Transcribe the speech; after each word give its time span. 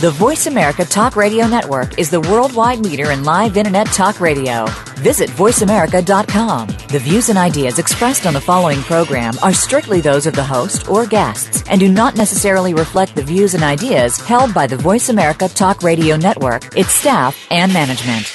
The 0.00 0.12
Voice 0.12 0.46
America 0.46 0.82
Talk 0.86 1.14
Radio 1.14 1.46
Network 1.46 1.98
is 1.98 2.08
the 2.08 2.22
worldwide 2.22 2.78
leader 2.78 3.10
in 3.10 3.22
live 3.22 3.58
Internet 3.58 3.88
talk 3.88 4.18
radio. 4.18 4.64
Visit 4.96 5.28
VoiceAmerica.com. 5.28 6.68
The 6.88 6.98
views 6.98 7.28
and 7.28 7.36
ideas 7.36 7.78
expressed 7.78 8.24
on 8.24 8.32
the 8.32 8.40
following 8.40 8.80
program 8.80 9.34
are 9.42 9.52
strictly 9.52 10.00
those 10.00 10.24
of 10.24 10.34
the 10.34 10.42
host 10.42 10.88
or 10.88 11.04
guests 11.04 11.62
and 11.68 11.78
do 11.78 11.92
not 11.92 12.16
necessarily 12.16 12.72
reflect 12.72 13.14
the 13.14 13.22
views 13.22 13.52
and 13.52 13.62
ideas 13.62 14.16
held 14.16 14.54
by 14.54 14.66
the 14.66 14.78
Voice 14.78 15.10
America 15.10 15.50
Talk 15.50 15.82
Radio 15.82 16.16
Network, 16.16 16.74
its 16.78 16.94
staff, 16.94 17.36
and 17.50 17.70
management. 17.70 18.26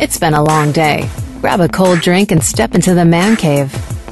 It's 0.00 0.18
been 0.18 0.32
a 0.32 0.42
long 0.42 0.72
day. 0.72 1.10
Grab 1.42 1.60
a 1.60 1.68
cold 1.68 2.00
drink 2.00 2.30
and 2.30 2.42
step 2.42 2.74
into 2.74 2.94
the 2.94 3.04
man 3.04 3.36
cave. 3.36 3.70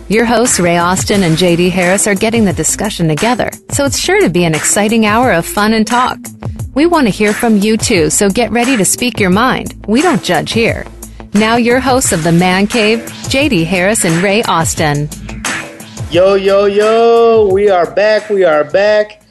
Your 0.09 0.25
hosts, 0.25 0.61
Ray 0.61 0.79
Austin 0.79 1.25
and 1.25 1.37
JD 1.37 1.69
Harris, 1.73 2.07
are 2.07 2.15
getting 2.15 2.45
the 2.45 2.53
discussion 2.53 3.09
together, 3.09 3.51
so 3.73 3.85
it's 3.85 3.99
sure 3.99 4.21
to 4.21 4.31
be 4.31 4.45
an 4.45 4.55
exciting 4.55 5.05
hour 5.05 5.33
of 5.33 5.45
fun 5.45 5.73
and 5.73 5.85
talk. 5.85 6.17
We 6.75 6.87
want 6.87 7.09
to 7.09 7.11
hear 7.11 7.33
from 7.33 7.57
you 7.57 7.77
too, 7.77 8.09
so 8.11 8.31
get 8.31 8.53
ready 8.53 8.77
to 8.77 8.85
speak 8.85 9.19
your 9.19 9.31
mind. 9.31 9.85
We 9.89 10.03
don't 10.03 10.23
judge 10.23 10.53
here. 10.53 10.87
Now, 11.35 11.57
your 11.57 11.81
hosts 11.81 12.13
of 12.13 12.23
the 12.23 12.31
Man 12.31 12.69
Cave, 12.69 13.01
JD 13.01 13.67
Harris 13.67 14.05
and 14.05 14.23
Ray 14.23 14.45
Austin. 14.45 15.09
Yo, 16.13 16.35
yo, 16.35 16.67
yo, 16.67 17.49
we 17.53 17.69
are 17.69 17.91
back. 17.91 18.31
We 18.31 18.45
are 18.45 18.63
back. 18.63 19.25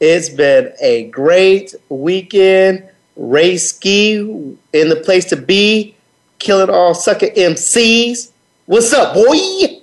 It's 0.00 0.30
been 0.30 0.72
a 0.80 1.10
great 1.10 1.74
weekend. 1.90 2.88
Ray 3.14 3.58
Ski 3.58 4.20
in 4.20 4.88
the 4.88 5.02
place 5.04 5.26
to 5.26 5.36
be, 5.36 5.94
killing 6.38 6.70
all 6.70 6.94
sucker 6.94 7.26
MCs. 7.26 8.30
What's 8.64 8.94
up, 8.94 9.12
boy? 9.12 9.82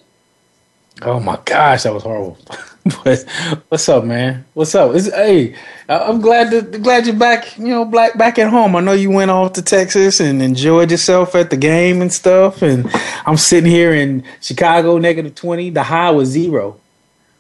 Oh 1.06 1.20
my 1.20 1.38
gosh, 1.46 1.84
that 1.84 1.94
was 1.94 2.02
horrible. 2.02 2.36
but 3.04 3.24
what's 3.70 3.88
up, 3.88 4.06
man? 4.06 4.44
What's 4.56 4.74
up? 4.74 4.96
It's, 4.96 5.08
hey, 5.14 5.56
I'm 5.88 6.20
glad 6.20 6.50
to, 6.50 6.80
glad 6.80 7.06
you're 7.06 7.16
back. 7.16 7.56
You 7.60 7.68
know, 7.68 7.86
black 7.86 8.18
back 8.18 8.40
at 8.40 8.50
home. 8.50 8.76
I 8.76 8.80
know 8.80 8.94
you 8.94 9.12
went 9.12 9.30
off 9.30 9.54
to 9.54 9.62
Texas 9.62 10.20
and 10.20 10.42
enjoyed 10.42 10.90
yourself 10.90 11.36
at 11.36 11.52
the 11.52 11.58
game 11.58 12.02
and 12.02 12.12
stuff. 12.12 12.64
And 12.64 12.90
I'm 13.28 13.38
sitting 13.38 13.70
here 13.70 13.94
in 13.94 14.24
Chicago, 14.42 14.98
negative 14.98 15.36
twenty. 15.36 15.70
The 15.70 15.84
high 15.84 16.10
was 16.10 16.30
zero. 16.30 16.80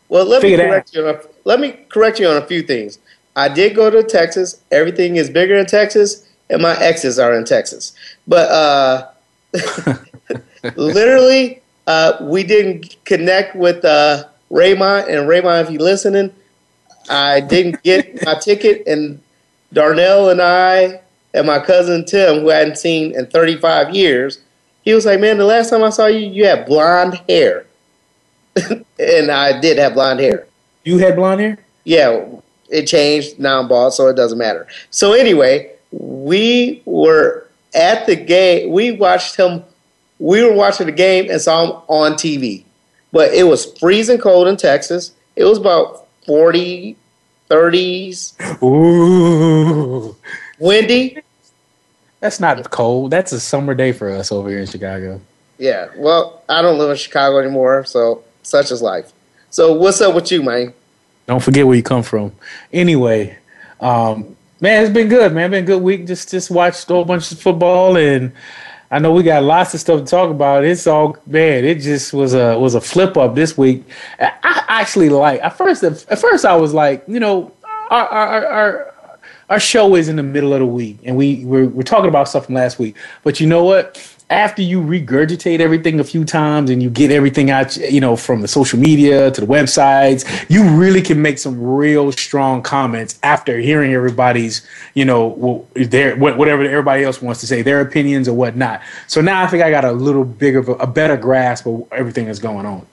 Well, 0.09 0.25
let 0.25 0.41
Figure 0.41 0.59
me 0.59 0.63
correct 0.65 0.93
you. 0.93 1.07
On 1.07 1.15
a, 1.15 1.21
let 1.43 1.59
me 1.59 1.71
correct 1.89 2.19
you 2.19 2.27
on 2.27 2.37
a 2.37 2.45
few 2.45 2.61
things. 2.61 2.99
I 3.35 3.49
did 3.49 3.75
go 3.75 3.89
to 3.89 4.03
Texas. 4.03 4.61
Everything 4.71 5.15
is 5.15 5.31
bigger 5.31 5.55
in 5.55 5.65
Texas, 5.65 6.27
and 6.51 6.61
my 6.61 6.79
exes 6.79 7.17
are 7.17 7.35
in 7.35 7.45
Texas. 7.45 7.93
But 8.27 8.51
uh, 8.51 9.09
literally 10.75 11.63
uh, 11.87 12.17
we 12.21 12.43
didn't 12.43 12.95
connect 13.05 13.55
with 13.55 13.83
uh, 13.85 14.25
Raymond, 14.49 15.09
and 15.09 15.27
Raymond, 15.27 15.67
if 15.67 15.71
you're 15.71 15.81
listening, 15.81 16.33
I 17.09 17.41
didn't 17.41 17.83
get 17.83 18.25
my 18.25 18.35
ticket, 18.35 18.85
and 18.87 19.21
Darnell 19.73 20.29
and 20.29 20.41
I 20.41 21.01
and 21.33 21.45
my 21.45 21.59
cousin 21.59 22.05
Tim, 22.05 22.41
who 22.41 22.51
I 22.51 22.55
hadn't 22.55 22.77
seen 22.77 23.13
in 23.13 23.27
35 23.27 23.93
years, 23.93 24.39
he 24.83 24.93
was 24.93 25.05
like, 25.05 25.19
"Man, 25.19 25.37
the 25.37 25.45
last 25.45 25.69
time 25.69 25.83
I 25.83 25.89
saw 25.89 26.07
you, 26.07 26.19
you 26.19 26.45
had 26.45 26.65
blonde 26.65 27.21
hair," 27.27 27.65
and 28.99 29.31
I 29.31 29.59
did 29.59 29.77
have 29.77 29.93
blonde 29.93 30.19
hair. 30.19 30.47
You 30.83 30.99
had 30.99 31.15
blonde 31.15 31.41
hair? 31.41 31.57
Yeah, 31.83 32.25
it 32.69 32.85
changed. 32.85 33.39
Now 33.39 33.59
I'm 33.59 33.67
bald, 33.67 33.93
so 33.93 34.07
it 34.07 34.15
doesn't 34.15 34.37
matter. 34.37 34.67
So 34.89 35.13
anyway, 35.13 35.71
we 35.91 36.81
were 36.85 37.47
at 37.73 38.05
the 38.05 38.15
game. 38.15 38.71
We 38.71 38.91
watched 38.93 39.35
him 39.35 39.63
we 40.19 40.43
were 40.43 40.53
watching 40.53 40.85
the 40.85 40.91
game 40.91 41.29
and 41.29 41.41
saw 41.41 41.63
him 41.65 41.81
on 41.87 42.13
TV. 42.13 42.63
But 43.11 43.33
it 43.33 43.43
was 43.43 43.77
freezing 43.79 44.17
cold 44.17 44.47
in 44.47 44.57
Texas. 44.57 45.13
It 45.35 45.45
was 45.45 45.57
about 45.57 46.07
40, 46.25 46.95
30s. 47.49 48.63
Ooh. 48.63 50.15
Windy. 50.59 51.19
That's 52.19 52.39
not 52.39 52.69
cold. 52.71 53.11
That's 53.11 53.31
a 53.31 53.39
summer 53.39 53.75
day 53.75 53.91
for 53.91 54.09
us 54.09 54.31
over 54.31 54.49
here 54.49 54.59
in 54.59 54.67
Chicago. 54.67 55.21
Yeah. 55.57 55.89
Well, 55.95 56.41
I 56.49 56.61
don't 56.61 56.77
live 56.77 56.89
in 56.89 56.97
Chicago 56.97 57.39
anymore, 57.39 57.85
so 57.85 58.23
such 58.43 58.71
is 58.71 58.81
life. 58.81 59.11
So 59.49 59.73
what's 59.73 60.01
up 60.01 60.15
with 60.15 60.31
you, 60.31 60.43
man? 60.43 60.73
Don't 61.27 61.41
forget 61.41 61.65
where 61.65 61.75
you 61.75 61.83
come 61.83 62.03
from. 62.03 62.31
Anyway, 62.71 63.37
um, 63.79 64.35
man, 64.59 64.83
it's 64.83 64.93
been 64.93 65.07
good, 65.07 65.33
man. 65.33 65.51
Been 65.51 65.63
a 65.63 65.67
good 65.67 65.81
week. 65.81 66.05
Just 66.05 66.29
just 66.29 66.51
watched 66.51 66.89
a 66.89 66.93
whole 66.93 67.05
bunch 67.05 67.31
of 67.31 67.39
football 67.39 67.97
and 67.97 68.31
I 68.95 68.99
know 68.99 69.11
we 69.11 69.23
got 69.23 69.43
lots 69.43 69.73
of 69.73 69.81
stuff 69.81 69.99
to 69.99 70.05
talk 70.05 70.29
about. 70.29 70.63
It's 70.63 70.87
all 70.87 71.17
man. 71.27 71.65
It 71.65 71.81
just 71.81 72.13
was 72.13 72.33
a 72.33 72.57
was 72.57 72.75
a 72.75 72.81
flip 72.81 73.17
up 73.17 73.35
this 73.35 73.57
week. 73.57 73.83
I 74.21 74.63
actually 74.69 75.09
like 75.09 75.41
at 75.41 75.57
first. 75.57 75.83
At 75.83 76.17
first, 76.17 76.45
I 76.45 76.55
was 76.55 76.73
like, 76.73 77.03
you 77.05 77.19
know, 77.19 77.51
our 77.89 78.07
our 78.07 78.45
our, 78.47 78.93
our 79.49 79.59
show 79.59 79.95
is 79.95 80.07
in 80.07 80.15
the 80.15 80.23
middle 80.23 80.53
of 80.53 80.61
the 80.61 80.65
week, 80.65 80.99
and 81.03 81.17
we 81.17 81.43
we're, 81.43 81.67
we're 81.67 81.83
talking 81.83 82.07
about 82.07 82.29
stuff 82.29 82.45
from 82.45 82.55
last 82.55 82.79
week. 82.79 82.95
But 83.23 83.41
you 83.41 83.47
know 83.47 83.65
what? 83.65 83.97
After 84.29 84.63
you 84.63 84.81
regurgitate 84.81 85.59
everything 85.59 85.99
a 85.99 86.03
few 86.03 86.25
times 86.25 86.71
and 86.71 86.81
you 86.81 86.89
get 86.89 87.11
everything 87.11 87.51
out, 87.51 87.77
you 87.77 88.01
know, 88.01 88.15
from 88.15 88.41
the 88.41 88.47
social 88.47 88.79
media 88.79 89.29
to 89.29 89.41
the 89.41 89.47
websites, 89.47 90.25
you 90.49 90.67
really 90.67 91.01
can 91.01 91.21
make 91.21 91.37
some 91.37 91.61
real 91.61 92.11
strong 92.11 92.63
comments 92.63 93.19
after 93.21 93.59
hearing 93.59 93.93
everybody's, 93.93 94.67
you 94.95 95.05
know, 95.05 95.67
their 95.75 96.15
whatever 96.15 96.63
everybody 96.63 97.03
else 97.03 97.21
wants 97.21 97.39
to 97.41 97.47
say, 97.47 97.61
their 97.61 97.81
opinions 97.81 98.27
or 98.27 98.33
whatnot. 98.33 98.81
So 99.07 99.21
now 99.21 99.43
I 99.43 99.47
think 99.47 99.61
I 99.61 99.69
got 99.69 99.85
a 99.85 99.91
little 99.91 100.25
bigger, 100.25 100.59
a, 100.59 100.73
a 100.73 100.87
better 100.87 101.17
grasp 101.17 101.67
of 101.67 101.87
everything 101.91 102.25
that's 102.25 102.39
going 102.39 102.65
on. 102.65 102.85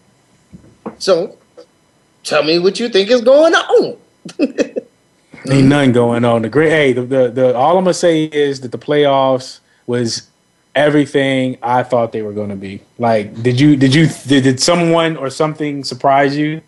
So, 0.98 1.38
tell 2.24 2.42
me 2.42 2.58
what 2.58 2.78
you 2.78 2.90
think 2.90 3.10
is 3.10 3.22
going 3.22 3.54
on. 3.54 3.96
Ain't 5.50 5.66
nothing 5.66 5.92
going 5.92 6.24
on. 6.24 6.42
The 6.42 6.48
great, 6.48 6.70
hey, 6.70 6.92
the, 6.92 7.02
the 7.02 7.28
the 7.28 7.56
all 7.56 7.78
I'm 7.78 7.84
gonna 7.84 7.94
say 7.94 8.24
is 8.24 8.60
that 8.60 8.70
the 8.70 8.78
playoffs 8.78 9.58
was 9.86 10.28
everything 10.74 11.58
I 11.62 11.82
thought 11.82 12.12
they 12.12 12.22
were 12.22 12.32
going 12.32 12.50
to 12.50 12.56
be. 12.56 12.80
Like, 12.98 13.42
did 13.42 13.60
you 13.60 13.76
did 13.76 13.94
you 13.94 14.08
did, 14.26 14.44
did 14.44 14.60
someone 14.60 15.16
or 15.16 15.30
something 15.30 15.84
surprise 15.84 16.36
you? 16.36 16.62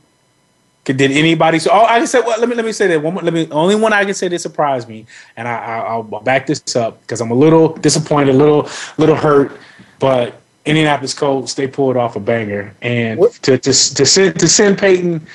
Did 0.84 1.00
anybody? 1.00 1.58
So, 1.58 1.70
oh, 1.72 1.84
I 1.86 1.98
can 1.98 2.06
say. 2.06 2.20
Well, 2.20 2.38
let 2.38 2.48
me 2.48 2.54
let 2.54 2.64
me 2.64 2.72
say 2.72 2.86
that 2.88 3.02
one. 3.02 3.14
Let 3.14 3.32
me 3.32 3.48
only 3.50 3.74
one 3.74 3.94
I 3.94 4.04
can 4.04 4.12
say 4.12 4.28
that 4.28 4.38
surprised 4.38 4.86
me, 4.86 5.06
and 5.36 5.48
I, 5.48 5.78
I 5.78 5.96
will 5.96 6.20
back 6.20 6.46
this 6.46 6.76
up 6.76 7.00
because 7.00 7.22
I'm 7.22 7.30
a 7.30 7.34
little 7.34 7.74
disappointed, 7.76 8.34
a 8.34 8.38
little 8.38 8.68
little 8.98 9.14
hurt, 9.14 9.58
but 9.98 10.42
Indianapolis 10.66 11.14
Colts 11.14 11.54
they 11.54 11.66
pulled 11.66 11.96
off 11.96 12.16
a 12.16 12.20
banger, 12.20 12.74
and 12.82 13.18
to 13.42 13.56
to 13.56 13.70
to 13.70 13.72
send 13.72 14.38
to 14.38 14.48
send 14.48 14.78
Peyton. 14.78 15.26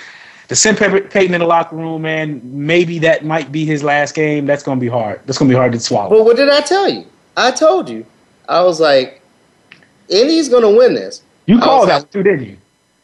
To 0.50 0.56
send 0.56 0.80
Peyton 0.80 1.36
in 1.36 1.42
the 1.42 1.46
locker 1.46 1.76
room, 1.76 2.02
man, 2.02 2.42
maybe 2.44 2.98
that 2.98 3.24
might 3.24 3.52
be 3.52 3.66
his 3.66 3.84
last 3.84 4.16
game. 4.16 4.48
That's 4.48 4.64
going 4.64 4.80
to 4.80 4.82
be 4.82 4.88
hard. 4.88 5.22
That's 5.28 5.38
going 5.38 5.48
to 5.48 5.54
be 5.54 5.56
hard 5.56 5.74
to 5.74 5.80
swallow. 5.80 6.10
Well, 6.10 6.26
what 6.26 6.38
did 6.38 6.50
I 6.50 6.62
tell 6.62 6.90
you? 6.90 7.06
I 7.38 7.52
told 7.52 7.88
you 7.88 8.04
I 8.50 8.64
was 8.64 8.80
like, 8.80 9.22
Indy's 10.10 10.50
going 10.50 10.64
to 10.64 10.76
win 10.76 10.96
this. 10.96 11.22
You 11.46 11.60
called 11.60 11.88
that 11.88 12.02
like, 12.02 12.12
too, 12.12 12.24
didn't 12.24 12.46
you? 12.46 12.58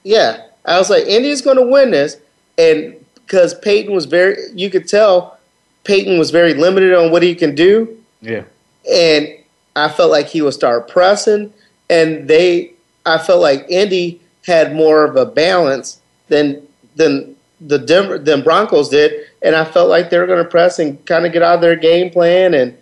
Yeah. 0.04 0.48
I 0.66 0.80
was 0.80 0.90
like, 0.90 1.06
Indy's 1.06 1.42
going 1.42 1.58
to 1.58 1.66
win 1.66 1.92
this. 1.92 2.18
And 2.58 2.96
because 3.14 3.54
Peyton 3.60 3.94
was 3.94 4.06
very, 4.06 4.38
you 4.56 4.70
could 4.70 4.88
tell 4.88 5.38
Peyton 5.84 6.18
was 6.18 6.32
very 6.32 6.56
limited 6.56 6.94
on 6.96 7.12
what 7.12 7.22
he 7.22 7.36
can 7.36 7.54
do. 7.54 7.96
Yeah. 8.22 8.44
And 8.92 9.28
I 9.76 9.90
felt 9.90 10.10
like 10.10 10.28
he 10.28 10.42
would 10.42 10.54
start 10.54 10.88
pressing. 10.88 11.54
And 11.90 12.28
they, 12.28 12.74
I 13.06 13.20
felt 13.20 13.42
like 13.42 13.66
Indy 13.70 14.20
had 14.46 14.76
more 14.76 15.06
of 15.06 15.16
a 15.16 15.26
balance 15.28 16.02
than, 16.28 16.68
than 16.96 17.36
the 17.62 17.78
Denver, 17.78 18.18
than 18.18 18.42
Broncos 18.42 18.90
did. 18.90 19.28
And 19.44 19.56
I 19.56 19.64
felt 19.64 19.90
like 19.90 20.10
they 20.10 20.18
were 20.18 20.28
going 20.28 20.44
to 20.44 20.50
press 20.50 20.80
and 20.80 21.04
kind 21.06 21.28
of 21.28 21.34
get 21.34 21.44
out 21.44 21.56
of 21.56 21.62
their 21.62 21.76
game 21.76 22.10
plan. 22.10 22.56
And 22.56 22.76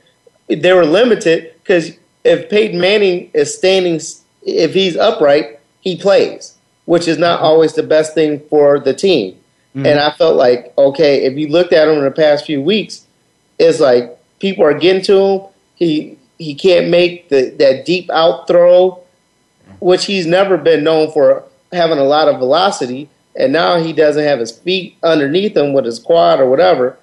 they 0.47 0.71
were 0.71 0.85
limited 0.85 1.53
because 1.61 1.97
if 2.23 2.49
Peyton 2.49 2.79
Manning 2.79 3.29
is 3.33 3.55
standing, 3.55 3.99
if 4.43 4.73
he's 4.73 4.95
upright, 4.95 5.59
he 5.81 5.97
plays, 5.97 6.57
which 6.85 7.07
is 7.07 7.17
not 7.17 7.41
always 7.41 7.73
the 7.73 7.83
best 7.83 8.13
thing 8.13 8.39
for 8.49 8.79
the 8.79 8.93
team. 8.93 9.35
Mm-hmm. 9.75 9.85
And 9.85 9.99
I 9.99 10.11
felt 10.11 10.35
like, 10.35 10.73
okay, 10.77 11.25
if 11.25 11.37
you 11.37 11.47
looked 11.47 11.73
at 11.73 11.87
him 11.87 11.97
in 11.97 12.03
the 12.03 12.11
past 12.11 12.45
few 12.45 12.61
weeks, 12.61 13.05
it's 13.59 13.79
like 13.79 14.17
people 14.39 14.63
are 14.63 14.77
getting 14.77 15.03
to 15.03 15.19
him. 15.19 15.41
He 15.75 16.17
he 16.37 16.55
can't 16.55 16.89
make 16.89 17.29
the 17.29 17.49
that 17.59 17.85
deep 17.85 18.09
out 18.11 18.47
throw, 18.47 19.03
which 19.79 20.05
he's 20.05 20.25
never 20.25 20.57
been 20.57 20.83
known 20.83 21.11
for 21.11 21.43
having 21.71 21.97
a 21.97 22.03
lot 22.03 22.27
of 22.27 22.39
velocity. 22.39 23.09
And 23.35 23.51
now 23.51 23.77
he 23.77 23.93
doesn't 23.93 24.23
have 24.23 24.39
his 24.39 24.51
feet 24.51 24.95
underneath 25.01 25.57
him 25.57 25.73
with 25.73 25.85
his 25.85 25.97
quad 25.97 26.39
or 26.39 26.47
whatever. 26.47 26.97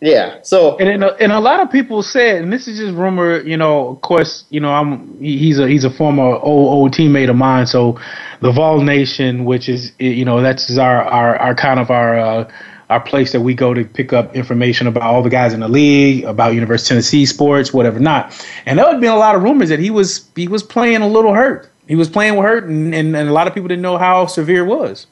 Yeah. 0.00 0.40
So 0.42 0.76
and 0.78 1.02
a, 1.02 1.14
and 1.14 1.32
a 1.32 1.40
lot 1.40 1.60
of 1.60 1.70
people 1.70 2.02
said, 2.02 2.42
and 2.42 2.52
this 2.52 2.68
is 2.68 2.78
just 2.78 2.94
rumor. 2.94 3.40
You 3.40 3.56
know, 3.56 3.88
of 3.88 4.00
course, 4.02 4.44
you 4.50 4.60
know, 4.60 4.72
I'm 4.72 5.18
he's 5.18 5.58
a 5.58 5.68
he's 5.68 5.84
a 5.84 5.90
former 5.90 6.22
old 6.22 6.42
old 6.42 6.92
teammate 6.92 7.30
of 7.30 7.36
mine. 7.36 7.66
So 7.66 7.98
the 8.40 8.52
Vol 8.52 8.82
Nation, 8.82 9.44
which 9.44 9.68
is 9.68 9.92
you 9.98 10.24
know 10.24 10.42
that's 10.42 10.76
our 10.76 11.02
our, 11.04 11.36
our 11.36 11.54
kind 11.54 11.80
of 11.80 11.90
our 11.90 12.18
uh, 12.18 12.52
our 12.90 13.00
place 13.00 13.32
that 13.32 13.40
we 13.40 13.54
go 13.54 13.72
to 13.72 13.84
pick 13.84 14.12
up 14.12 14.34
information 14.36 14.86
about 14.86 15.04
all 15.04 15.22
the 15.22 15.30
guys 15.30 15.54
in 15.54 15.60
the 15.60 15.68
league, 15.68 16.24
about 16.24 16.54
University 16.54 16.86
of 16.86 16.88
Tennessee 16.96 17.24
sports, 17.24 17.72
whatever 17.72 17.98
not. 17.98 18.46
And 18.66 18.78
there 18.78 18.86
had 18.86 19.00
been 19.00 19.12
a 19.12 19.16
lot 19.16 19.34
of 19.34 19.42
rumors 19.42 19.68
that 19.68 19.78
he 19.78 19.90
was 19.90 20.28
he 20.36 20.48
was 20.48 20.62
playing 20.62 21.02
a 21.02 21.08
little 21.08 21.34
hurt. 21.34 21.70
He 21.86 21.96
was 21.96 22.08
playing 22.08 22.36
with 22.36 22.44
hurt, 22.44 22.64
and, 22.64 22.94
and, 22.94 23.14
and 23.16 23.28
a 23.28 23.32
lot 23.32 23.46
of 23.46 23.54
people 23.54 23.68
didn't 23.68 23.82
know 23.82 23.98
how 23.98 24.26
severe 24.26 24.64
it 24.64 24.68
was. 24.68 25.06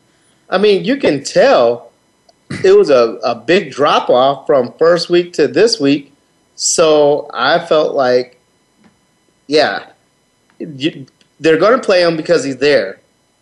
I 0.48 0.58
mean, 0.58 0.84
you 0.84 0.96
can 0.96 1.22
tell 1.22 1.91
it 2.64 2.76
was 2.76 2.90
a, 2.90 3.18
a 3.24 3.34
big 3.34 3.70
drop 3.70 4.10
off 4.10 4.46
from 4.46 4.72
first 4.74 5.10
week 5.10 5.32
to 5.34 5.48
this 5.48 5.80
week. 5.80 6.12
So 6.54 7.30
I 7.34 7.58
felt 7.58 7.94
like, 7.94 8.40
yeah, 9.46 9.90
you, 10.58 11.06
they're 11.40 11.58
going 11.58 11.78
to 11.78 11.84
play 11.84 12.02
him 12.02 12.16
because 12.16 12.44
he's 12.44 12.58
there. 12.58 13.00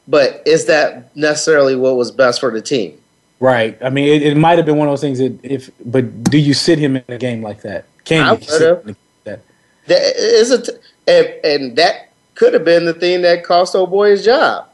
But 0.09 0.43
is 0.47 0.67
that 0.67 1.15
necessarily 1.17 1.77
what 1.77 1.97
was 1.97 2.11
best 2.11 2.41
for 2.41 2.51
the 2.51 2.63
team? 2.63 2.99
Right. 3.39 3.79
I 3.83 3.91
mean, 3.91 4.09
it, 4.09 4.23
it 4.23 4.37
might 4.37 4.59
have 4.59 4.67
been 4.67 4.77
one 4.77 4.89
of 4.89 4.93
those 4.93 5.01
things 5.01 5.19
that 5.19 5.39
if, 5.43 5.71
but 5.85 6.25
do 6.25 6.39
you 6.39 6.55
sit 6.55 6.79
him 6.79 6.97
in 6.97 7.05
a 7.09 7.19
game 7.19 7.43
like 7.43 7.63
that? 7.63 7.85
Can 8.05 8.25
I 8.25 8.35
you 8.35 8.43
sit 8.43 8.79
him 8.79 8.89
in 8.89 8.97
that? 9.25 9.41
That 9.87 10.17
is 10.17 10.51
a, 10.51 10.63
t- 10.63 10.79
and, 11.07 11.27
and 11.45 11.77
that 11.77 12.11
could 12.35 12.55
have 12.55 12.65
been 12.65 12.87
the 12.87 12.95
thing 12.95 13.23
that 13.23 13.45
cost 13.45 13.75
old 13.75 13.91
boy 13.91 14.11
his 14.11 14.25
job. 14.25 14.70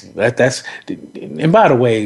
That 0.00 0.36
that's 0.36 0.62
and 0.86 1.52
by 1.52 1.68
the 1.68 1.76
way, 1.76 2.04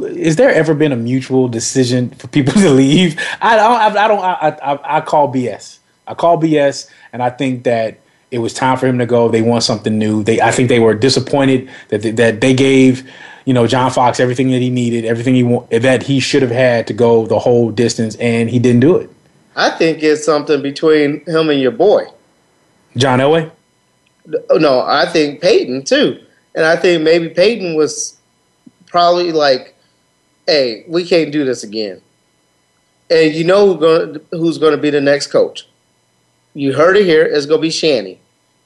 is 0.00 0.36
there 0.36 0.50
ever 0.50 0.74
been 0.74 0.92
a 0.92 0.96
mutual 0.96 1.48
decision 1.48 2.10
for 2.10 2.28
people 2.28 2.52
to 2.60 2.70
leave? 2.70 3.20
I 3.40 3.56
don't. 3.56 3.96
I, 3.96 4.08
don't. 4.08 4.20
I, 4.20 4.72
I, 4.72 4.98
I 4.98 5.00
call 5.00 5.32
BS. 5.32 5.78
I 6.06 6.14
call 6.14 6.40
BS, 6.40 6.90
and 7.12 7.22
I 7.22 7.30
think 7.30 7.64
that 7.64 7.98
it 8.30 8.38
was 8.38 8.52
time 8.52 8.78
for 8.78 8.86
him 8.86 8.98
to 8.98 9.06
go. 9.06 9.28
They 9.28 9.42
want 9.42 9.62
something 9.62 9.98
new. 9.98 10.22
They. 10.22 10.40
I 10.40 10.50
think 10.50 10.68
they 10.68 10.80
were 10.80 10.94
disappointed 10.94 11.70
that 11.88 12.02
they, 12.02 12.10
that 12.12 12.40
they 12.40 12.54
gave 12.54 13.08
you 13.44 13.54
know 13.54 13.66
John 13.66 13.90
Fox 13.90 14.20
everything 14.20 14.50
that 14.50 14.60
he 14.60 14.70
needed, 14.70 15.04
everything 15.04 15.34
he 15.34 15.42
want, 15.42 15.70
that 15.70 16.02
he 16.02 16.20
should 16.20 16.42
have 16.42 16.50
had 16.50 16.86
to 16.88 16.92
go 16.92 17.26
the 17.26 17.38
whole 17.38 17.70
distance, 17.70 18.14
and 18.16 18.50
he 18.50 18.58
didn't 18.58 18.80
do 18.80 18.96
it. 18.96 19.10
I 19.56 19.70
think 19.70 20.02
it's 20.02 20.24
something 20.24 20.62
between 20.62 21.24
him 21.24 21.50
and 21.50 21.60
your 21.60 21.72
boy, 21.72 22.04
John 22.96 23.18
Elway. 23.18 23.50
No, 24.52 24.82
I 24.82 25.06
think 25.06 25.40
Peyton 25.40 25.84
too. 25.84 26.22
And 26.58 26.66
I 26.66 26.74
think 26.74 27.04
maybe 27.04 27.28
Peyton 27.28 27.76
was 27.76 28.18
probably 28.86 29.30
like, 29.30 29.76
hey, 30.44 30.84
we 30.88 31.06
can't 31.06 31.30
do 31.30 31.44
this 31.44 31.62
again. 31.62 32.02
And 33.08 33.32
you 33.32 33.44
know 33.44 33.74
who's 34.32 34.58
going 34.58 34.72
to 34.72 34.82
be 34.82 34.90
the 34.90 35.00
next 35.00 35.28
coach. 35.28 35.68
You 36.54 36.72
heard 36.72 36.96
it 36.96 37.04
here. 37.04 37.22
It's 37.22 37.46
going 37.46 37.60
to 37.60 37.62
be 37.62 37.70
Shanny. 37.70 38.18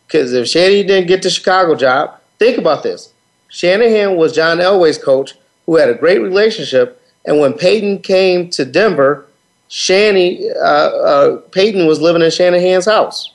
Because 0.06 0.33
if 0.33 0.49
Shanny 0.49 0.83
didn't 0.85 1.06
get 1.06 1.21
the 1.21 1.29
Chicago 1.29 1.75
job, 1.75 2.19
think 2.39 2.56
about 2.56 2.83
this. 2.83 3.12
Shanahan 3.49 4.17
was 4.17 4.35
John 4.35 4.56
Elway's 4.56 4.97
coach 4.97 5.35
who 5.67 5.77
had 5.77 5.91
a 5.91 5.95
great 5.95 6.23
relationship. 6.23 6.99
And 7.27 7.41
when 7.41 7.53
Peyton 7.53 7.99
came 7.99 8.49
to 8.53 8.65
Denver, 8.65 9.27
Shanny, 9.69 10.50
uh, 10.50 10.62
uh, 10.65 11.37
Peyton 11.50 11.87
was 11.87 12.00
living 12.00 12.23
in 12.23 12.31
Shanahan's 12.31 12.87
house. 12.87 13.35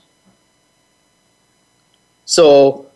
So 2.26 2.87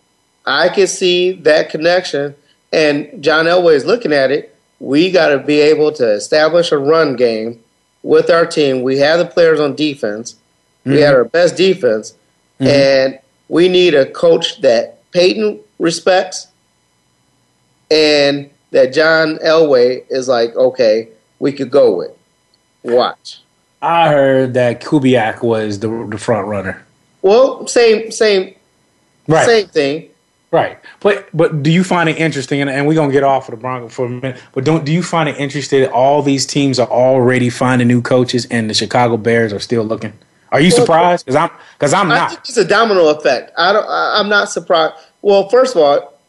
I 0.46 0.70
can 0.70 0.88
see 0.88 1.34
that 1.34 1.70
connection, 1.70 2.36
and 2.72 3.24
John 3.24 3.46
Elway 3.46 3.76
is 3.76 3.86
looking 3.86 4.14
at 4.14 4.32
it. 4.32 4.56
We 4.80 5.12
got 5.12 5.30
to 5.30 5.40
be 5.40 5.60
able 5.60 5.92
to 5.94 6.12
establish 6.12 6.72
a 6.72 6.78
run 6.78 7.16
game 7.16 7.62
with 8.04 8.30
our 8.30 8.46
team. 8.46 8.82
We 8.82 8.98
have 8.98 9.20
the 9.20 9.26
players 9.26 9.60
on 9.60 9.76
defense. 9.76 10.34
Mm-hmm. 10.34 10.92
We 10.92 11.02
have 11.02 11.16
our 11.16 11.26
best 11.26 11.56
defense, 11.56 12.14
mm-hmm. 12.60 12.68
and 12.68 13.20
we 13.50 13.68
need 13.68 13.94
a 13.94 14.10
coach 14.10 14.62
that 14.62 15.12
Peyton 15.12 15.60
respects, 15.78 16.48
and 17.92 18.50
that 18.72 18.94
John 18.94 19.38
Elway 19.46 20.06
is 20.10 20.28
like, 20.28 20.56
okay, 20.56 21.10
we 21.40 21.52
could 21.52 21.70
go 21.70 21.96
with. 21.96 22.12
Watch. 22.84 23.42
I 23.82 24.10
heard 24.10 24.54
that 24.54 24.82
Kubiak 24.82 25.42
was 25.42 25.80
the 25.80 26.08
the 26.10 26.18
front 26.18 26.48
runner. 26.48 26.84
Well, 27.22 27.68
same 27.68 28.12
same 28.12 28.56
right. 29.28 29.46
same 29.46 29.68
thing. 29.68 30.10
Right, 30.52 30.80
but 31.00 31.30
but 31.34 31.64
do 31.64 31.72
you 31.72 31.82
find 31.82 32.10
it 32.10 32.18
interesting? 32.18 32.60
And, 32.60 32.70
and 32.70 32.86
we're 32.86 32.94
gonna 32.94 33.14
get 33.14 33.24
off 33.24 33.48
of 33.48 33.52
the 33.52 33.62
Broncos 33.62 33.94
for 33.94 34.06
a 34.06 34.10
minute. 34.10 34.42
But 34.52 34.66
don't 34.66 34.84
do 34.84 34.92
you 34.92 35.02
find 35.02 35.30
it 35.30 35.38
interesting 35.38 35.80
that 35.80 35.92
all 35.92 36.22
these 36.22 36.46
teams 36.46 36.78
are 36.78 36.90
already 36.90 37.50
finding 37.50 37.88
new 37.88 38.02
coaches, 38.02 38.46
and 38.52 38.70
the 38.70 38.74
Chicago 38.74 39.16
Bears 39.16 39.54
are 39.54 39.60
still 39.60 39.86
looking? 39.86 40.12
Are 40.52 40.60
you 40.60 40.70
surprised? 40.70 41.26
Because 41.26 41.38
I'm 41.38 41.52
because 41.80 41.94
I'm 41.94 42.10
not. 42.10 42.34
it's 42.40 42.58
a 42.58 42.66
domino 42.66 43.08
effect. 43.08 43.54
I 43.58 43.72
don't. 43.72 43.88
I, 43.88 44.20
I'm 44.20 44.28
not 44.28 44.50
surprised. 44.50 44.96
Well, 45.22 45.48
first 45.48 45.74
of 45.74 45.82
all, 45.82 46.20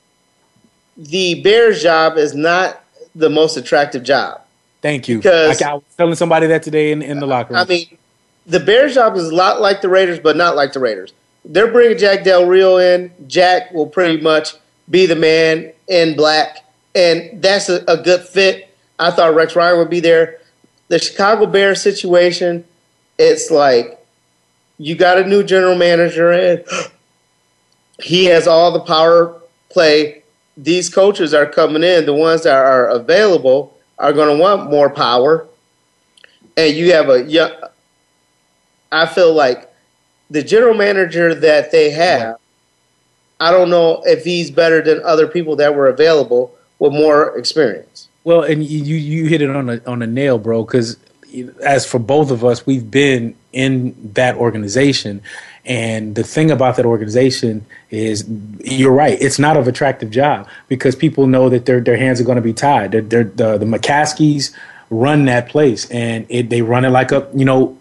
the 0.97 1.43
Bears 1.43 1.83
job 1.83 2.17
is 2.17 2.33
not 2.33 2.85
the 3.17 3.29
most 3.29 3.57
attractive 3.57 4.05
job. 4.05 4.41
Thank 4.83 5.09
you. 5.09 5.17
Because 5.17 5.61
I, 5.61 5.73
I 5.73 5.75
was 5.75 5.83
telling 5.97 6.15
somebody 6.15 6.47
that 6.47 6.63
today 6.63 6.93
in, 6.93 7.03
in 7.03 7.19
the 7.19 7.27
locker 7.27 7.55
room. 7.55 7.61
I 7.61 7.65
mean, 7.65 7.99
the 8.47 8.61
Bears 8.61 8.95
job 8.95 9.17
is 9.17 9.31
a 9.31 9.35
lot 9.35 9.61
like 9.61 9.81
the 9.81 9.89
Raiders, 9.89 10.21
but 10.21 10.37
not 10.37 10.55
like 10.55 10.75
the 10.75 10.81
Raiders 10.81 11.13
they're 11.45 11.71
bringing 11.71 11.99
Jack 11.99 12.25
Del 12.25 12.47
Rio 12.47 12.77
in. 12.77 13.13
Jack 13.27 13.73
will 13.73 13.87
pretty 13.87 14.23
much 14.23 14.55
be 14.89 15.07
the 15.07 15.17
man 15.17 15.73
in 15.89 16.17
black, 16.17 16.65
and 16.95 17.43
that's 17.43 17.69
a, 17.69 17.85
a 17.89 17.97
good 17.97 18.23
fit. 18.23 18.69
I 18.99 19.11
thought 19.11 19.35
Rex 19.35 19.57
Ryan 19.57 19.79
would 19.79 19.91
be 19.91 20.01
there. 20.01 20.39
The 20.89 20.99
Chicago 20.99 21.47
Bears 21.47 21.83
situation, 21.83 22.65
it's 23.19 23.51
like 23.51 23.99
you 24.79 24.95
got 24.95 25.19
a 25.19 25.27
new 25.27 25.43
general 25.43 25.77
manager 25.77 26.31
and 26.31 26.65
he 28.03 28.27
has 28.27 28.47
all 28.47 28.73
the 28.73 28.81
power 28.81 29.41
play. 29.71 30.23
These 30.57 30.91
coaches 30.91 31.33
are 31.33 31.47
coming 31.47 31.83
in, 31.83 32.05
the 32.05 32.13
ones 32.13 32.43
that 32.43 32.55
are 32.55 32.89
available 32.89 33.77
are 33.99 34.13
going 34.13 34.37
to 34.37 34.43
want 34.43 34.71
more 34.71 34.91
power. 34.91 35.47
And 36.57 36.77
you 36.77 36.93
have 36.93 37.09
a 37.09 37.23
young, 37.23 37.53
I 38.91 39.07
feel 39.07 39.33
like 39.33 39.72
the 40.33 40.43
general 40.43 40.75
manager 40.75 41.35
that 41.35 41.71
they 41.71 41.91
have, 41.91 42.39
I 43.39 43.51
don't 43.51 43.71
know 43.71 44.03
if 44.05 44.25
he's 44.25 44.51
better 44.51 44.81
than 44.83 45.03
other 45.05 45.29
people 45.29 45.57
that 45.57 45.75
were 45.75 45.89
available 45.89 46.55
with 46.79 46.93
more 46.93 47.37
experience. 47.37 48.09
Well, 48.25 48.43
and 48.43 48.65
you 48.65 48.97
you 48.97 49.27
hit 49.27 49.43
it 49.43 49.51
on 49.51 49.69
a 49.69 49.81
on 49.87 50.01
a 50.01 50.07
nail, 50.07 50.39
bro. 50.39 50.65
Because 50.65 50.97
as 51.63 51.85
for 51.85 51.99
both 51.99 52.31
of 52.31 52.45
us, 52.45 52.65
we've 52.67 52.91
been 52.91 53.35
in 53.53 53.95
that 54.15 54.37
organization, 54.37 55.23
and 55.65 56.15
the 56.15 56.23
thing 56.23 56.51
about 56.51 56.77
that 56.77 56.87
organization 56.87 57.67
is, 57.91 58.25
you're 58.65 58.93
right. 58.93 59.21
It's 59.21 59.39
not 59.39 59.57
an 59.57 59.69
attractive 59.69 60.11
job 60.11 60.49
because 60.69 60.95
people 60.95 61.27
know 61.27 61.49
that 61.49 61.67
their 61.67 61.81
their 61.81 61.97
hands 61.97 62.21
are 62.21 62.25
going 62.25 62.37
to 62.37 62.43
be 62.43 62.53
tied. 62.53 62.93
They're, 62.93 63.03
they're, 63.03 63.25
the 63.25 63.59
the 63.59 63.67
McCaskies 63.67 64.55
run 64.93 65.25
that 65.25 65.49
place 65.49 65.91
and 65.91 66.27
it, 66.29 66.51
they 66.51 66.61
run 66.61 66.85
it 66.85 66.91
like 66.91 67.11
a 67.11 67.27
you 67.35 67.47
know 67.47 67.77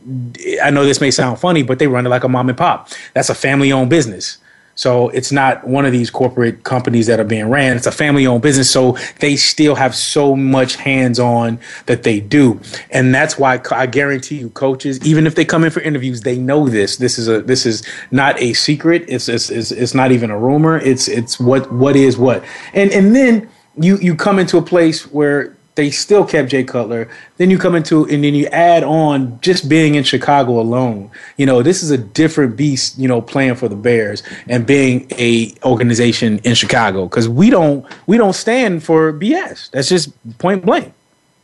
i 0.64 0.70
know 0.70 0.86
this 0.86 1.02
may 1.02 1.12
sound 1.12 1.38
funny 1.38 1.62
but 1.62 1.78
they 1.78 1.88
run 1.88 2.06
it 2.06 2.10
like 2.10 2.24
a 2.24 2.30
mom 2.30 2.48
and 2.48 2.58
pop. 2.58 2.90
That's 3.14 3.30
a 3.30 3.36
family 3.36 3.72
owned 3.72 3.90
business. 3.90 4.38
So 4.76 5.10
it's 5.10 5.32
not 5.32 5.68
one 5.68 5.86
of 5.86 5.92
these 5.92 6.10
corporate 6.10 6.64
companies 6.64 7.06
that 7.08 7.20
are 7.20 7.26
being 7.26 7.50
ran. 7.50 7.76
It's 7.76 7.86
a 7.86 7.92
family 7.92 8.26
owned 8.26 8.42
business 8.42 8.72
so 8.72 8.98
they 9.20 9.36
still 9.36 9.76
have 9.76 9.94
so 9.94 10.36
much 10.36 10.76
hands 10.76 11.20
on 11.20 11.60
that 11.88 12.04
they 12.04 12.22
do. 12.22 12.60
And 12.90 13.14
that's 13.14 13.38
why 13.38 13.62
i 13.72 13.86
guarantee 13.86 14.38
you 14.38 14.50
coaches 14.52 15.06
even 15.06 15.28
if 15.28 15.36
they 15.36 15.44
come 15.44 15.66
in 15.66 15.72
for 15.72 15.82
interviews 15.82 16.22
they 16.22 16.38
know 16.38 16.70
this. 16.70 16.98
This 16.98 17.20
is 17.20 17.28
a 17.28 17.42
this 17.42 17.66
is 17.66 17.86
not 18.12 18.40
a 18.42 18.54
secret. 18.54 19.04
It's 19.10 19.28
it's 19.28 19.50
it's, 19.50 19.72
it's 19.72 19.94
not 19.94 20.12
even 20.12 20.32
a 20.32 20.40
rumor. 20.40 20.78
It's 20.78 21.08
it's 21.10 21.40
what 21.40 21.72
what 21.74 21.96
is 21.96 22.18
what. 22.18 22.44
And 22.74 22.92
and 22.92 23.14
then 23.16 23.50
you 23.76 23.98
you 23.98 24.16
come 24.16 24.40
into 24.40 24.58
a 24.58 24.62
place 24.62 25.12
where 25.12 25.56
they 25.76 25.90
still 25.90 26.26
kept 26.26 26.50
Jay 26.50 26.64
Cutler. 26.64 27.10
Then 27.38 27.50
you 27.50 27.58
come 27.58 27.76
into 27.76 28.06
and 28.08 28.24
then 28.24 28.36
you 28.36 28.48
add 28.48 28.84
on 28.84 29.40
just 29.42 29.70
being 29.70 29.96
in 29.96 30.04
Chicago 30.04 30.60
alone. 30.60 31.10
You 31.38 31.46
know, 31.46 31.62
this 31.62 31.82
is 31.82 31.92
a 31.92 31.98
different 31.98 32.56
beast. 32.58 32.98
You 32.98 33.08
know, 33.08 33.22
playing 33.22 33.56
for 33.56 33.68
the 33.68 33.76
Bears 33.76 34.24
and 34.48 34.66
being 34.66 35.08
a 35.18 35.54
organization 35.64 36.40
in 36.40 36.56
Chicago 36.56 37.06
because 37.06 37.30
we 37.30 37.50
don't 37.50 37.86
we 38.08 38.18
don't 38.18 38.34
stand 38.34 38.84
for 38.84 39.14
BS. 39.14 39.72
That's 39.72 39.90
just 39.90 40.12
point 40.40 40.66
blank. 40.66 40.94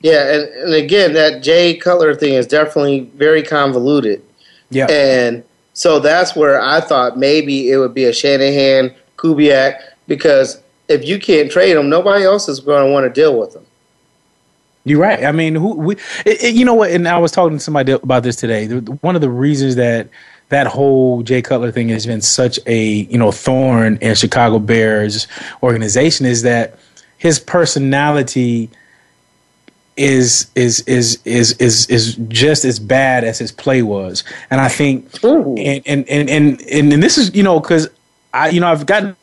Yeah, 0.02 0.32
and, 0.32 0.50
and 0.50 0.74
again, 0.74 1.14
that 1.14 1.42
Jay 1.42 1.76
Cutler 1.76 2.14
thing 2.14 2.34
is 2.34 2.46
definitely 2.46 3.10
very 3.16 3.42
convoluted. 3.42 4.22
Yeah, 4.70 4.88
and 4.92 5.44
so 5.74 6.00
that's 6.00 6.36
where 6.36 6.62
I 6.62 6.82
thought 6.82 7.18
maybe 7.18 7.72
it 7.72 7.78
would 7.78 7.94
be 7.94 8.06
a 8.06 8.14
Shanahan 8.14 8.94
Kubiak 9.18 9.80
because 10.08 10.62
if 10.88 11.06
you 11.06 11.20
can't 11.20 11.52
trade 11.52 11.76
them, 11.76 11.90
nobody 11.90 12.24
else 12.24 12.48
is 12.48 12.60
going 12.60 12.86
to 12.86 12.92
want 12.92 13.04
to 13.06 13.10
deal 13.10 13.40
with 13.40 13.54
them. 13.54 13.66
You're 14.90 15.02
right. 15.02 15.24
I 15.24 15.32
mean, 15.32 15.56
who 15.56 15.74
we, 15.76 15.96
it, 16.26 16.44
it, 16.44 16.56
you 16.56 16.66
know 16.66 16.74
what? 16.74 16.92
And 16.92 17.08
I 17.08 17.18
was 17.18 17.32
talking 17.32 17.58
to 17.58 17.64
somebody 17.64 17.92
about 17.94 18.24
this 18.24 18.36
today. 18.36 18.68
One 18.68 19.16
of 19.16 19.22
the 19.22 19.30
reasons 19.30 19.76
that 19.76 20.10
that 20.50 20.68
whole 20.68 21.24
Jay 21.24 21.42
Cutler 21.42 21.72
thing 21.72 21.90
has 21.90 22.06
been 22.06 22.22
such 22.22 22.60
a 22.66 22.84
you 22.84 23.18
know 23.18 23.32
thorn 23.32 23.98
in 24.02 24.16
Chicago 24.16 24.60
Bears 24.60 25.28
organization 25.62 26.26
is 26.26 26.44
that 26.44 26.78
his 27.18 27.40
personality 27.40 28.70
is 29.98 30.50
is 30.56 30.82
is 30.82 31.20
is 31.26 31.54
is 31.54 31.88
is 31.88 32.16
just 32.28 32.64
as 32.64 32.80
bad 32.80 33.24
as 33.24 33.40
his 33.40 33.52
play 33.52 33.82
was, 33.82 34.24
and 34.50 34.62
I 34.62 34.70
think 34.70 35.24
and 35.24 35.82
and 35.86 36.08
and 36.08 36.30
and 36.30 36.62
and, 36.62 36.94
and 36.94 37.04
this 37.04 37.18
is 37.18 37.36
you 37.36 37.44
know 37.44 37.60
because 37.60 37.90
I 38.34 38.50
you 38.50 38.60
know 38.60 38.68
I've 38.68 38.86
gotten 38.86 39.16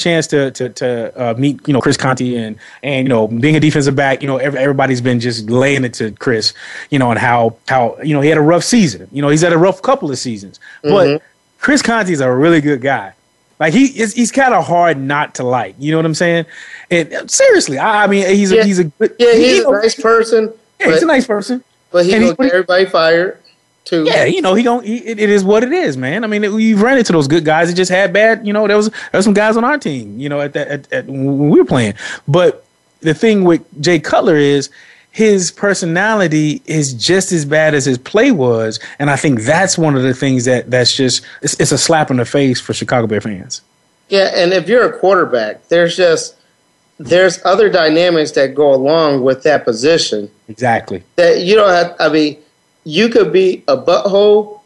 chance 0.00 0.26
to 0.28 0.50
to, 0.52 0.68
to 0.70 1.20
uh, 1.20 1.34
meet 1.34 1.66
you 1.66 1.72
know 1.72 1.80
Chris 1.80 1.96
Conte 1.96 2.34
and 2.34 2.58
and 2.82 3.06
you 3.06 3.08
know 3.08 3.28
being 3.28 3.56
a 3.56 3.60
defensive 3.60 3.94
back, 3.94 4.22
you 4.22 4.28
know 4.28 4.38
every, 4.38 4.58
everybody's 4.58 5.00
been 5.00 5.20
just 5.20 5.48
laying 5.48 5.84
it 5.84 5.94
to 5.94 6.10
Chris, 6.12 6.52
you 6.90 6.98
know, 6.98 7.10
and 7.10 7.18
how 7.18 7.56
how 7.68 7.96
you 8.02 8.14
know 8.14 8.20
he 8.20 8.28
had 8.28 8.38
a 8.38 8.42
rough 8.42 8.64
season. 8.64 9.08
You 9.12 9.22
know, 9.22 9.28
he's 9.28 9.42
had 9.42 9.52
a 9.52 9.58
rough 9.58 9.82
couple 9.82 10.10
of 10.10 10.18
seasons, 10.18 10.58
mm-hmm. 10.82 10.90
but 10.90 11.22
Chris 11.60 11.82
Conte 11.82 12.10
is 12.10 12.20
a 12.20 12.32
really 12.32 12.60
good 12.60 12.80
guy. 12.80 13.14
Like 13.60 13.74
he 13.74 13.86
is, 14.00 14.14
he's 14.14 14.32
kind 14.32 14.54
of 14.54 14.66
hard 14.66 14.98
not 14.98 15.34
to 15.34 15.44
like. 15.44 15.74
You 15.78 15.92
know 15.92 15.98
what 15.98 16.06
I'm 16.06 16.14
saying? 16.14 16.46
And 16.90 17.30
seriously, 17.30 17.78
I, 17.78 18.04
I 18.04 18.06
mean, 18.06 18.26
he's 18.26 18.50
yeah. 18.50 18.62
a, 18.62 18.64
he's 18.64 18.78
a 18.78 18.84
good, 18.84 19.14
yeah, 19.18 19.34
he's 19.34 19.58
he, 19.58 19.62
a 19.62 19.70
nice 19.70 19.94
person. 19.94 20.44
Yeah, 20.80 20.86
but, 20.86 20.94
he's 20.94 21.02
a 21.02 21.06
nice 21.06 21.26
person. 21.26 21.62
But 21.92 22.06
he 22.06 22.12
gonna 22.12 22.34
get 22.34 22.40
everybody 22.40 22.86
fired 22.86 23.39
too. 23.84 24.04
Yeah, 24.04 24.24
you 24.24 24.42
know 24.42 24.54
he 24.54 24.62
don't. 24.62 24.84
He, 24.84 24.98
it, 24.98 25.18
it 25.18 25.30
is 25.30 25.44
what 25.44 25.62
it 25.62 25.72
is, 25.72 25.96
man. 25.96 26.24
I 26.24 26.26
mean, 26.26 26.44
it, 26.44 26.52
you've 26.52 26.82
run 26.82 26.98
into 26.98 27.12
those 27.12 27.28
good 27.28 27.44
guys 27.44 27.68
that 27.68 27.74
just 27.74 27.90
had 27.90 28.12
bad. 28.12 28.46
You 28.46 28.52
know, 28.52 28.66
there 28.66 28.76
was 28.76 28.90
there 28.90 29.18
was 29.18 29.24
some 29.24 29.34
guys 29.34 29.56
on 29.56 29.64
our 29.64 29.78
team. 29.78 30.18
You 30.18 30.28
know, 30.28 30.40
at 30.40 30.52
that 30.54 30.68
at, 30.68 30.92
at, 30.92 31.06
when 31.06 31.50
we 31.50 31.58
were 31.58 31.66
playing. 31.66 31.94
But 32.28 32.64
the 33.00 33.14
thing 33.14 33.44
with 33.44 33.64
Jay 33.82 33.98
Cutler 33.98 34.36
is 34.36 34.70
his 35.12 35.50
personality 35.50 36.62
is 36.66 36.94
just 36.94 37.32
as 37.32 37.44
bad 37.44 37.74
as 37.74 37.84
his 37.84 37.98
play 37.98 38.30
was, 38.30 38.78
and 38.98 39.10
I 39.10 39.16
think 39.16 39.40
that's 39.42 39.76
one 39.76 39.96
of 39.96 40.02
the 40.02 40.14
things 40.14 40.44
that 40.44 40.70
that's 40.70 40.94
just 40.94 41.24
it's, 41.42 41.58
it's 41.58 41.72
a 41.72 41.78
slap 41.78 42.10
in 42.10 42.18
the 42.18 42.24
face 42.24 42.60
for 42.60 42.72
Chicago 42.74 43.06
Bear 43.06 43.20
fans. 43.20 43.62
Yeah, 44.08 44.30
and 44.34 44.52
if 44.52 44.68
you're 44.68 44.88
a 44.88 44.98
quarterback, 44.98 45.68
there's 45.68 45.96
just 45.96 46.36
there's 46.98 47.42
other 47.44 47.70
dynamics 47.70 48.32
that 48.32 48.54
go 48.54 48.74
along 48.74 49.22
with 49.22 49.42
that 49.44 49.64
position. 49.64 50.30
Exactly. 50.48 51.02
That 51.16 51.40
you 51.40 51.54
don't 51.54 51.70
have. 51.70 51.96
I 51.98 52.08
mean, 52.08 52.38
you 52.90 53.08
could 53.08 53.32
be 53.32 53.62
a 53.68 53.76
butthole, 53.76 54.60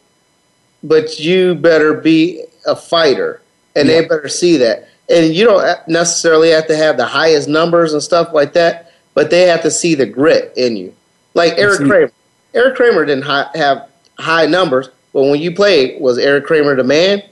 but 0.83 1.19
you 1.19 1.55
better 1.55 1.95
be 1.95 2.45
a 2.67 2.77
fighter, 2.77 3.43
and 3.77 3.89
yeah. 3.89 4.01
they 4.03 4.09
better 4.09 4.29
see 4.29 4.57
that. 4.59 4.89
And 5.09 5.35
you 5.35 5.45
don't 5.45 5.89
necessarily 5.89 6.51
have 6.51 6.67
to 6.69 6.77
have 6.77 6.97
the 6.97 7.05
highest 7.07 7.49
numbers 7.49 7.93
and 7.93 8.03
stuff 8.03 8.33
like 8.33 8.55
that 8.55 8.85
but 9.15 9.31
they 9.31 9.43
have 9.43 9.63
to 9.63 9.71
see 9.71 9.95
the 9.95 10.07
grit 10.07 10.53
in 10.57 10.77
you. 10.77 10.95
Like 11.33 11.55
Erik 11.55 11.79
Kramer. 11.79 12.13
Erik 12.53 12.77
Kramer 12.77 13.05
didn't 13.05 13.25
hi- 13.25 13.51
have 13.55 13.89
high 14.19 14.47
numbers, 14.47 14.91
but 15.13 15.23
when 15.23 15.41
you 15.41 15.55
played, 15.55 16.01
was 16.01 16.19
Erik 16.19 16.45
Kramer 16.45 16.77
the 16.77 16.85
man? 16.85 17.23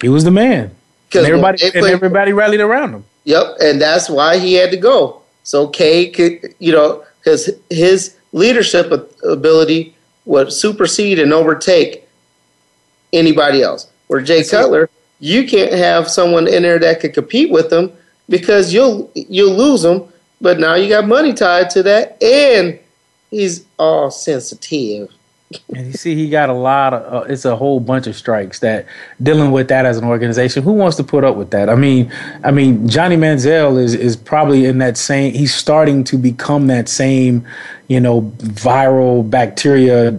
He 0.00 0.08
was 0.08 0.24
the 0.24 0.30
man. 0.30 0.74
And 1.14 1.26
everybody, 1.26 1.58
played, 1.58 1.74
and 1.74 1.86
everybody 1.86 2.32
rallied 2.32 2.60
around 2.60 2.94
him. 2.94 3.04
Yep, 3.24 3.56
and 3.60 3.80
that's 3.80 4.08
why 4.08 4.38
he 4.38 4.54
had 4.54 4.70
to 4.70 4.78
go. 4.78 5.20
So 5.42 5.68
K 5.68 6.08
could, 6.08 6.54
you 6.58 6.72
know, 6.72 7.04
because 7.18 7.50
his 7.68 8.16
leadership 8.32 8.90
ability 9.22 9.94
would 10.24 10.52
supersede 10.52 11.18
and 11.18 11.32
overtake 11.32 12.08
anybody 13.12 13.62
else. 13.62 13.88
Where 14.06 14.20
Jay 14.20 14.44
Cutler, 14.44 14.90
you 15.20 15.46
can't 15.48 15.72
have 15.72 16.10
someone 16.10 16.46
in 16.46 16.62
there 16.62 16.78
that 16.78 17.00
could 17.00 17.14
compete 17.14 17.50
with 17.50 17.72
him 17.72 17.92
because 18.28 18.72
you'll 18.72 19.10
you'll 19.14 19.54
lose 19.54 19.82
them 19.82 20.12
but 20.42 20.58
now 20.58 20.74
you 20.74 20.88
got 20.88 21.06
money 21.06 21.32
tied 21.32 21.70
to 21.70 21.84
that, 21.84 22.20
and 22.20 22.78
he's 23.30 23.64
all 23.78 24.10
sensitive. 24.10 25.08
And 25.74 25.86
you 25.86 25.92
see, 25.92 26.14
he 26.14 26.28
got 26.28 26.48
a 26.48 26.54
lot 26.54 26.94
of. 26.94 27.12
Uh, 27.12 27.26
it's 27.26 27.44
a 27.44 27.56
whole 27.56 27.80
bunch 27.80 28.06
of 28.06 28.16
strikes 28.16 28.60
that 28.60 28.86
dealing 29.22 29.50
with 29.52 29.68
that 29.68 29.86
as 29.86 29.98
an 29.98 30.04
organization. 30.04 30.62
Who 30.62 30.72
wants 30.72 30.96
to 30.98 31.04
put 31.04 31.24
up 31.24 31.36
with 31.36 31.50
that? 31.50 31.68
I 31.68 31.74
mean, 31.74 32.12
I 32.44 32.50
mean, 32.50 32.88
Johnny 32.88 33.16
Manziel 33.16 33.78
is 33.78 33.94
is 33.94 34.16
probably 34.16 34.66
in 34.66 34.78
that 34.78 34.96
same. 34.96 35.34
He's 35.34 35.54
starting 35.54 36.04
to 36.04 36.16
become 36.16 36.66
that 36.68 36.88
same, 36.88 37.46
you 37.88 38.00
know, 38.00 38.22
viral 38.22 39.28
bacteria 39.28 40.18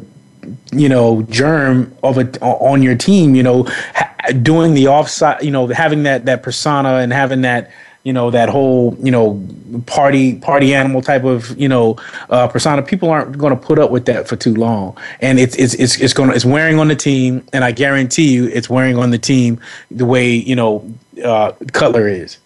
you 0.74 0.90
know 0.90 1.22
germ 1.24 1.96
of 2.04 2.18
a 2.18 2.40
on 2.42 2.82
your 2.82 2.96
team 2.96 3.34
you 3.34 3.44
know 3.44 3.64
ha- 3.96 4.14
doing 4.42 4.74
the 4.74 4.88
offside 4.88 5.42
you 5.42 5.52
know 5.52 5.68
having 5.68 6.04
that 6.04 6.26
that 6.26 6.44
persona 6.44 6.96
and 6.96 7.14
having 7.14 7.42
that 7.42 7.72
you 8.04 8.12
know 8.12 8.30
that 8.30 8.50
whole 8.50 8.98
you 9.02 9.12
know 9.12 9.42
party 9.86 10.36
party 10.36 10.76
animal 10.76 11.02
type 11.02 11.24
of 11.24 11.58
you 11.58 11.70
know 11.70 11.98
uh, 12.30 12.48
persona 12.48 12.82
people 12.82 13.10
aren't 13.10 13.38
going 13.38 13.58
to 13.58 13.66
put 13.66 13.80
up 13.80 13.92
with 13.92 14.06
that 14.06 14.28
for 14.28 14.36
too 14.36 14.54
long. 14.54 14.98
And 15.22 15.40
it's 15.40 15.56
it's 15.56 15.74
it's, 15.76 16.00
it's 16.00 16.14
going 16.14 16.30
it's 16.32 16.46
wearing 16.46 16.80
on 16.80 16.90
the 16.90 16.96
team 16.96 17.46
and 17.54 17.64
i 17.64 17.72
guarantee 17.72 18.34
you 18.34 18.48
it's 18.48 18.70
wearing 18.70 18.98
on 18.98 19.12
the 19.12 19.18
team 19.18 19.60
the 19.90 20.06
way 20.06 20.32
you 20.32 20.56
know 20.56 20.94
uh, 21.24 21.54
cutler 21.72 22.08
is. 22.08 22.38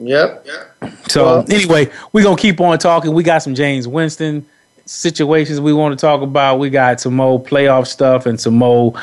Yep. 0.00 0.46
So 1.08 1.24
well, 1.24 1.46
anyway 1.50 1.90
we're 2.12 2.22
going 2.22 2.36
to 2.36 2.42
keep 2.42 2.60
on 2.60 2.78
talking. 2.78 3.12
We 3.12 3.24
got 3.24 3.42
some 3.42 3.54
Jameis 3.54 3.88
Winston 3.88 4.46
situations 4.86 5.60
we 5.60 5.72
want 5.72 5.98
to 5.98 6.00
talk 6.00 6.22
about. 6.22 6.58
We 6.60 6.70
got 6.70 7.00
some 7.00 7.16
more 7.16 7.42
playoff 7.42 7.88
stuff 7.88 8.24
and 8.24 8.40
some 8.40 8.54
more 8.54 8.94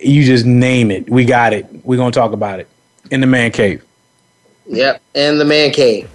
you 0.00 0.24
just 0.24 0.46
name 0.46 0.90
it. 0.90 1.08
We 1.10 1.26
got 1.26 1.52
it. 1.52 1.66
We're 1.84 1.98
going 1.98 2.10
to 2.10 2.18
talk 2.18 2.32
about 2.32 2.58
it. 2.58 2.68
In 3.10 3.20
the 3.20 3.26
man 3.26 3.50
cave 3.50 3.84
Yep, 4.66 5.02
and 5.14 5.40
the 5.40 5.44
man 5.44 5.70
cave. 5.70 6.08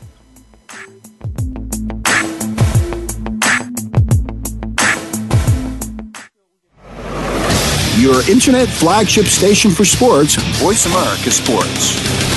Your 7.99 8.21
internet 8.29 8.67
flagship 8.67 9.25
station 9.25 9.71
for 9.71 9.83
sports, 9.83 10.35
Voice 10.59 10.85
America 10.85 11.31
Sports. 11.31 12.36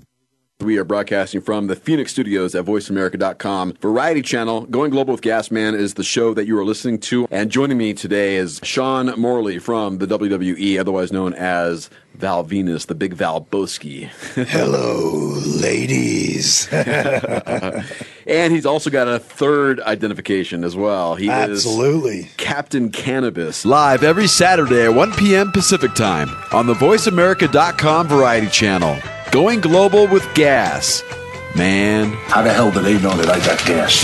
We 0.61 0.77
are 0.77 0.83
broadcasting 0.83 1.41
from 1.41 1.67
the 1.67 1.75
Phoenix 1.75 2.11
studios 2.11 2.53
at 2.53 2.65
voiceamerica.com. 2.65 3.73
Variety 3.81 4.21
Channel, 4.21 4.61
Going 4.67 4.91
Global 4.91 5.13
with 5.13 5.21
Gas 5.21 5.49
Man 5.49 5.73
is 5.73 5.95
the 5.95 6.03
show 6.03 6.33
that 6.35 6.45
you 6.45 6.57
are 6.59 6.63
listening 6.63 6.99
to. 6.99 7.27
And 7.31 7.49
joining 7.49 7.77
me 7.79 7.93
today 7.93 8.35
is 8.35 8.59
Sean 8.63 9.07
Morley 9.19 9.57
from 9.57 9.97
the 9.97 10.05
WWE, 10.05 10.79
otherwise 10.79 11.11
known 11.11 11.33
as 11.33 11.89
Val 12.13 12.45
Venis, 12.45 12.85
the 12.85 12.93
big 12.93 13.13
Val 13.15 13.41
Boski. 13.41 14.03
Hello, 14.49 15.33
ladies. 15.59 16.67
and 18.27 18.53
he's 18.53 18.65
also 18.65 18.91
got 18.91 19.07
a 19.07 19.17
third 19.17 19.79
identification 19.81 20.63
as 20.63 20.75
well. 20.75 21.15
He 21.15 21.29
Absolutely. 21.29 22.19
is 22.19 22.33
Captain 22.37 22.91
Cannabis. 22.91 23.65
Live 23.65 24.03
every 24.03 24.27
Saturday 24.27 24.85
at 24.85 24.93
1 24.93 25.13
p.m. 25.13 25.51
Pacific 25.51 25.95
Time 25.95 26.29
on 26.51 26.67
the 26.67 26.75
VoiceAmerica.com 26.75 28.07
Variety 28.07 28.47
Channel. 28.47 28.99
Going 29.31 29.61
global 29.61 30.11
with 30.11 30.27
gas. 30.35 31.07
Man. 31.55 32.11
How 32.27 32.43
the 32.43 32.51
hell 32.51 32.67
do 32.67 32.83
they 32.83 32.99
know 32.99 33.15
that 33.15 33.31
I 33.31 33.39
got 33.39 33.63
gas? 33.63 34.03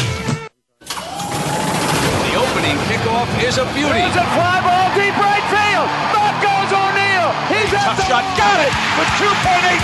The 0.79 2.33
opening 2.39 2.79
kickoff 2.87 3.27
is 3.43 3.59
a 3.59 3.67
beauty. 3.75 4.07
It's 4.07 4.15
a 4.15 4.23
fly 4.23 4.63
ball 4.63 4.87
deep 4.95 5.11
right 5.19 5.43
field. 5.51 5.91
Back 6.15 6.31
goes 6.39 6.71
O'Neill. 6.71 7.35
He's 7.51 7.75
at 7.75 7.99
the 7.99 8.07
shot. 8.07 8.23
Got 8.39 8.63
it 8.63 8.71
with 8.95 9.11
2.8 9.19 9.35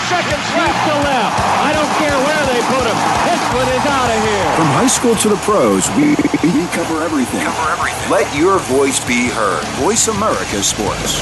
seconds 0.08 0.48
left. 0.56 0.80
to 0.88 0.96
left. 1.12 1.36
I 1.36 1.76
don't 1.76 1.92
care 2.00 2.16
where 2.24 2.44
they 2.48 2.64
put 2.72 2.88
him. 2.88 2.96
This 3.28 3.44
one 3.52 3.68
is 3.68 3.84
out 3.84 4.10
of 4.16 4.20
here. 4.24 4.48
From 4.56 4.72
high 4.80 4.88
school 4.88 5.16
to 5.28 5.28
the 5.28 5.40
pros, 5.44 5.92
we, 6.00 6.16
we 6.56 6.64
cover 6.72 7.04
everything. 7.04 7.44
Cover 7.44 7.68
everything. 7.76 8.08
Let 8.08 8.32
your 8.32 8.64
voice 8.72 9.04
be 9.04 9.28
heard. 9.28 9.68
Voice 9.84 10.08
America 10.08 10.64
Sports. 10.64 11.20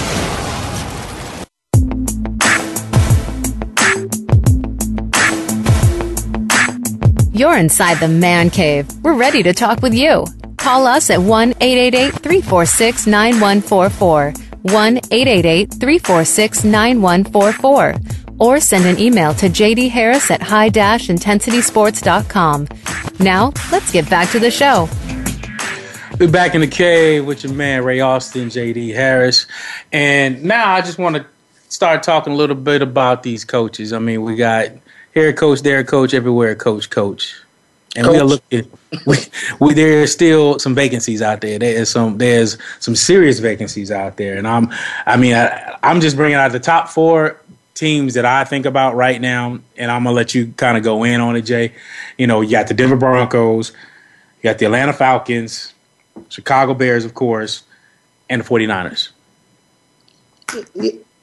You're 7.42 7.58
inside 7.58 7.98
the 7.98 8.08
man 8.08 8.52
cave. 8.52 8.88
We're 9.02 9.16
ready 9.16 9.42
to 9.42 9.52
talk 9.52 9.82
with 9.82 9.96
you. 9.96 10.28
Call 10.58 10.86
us 10.86 11.10
at 11.10 11.20
1 11.20 11.56
888 11.60 12.14
346 12.22 13.08
9144 13.08 14.34
1 14.62 14.98
888 14.98 15.74
346 15.74 16.64
9144 16.64 17.96
or 18.38 18.60
send 18.60 18.86
an 18.86 19.00
email 19.00 19.34
to 19.34 19.48
JD 19.48 19.90
Harris 19.90 20.30
at 20.30 20.44
high 20.44 20.70
intensitysports.com. 20.70 22.68
Now, 23.20 23.54
let's 23.72 23.92
get 23.92 24.08
back 24.08 24.30
to 24.34 24.40
the 24.40 24.52
show. 24.52 24.88
We're 26.20 26.30
back 26.30 26.54
in 26.54 26.62
the 26.62 26.68
cave 26.68 27.26
with 27.26 27.44
your 27.44 27.54
man 27.54 27.84
Ray 27.84 28.02
Austin, 28.02 28.50
JD 28.50 28.94
Harris. 28.94 29.48
And 29.92 30.44
now 30.44 30.74
I 30.74 30.82
just 30.82 31.00
want 31.00 31.16
to 31.16 31.26
start 31.70 32.04
talking 32.04 32.34
a 32.34 32.36
little 32.36 32.56
bit 32.56 32.84
about 32.84 33.24
these 33.24 33.44
coaches. 33.46 33.94
I 33.94 33.98
mean, 33.98 34.22
we 34.22 34.36
got 34.36 34.74
here 35.13 35.34
coach, 35.34 35.62
there 35.62 35.84
coach, 35.84 36.13
everywhere 36.13 36.56
coach, 36.56 36.89
coach. 36.89 37.36
And 37.96 38.06
coach. 38.06 38.15
we're 38.15 38.24
looking 38.24 38.72
we, 39.06 39.18
we 39.60 39.74
there's 39.74 40.12
still 40.12 40.60
some 40.60 40.74
vacancies 40.74 41.22
out 41.22 41.41
there. 41.41 41.60
There's 41.60 41.89
some 41.89 42.18
there's 42.18 42.58
some 42.80 42.96
serious 42.96 43.39
vacancies 43.39 43.91
out 43.91 44.18
there. 44.18 44.38
And 44.38 44.48
I'm 44.48 44.72
I 45.06 45.18
mean 45.18 45.36
I, 45.36 45.77
I'm 45.84 46.01
just 46.01 46.15
bringing 46.15 46.36
out 46.36 46.51
the 46.51 46.60
top 46.60 46.89
4 46.89 47.38
teams 47.74 48.13
that 48.13 48.25
I 48.25 48.44
think 48.44 48.65
about 48.68 48.96
right 48.96 49.20
now, 49.20 49.60
and 49.75 49.89
I'm 49.89 50.03
gonna 50.03 50.15
let 50.15 50.36
you 50.36 50.53
kind 50.56 50.77
of 50.77 50.84
go 50.84 51.03
in 51.03 51.20
on 51.20 51.36
it, 51.36 51.41
Jay. 51.41 51.74
You 52.18 52.27
know, 52.27 52.41
you 52.41 52.51
got 52.51 52.68
the 52.68 52.74
Denver 52.74 52.96
Broncos, 52.96 53.72
you 53.72 54.44
got 54.44 54.60
the 54.60 54.65
Atlanta 54.65 54.94
Falcons, 54.94 55.74
Chicago 56.30 56.74
Bears, 56.74 57.06
of 57.06 57.13
course, 57.13 57.63
and 58.30 58.44
the 58.44 58.46
49ers. 58.48 59.10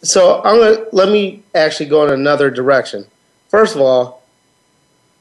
So 0.03 0.43
I'm 0.43 0.59
gonna 0.59 0.85
let 0.93 1.11
me 1.11 1.43
actually 1.55 1.89
go 1.89 2.05
in 2.05 2.13
another 2.13 2.51
direction. 2.51 3.07
First 3.49 3.75
of 3.75 3.81
all, 3.81 4.23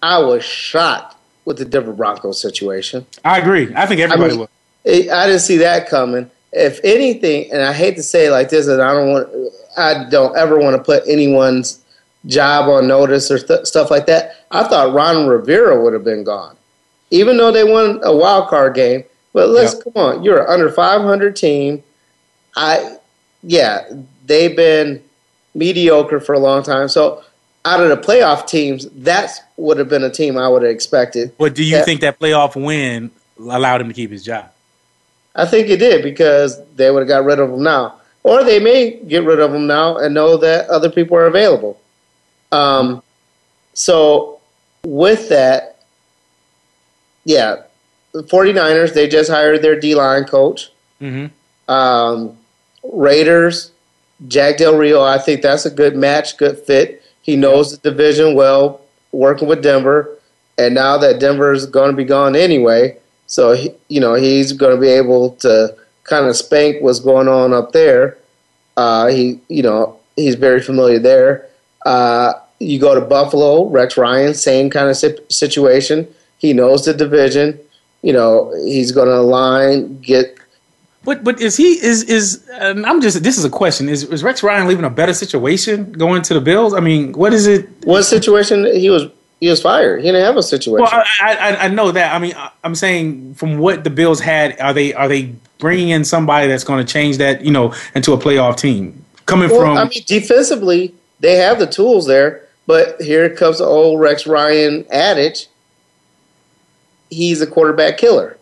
I 0.01 0.19
was 0.19 0.43
shocked 0.43 1.15
with 1.45 1.57
the 1.57 1.65
Denver 1.65 1.93
Broncos 1.93 2.41
situation. 2.41 3.05
I 3.23 3.39
agree. 3.39 3.73
I 3.75 3.85
think 3.85 4.01
everybody 4.01 4.33
I 4.33 4.35
mean, 4.35 4.39
was. 4.39 4.49
I 4.85 5.27
didn't 5.27 5.41
see 5.41 5.57
that 5.57 5.87
coming. 5.89 6.29
If 6.51 6.79
anything, 6.83 7.51
and 7.51 7.61
I 7.61 7.73
hate 7.73 7.95
to 7.95 8.03
say 8.03 8.27
it 8.27 8.31
like 8.31 8.49
this, 8.49 8.67
and 8.67 8.81
I 8.81 8.93
don't 8.93 9.11
want 9.11 9.29
I 9.77 10.09
don't 10.09 10.35
ever 10.37 10.57
want 10.57 10.75
to 10.77 10.83
put 10.83 11.07
anyone's 11.07 11.83
job 12.25 12.67
on 12.69 12.87
notice 12.87 13.29
or 13.31 13.39
th- 13.39 13.65
stuff 13.65 13.91
like 13.91 14.05
that. 14.07 14.45
I 14.51 14.63
thought 14.63 14.93
Ron 14.93 15.27
Rivera 15.27 15.81
would 15.81 15.93
have 15.93 16.03
been 16.03 16.23
gone, 16.23 16.57
even 17.11 17.37
though 17.37 17.51
they 17.51 17.63
won 17.63 17.99
a 18.03 18.15
wild 18.15 18.49
card 18.49 18.75
game. 18.75 19.03
But 19.33 19.49
let's 19.49 19.75
yep. 19.75 19.83
come 19.83 19.93
on, 19.95 20.23
you're 20.23 20.41
an 20.41 20.49
under 20.49 20.71
500 20.71 21.35
team. 21.35 21.83
I, 22.55 22.97
yeah, 23.43 23.87
they've 24.25 24.55
been 24.55 25.03
mediocre 25.53 26.19
for 26.19 26.33
a 26.33 26.39
long 26.39 26.63
time. 26.63 26.87
So 26.87 27.23
out 27.67 27.81
of 27.81 27.89
the 27.89 27.97
playoff 27.97 28.47
teams, 28.47 28.87
that 28.91 29.31
would 29.57 29.77
have 29.77 29.89
been 29.89 30.03
a 30.03 30.09
team 30.09 30.37
I 30.37 30.47
would 30.47 30.63
have 30.63 30.71
expected. 30.71 31.37
But 31.37 31.55
do 31.55 31.63
you 31.63 31.77
that, 31.77 31.85
think 31.85 32.01
that 32.01 32.19
playoff 32.19 32.55
win 32.61 33.11
allowed 33.39 33.81
him 33.81 33.87
to 33.87 33.93
keep 33.93 34.11
his 34.11 34.23
job? 34.23 34.51
I 35.35 35.45
think 35.45 35.67
it 35.69 35.77
did 35.77 36.03
because 36.03 36.59
they 36.75 36.89
would 36.89 37.01
have 37.01 37.07
got 37.07 37.23
rid 37.23 37.39
of 37.39 37.51
him 37.51 37.63
now 37.63 37.99
or 38.27 38.43
they 38.43 38.59
may 38.59 38.91
get 39.07 39.23
rid 39.23 39.39
of 39.39 39.53
him 39.53 39.67
now 39.67 39.97
and 39.97 40.13
know 40.13 40.35
that 40.35 40.67
other 40.69 40.89
people 40.89 41.15
are 41.15 41.27
available. 41.27 41.79
Um, 42.51 43.01
so 43.73 44.41
with 44.85 45.29
that, 45.29 45.79
yeah, 47.23 47.63
the 48.11 48.23
49ers, 48.23 48.93
they 48.93 49.07
just 49.07 49.29
hired 49.29 49.61
their 49.61 49.79
D 49.79 49.95
line 49.95 50.25
coach. 50.25 50.71
Mm-hmm. 51.01 51.71
Um, 51.71 52.37
Raiders, 52.83 53.71
Jack 54.27 54.57
Del 54.57 54.77
Rio, 54.77 55.01
I 55.01 55.19
think 55.19 55.41
that's 55.41 55.65
a 55.65 55.71
good 55.71 55.95
match, 55.95 56.35
good 56.35 56.57
fit. 56.59 57.03
He 57.27 57.35
knows 57.35 57.71
the 57.71 57.89
division 57.89 58.33
well, 58.35 58.81
working 59.11 59.49
with 59.49 59.61
Denver. 59.61 60.17
And 60.57 60.73
now 60.73 60.97
that 60.97 61.19
Denver 61.19 61.51
is 61.51 61.65
going 61.65 61.91
to 61.91 61.95
be 61.95 62.05
gone 62.05 62.35
anyway, 62.35 62.97
so 63.27 63.51
he, 63.51 63.71
you 63.89 63.99
know 63.99 64.15
he's 64.15 64.53
going 64.53 64.73
to 64.73 64.81
be 64.81 64.87
able 64.87 65.31
to 65.45 65.75
kind 66.05 66.25
of 66.25 66.35
spank 66.35 66.81
what's 66.81 67.01
going 67.01 67.27
on 67.27 67.53
up 67.53 67.73
there. 67.73 68.17
Uh, 68.77 69.07
he, 69.07 69.39
you 69.49 69.61
know, 69.61 69.99
he's 70.15 70.35
very 70.35 70.61
familiar 70.61 70.97
there. 70.99 71.47
Uh, 71.85 72.33
you 72.59 72.79
go 72.79 72.95
to 72.95 73.01
Buffalo, 73.01 73.67
Rex 73.67 73.97
Ryan, 73.97 74.33
same 74.33 74.69
kind 74.69 74.89
of 74.89 74.97
situation. 75.31 76.07
He 76.39 76.53
knows 76.53 76.85
the 76.85 76.93
division. 76.93 77.59
You 78.01 78.13
know, 78.13 78.53
he's 78.63 78.91
going 78.91 79.09
to 79.09 79.17
align, 79.17 79.99
get. 79.99 80.39
But 81.07 81.23
but 81.23 81.39
is 81.39 81.55
he 81.55 81.81
is 81.81 82.03
is? 82.03 82.45
Um, 82.59 82.83
I'm 82.83 82.99
just. 82.99 83.23
This 83.23 83.37
is 83.37 83.45
a 83.45 83.49
question. 83.49 83.87
Is 83.87 84.03
is 84.03 84.25
Rex 84.25 84.43
Ryan 84.43 84.67
leaving 84.67 84.83
a 84.83 84.89
better 84.89 85.13
situation 85.13 85.93
going 85.93 86.21
to 86.23 86.33
the 86.33 86.41
Bills? 86.41 86.73
I 86.73 86.81
mean, 86.81 87.13
what 87.13 87.31
is 87.31 87.47
it? 87.47 87.69
What 87.85 88.03
situation 88.03 88.65
he 88.65 88.89
was 88.89 89.07
he 89.39 89.47
was 89.47 89.61
fired. 89.61 90.01
He 90.01 90.07
didn't 90.07 90.25
have 90.25 90.35
a 90.35 90.43
situation. 90.43 90.83
Well, 90.83 91.03
I, 91.21 91.35
I, 91.35 91.55
I 91.65 91.67
know 91.69 91.91
that. 91.93 92.13
I 92.13 92.19
mean, 92.19 92.33
I'm 92.61 92.75
saying 92.75 93.35
from 93.35 93.57
what 93.57 93.85
the 93.85 93.89
Bills 93.89 94.19
had, 94.19 94.59
are 94.59 94.73
they 94.73 94.93
are 94.93 95.07
they 95.07 95.33
bringing 95.59 95.89
in 95.89 96.03
somebody 96.03 96.49
that's 96.49 96.65
going 96.65 96.85
to 96.85 96.91
change 96.91 97.19
that, 97.19 97.41
you 97.41 97.51
know, 97.51 97.73
into 97.95 98.11
a 98.11 98.17
playoff 98.17 98.57
team? 98.57 99.05
Coming 99.25 99.49
well, 99.49 99.61
from, 99.61 99.77
I 99.77 99.83
mean, 99.85 100.03
defensively, 100.07 100.93
they 101.21 101.35
have 101.35 101.57
the 101.57 101.67
tools 101.67 102.05
there, 102.05 102.45
but 102.65 103.01
here 103.01 103.33
comes 103.33 103.59
the 103.59 103.65
old 103.65 104.01
Rex 104.01 104.27
Ryan 104.27 104.85
adage: 104.91 105.47
he's 107.09 107.39
a 107.39 107.47
quarterback 107.47 107.97
killer, 107.97 108.36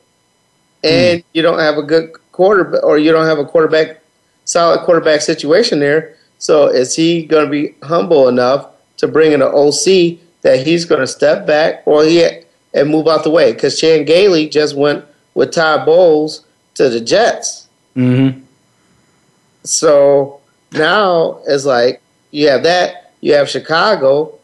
and 0.86 1.22
mm. 1.22 1.24
you 1.34 1.42
don't 1.42 1.60
have 1.60 1.78
a 1.78 1.84
good 1.84 2.14
quarterback, 2.32 2.84
or 2.84 2.98
you 2.98 3.12
don't 3.12 3.26
have 3.26 3.40
a 3.40 3.46
quarterback, 3.46 4.02
solid 4.46 4.82
quarterback 4.86 5.22
situation 5.22 5.80
there. 5.80 6.16
So, 6.38 6.68
is 6.68 6.96
he 6.96 7.26
going 7.26 7.46
to 7.46 7.52
be 7.52 7.76
humble 7.84 8.28
enough 8.28 8.70
to 8.98 9.08
bring 9.08 9.32
in 9.32 9.42
an 9.42 9.52
OC? 9.54 10.20
that 10.46 10.64
he's 10.64 10.86
going 10.86 11.02
to 11.02 11.08
step 11.08 11.48
back 11.48 11.82
or 11.88 12.04
he 12.04 12.24
and 12.76 12.88
move 12.88 13.08
out 13.08 13.24
the 13.24 13.32
way 13.32 13.52
because 13.52 13.80
Chan 13.80 14.06
Gailey 14.06 14.48
just 14.48 14.76
went 14.78 15.04
with 15.34 15.52
Todd 15.52 15.88
Bowles 15.88 16.46
to 16.76 16.88
the 16.88 17.02
Jets. 17.02 17.68
Mm-hmm. 17.96 18.42
So 19.64 20.40
now 20.72 21.40
it's 21.48 21.66
like 21.66 22.00
you 22.30 22.48
have 22.50 22.62
that, 22.62 23.12
you 23.22 23.34
have 23.34 23.50
Chicago. 23.50 24.38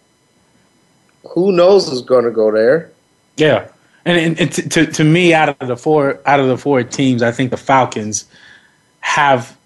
Who 1.36 1.51
knows 1.51 1.88
who's 1.88 2.01
going 2.01 2.25
to 2.25 2.32
go 2.32 2.51
there? 2.51 2.89
Yeah, 3.38 3.67
and, 4.05 4.17
and, 4.17 4.39
and 4.39 4.51
to, 4.51 4.69
to, 4.69 4.85
to 4.87 5.03
me, 5.03 5.33
out 5.33 5.49
of 5.59 5.67
the 5.67 5.77
four 5.77 6.19
out 6.25 6.39
of 6.39 6.47
the 6.47 6.57
four 6.57 6.83
teams, 6.83 7.21
I 7.21 7.31
think 7.31 7.51
the 7.51 7.57
Falcons 7.57 8.25
have 9.01 9.57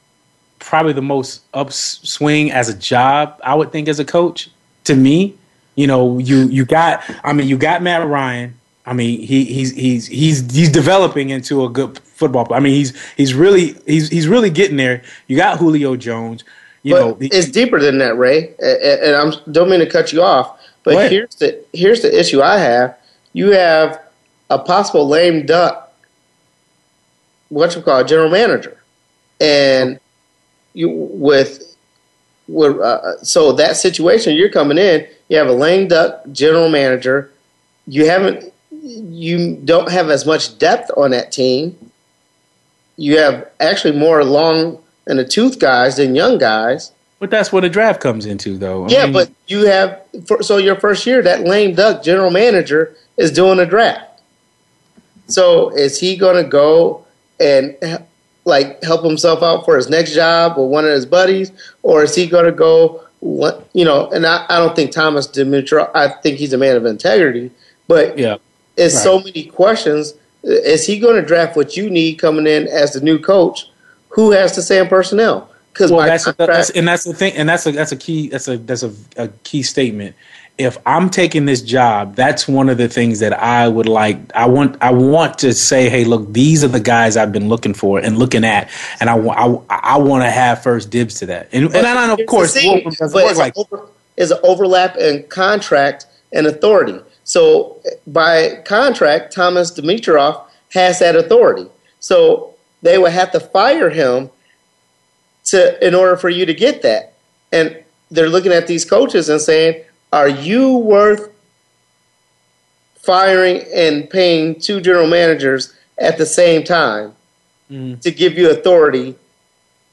probably 0.59 0.93
the 0.93 1.01
most 1.01 1.41
upswing 1.53 2.51
as 2.51 2.69
a 2.69 2.73
job. 2.73 3.39
I 3.43 3.55
would 3.55 3.71
think 3.71 3.87
as 3.87 3.99
a 3.99 4.05
coach. 4.05 4.49
To 4.85 4.95
me, 4.95 5.35
you 5.75 5.87
know, 5.87 6.19
you 6.19 6.47
you 6.47 6.63
got. 6.65 7.03
I 7.23 7.33
mean, 7.33 7.47
you 7.47 7.57
got 7.57 7.81
Matt 7.81 8.07
Ryan. 8.07 8.55
I 8.85 8.93
mean, 8.93 9.19
he 9.19 9.45
he's 9.45 9.71
he's 9.71 10.05
he's 10.05 10.51
he's 10.51 10.69
developing 10.69 11.31
into 11.31 11.65
a 11.65 11.69
good 11.69 11.97
football 11.99 12.45
player. 12.45 12.59
I 12.59 12.61
mean, 12.61 12.73
he's 12.73 12.93
he's 13.15 13.33
really 13.33 13.75
he's 13.87 14.09
he's 14.09 14.27
really 14.27 14.51
getting 14.51 14.77
there. 14.77 15.01
You 15.27 15.37
got 15.37 15.57
Julio 15.57 15.95
Jones. 15.95 16.43
You 16.83 16.93
but 16.93 16.99
know, 16.99 17.17
it's 17.19 17.49
deeper 17.49 17.79
than 17.79 17.97
that, 17.97 18.15
Ray. 18.15 18.53
And 18.59 19.15
I 19.15 19.51
don't 19.51 19.69
mean 19.71 19.79
to 19.79 19.89
cut 19.89 20.13
you 20.13 20.21
off, 20.21 20.59
but 20.83 21.09
here's 21.09 21.33
the 21.35 21.65
here's 21.73 22.03
the 22.03 22.19
issue 22.19 22.43
I 22.43 22.59
have. 22.59 22.95
You 23.33 23.51
have 23.51 23.99
a 24.49 24.59
possible 24.59 25.07
lame 25.07 25.45
duck. 25.45 25.93
What 27.49 27.75
you 27.75 27.81
call 27.81 27.99
a 27.99 28.05
general 28.05 28.29
manager, 28.29 28.77
and 29.39 29.99
you 30.73 30.89
with 30.89 31.75
with 32.47 32.79
uh, 32.79 33.23
so 33.23 33.51
that 33.53 33.77
situation 33.77 34.35
you're 34.35 34.49
coming 34.49 34.77
in 34.77 35.07
you 35.27 35.37
have 35.37 35.47
a 35.47 35.51
lame 35.51 35.87
duck 35.87 36.21
general 36.31 36.69
manager. 36.69 37.31
You 37.87 38.07
haven't, 38.07 38.53
you 38.71 39.55
don't 39.63 39.91
have 39.91 40.09
as 40.09 40.25
much 40.25 40.57
depth 40.57 40.91
on 40.95 41.11
that 41.11 41.31
team. 41.31 41.77
You 42.97 43.17
have 43.17 43.49
actually 43.59 43.97
more 43.97 44.23
long 44.23 44.81
and 45.07 45.19
the 45.19 45.25
tooth 45.25 45.59
guys 45.59 45.97
than 45.97 46.15
young 46.15 46.37
guys. 46.37 46.91
But 47.19 47.29
that's 47.31 47.51
where 47.51 47.61
the 47.61 47.69
draft 47.69 48.01
comes 48.01 48.25
into, 48.25 48.57
though. 48.57 48.85
I 48.85 48.89
yeah, 48.89 49.03
mean, 49.05 49.13
but 49.13 49.31
you 49.47 49.65
have 49.65 50.01
so 50.41 50.57
your 50.57 50.75
first 50.75 51.05
year, 51.05 51.21
that 51.21 51.41
lame 51.41 51.75
duck 51.75 52.03
general 52.03 52.29
manager 52.31 52.95
is 53.17 53.31
doing 53.31 53.59
a 53.59 53.65
draft. 53.65 54.14
So 55.27 55.69
is 55.69 55.99
he 55.99 56.15
going 56.15 56.41
to 56.43 56.49
go 56.49 57.05
and 57.39 57.75
like 58.45 58.81
help 58.83 59.03
himself 59.03 59.41
out 59.41 59.65
for 59.65 59.75
his 59.75 59.89
next 59.89 60.13
job 60.13 60.57
with 60.57 60.69
one 60.69 60.85
of 60.85 60.91
his 60.91 61.05
buddies, 61.05 61.51
or 61.83 62.03
is 62.03 62.15
he 62.15 62.27
going 62.27 62.45
to 62.45 62.51
go 62.51 63.01
what 63.19 63.67
you 63.73 63.83
know, 63.83 64.09
and 64.11 64.25
I, 64.25 64.45
I 64.49 64.59
don't 64.59 64.75
think 64.75 64.91
Thomas 64.91 65.27
Dimitroff. 65.27 65.89
I 65.95 66.09
think 66.09 66.37
he's 66.37 66.53
a 66.53 66.57
man 66.57 66.75
of 66.75 66.85
integrity, 66.85 67.51
but 67.87 68.17
yeah, 68.17 68.37
it's 68.77 68.93
right. 68.95 69.03
so 69.03 69.19
many 69.19 69.45
questions. 69.45 70.13
Is 70.43 70.85
he 70.85 70.99
going 70.99 71.15
to 71.15 71.27
draft 71.27 71.55
what 71.55 71.75
you 71.75 71.89
need 71.89 72.15
coming 72.15 72.45
in 72.45 72.67
as 72.67 72.93
the 72.93 73.01
new 73.01 73.17
coach? 73.17 73.67
Who 74.09 74.31
has 74.31 74.55
the 74.55 74.61
same 74.61 74.87
personnel? 74.87 75.49
Because 75.73 75.91
well, 75.91 76.05
that's, 76.05 76.25
contract, 76.25 76.51
that's, 76.51 76.69
and 76.69 76.87
that's 76.87 77.03
the 77.03 77.13
thing, 77.13 77.33
and 77.33 77.49
that's 77.49 77.65
a 77.65 77.71
that's 77.71 77.91
a 77.91 77.97
key 77.97 78.29
that's 78.29 78.47
a 78.47 78.57
that's 78.57 78.83
a, 78.83 78.93
a 79.17 79.27
key 79.43 79.63
statement 79.63 80.15
if 80.57 80.77
I'm 80.85 81.09
taking 81.09 81.45
this 81.45 81.61
job, 81.61 82.15
that's 82.15 82.47
one 82.47 82.69
of 82.69 82.77
the 82.77 82.87
things 82.87 83.19
that 83.19 83.33
I 83.33 83.67
would 83.67 83.89
like. 83.89 84.17
I 84.33 84.47
want 84.47 84.77
I 84.81 84.91
want 84.91 85.37
to 85.39 85.53
say, 85.53 85.89
hey, 85.89 86.05
look, 86.05 86.31
these 86.31 86.63
are 86.63 86.69
the 86.69 86.79
guys 86.79 87.17
I've 87.17 87.31
been 87.31 87.49
looking 87.49 87.73
for 87.73 87.99
and 87.99 88.17
looking 88.17 88.45
at, 88.45 88.69
and 88.99 89.09
I 89.09 89.17
I, 89.17 89.59
I 89.69 89.97
want 89.97 90.23
to 90.23 90.29
have 90.31 90.63
first 90.63 90.89
dibs 90.89 91.19
to 91.19 91.25
that. 91.25 91.49
And, 91.51 91.75
and 91.75 92.11
of 92.11 92.25
course, 92.27 92.53
but 92.53 92.63
it's, 92.63 93.37
like, 93.37 93.57
over, 93.57 93.87
it's 94.15 94.31
an 94.31 94.39
overlap 94.43 94.95
in 94.97 95.23
contract 95.23 96.05
and 96.31 96.47
authority. 96.47 96.99
So 97.25 97.81
by 98.07 98.61
contract, 98.65 99.33
Thomas 99.33 99.71
Dimitroff 99.71 100.45
has 100.73 100.99
that 100.99 101.15
authority. 101.15 101.67
So 101.99 102.53
they 102.81 102.97
would 102.97 103.11
have 103.11 103.31
to 103.31 103.39
fire 103.39 103.89
him 103.89 104.29
to 105.45 105.85
in 105.85 105.95
order 105.95 106.15
for 106.15 106.29
you 106.29 106.45
to 106.45 106.53
get 106.53 106.81
that. 106.83 107.13
And 107.51 107.83
they're 108.11 108.29
looking 108.29 108.51
at 108.51 108.67
these 108.67 108.85
coaches 108.85 109.27
and 109.27 109.41
saying, 109.41 109.83
"Are 110.15 110.29
you 110.29 110.77
worth 110.77 111.29
firing 113.01 113.65
and 113.73 114.09
paying 114.09 114.57
two 114.59 114.79
general 114.79 115.07
managers 115.07 115.73
at 115.97 116.17
the 116.17 116.25
same 116.25 116.63
time 116.63 117.11
Mm. 117.69 117.99
to 118.01 118.11
give 118.11 118.37
you 118.37 118.49
authority 118.49 119.15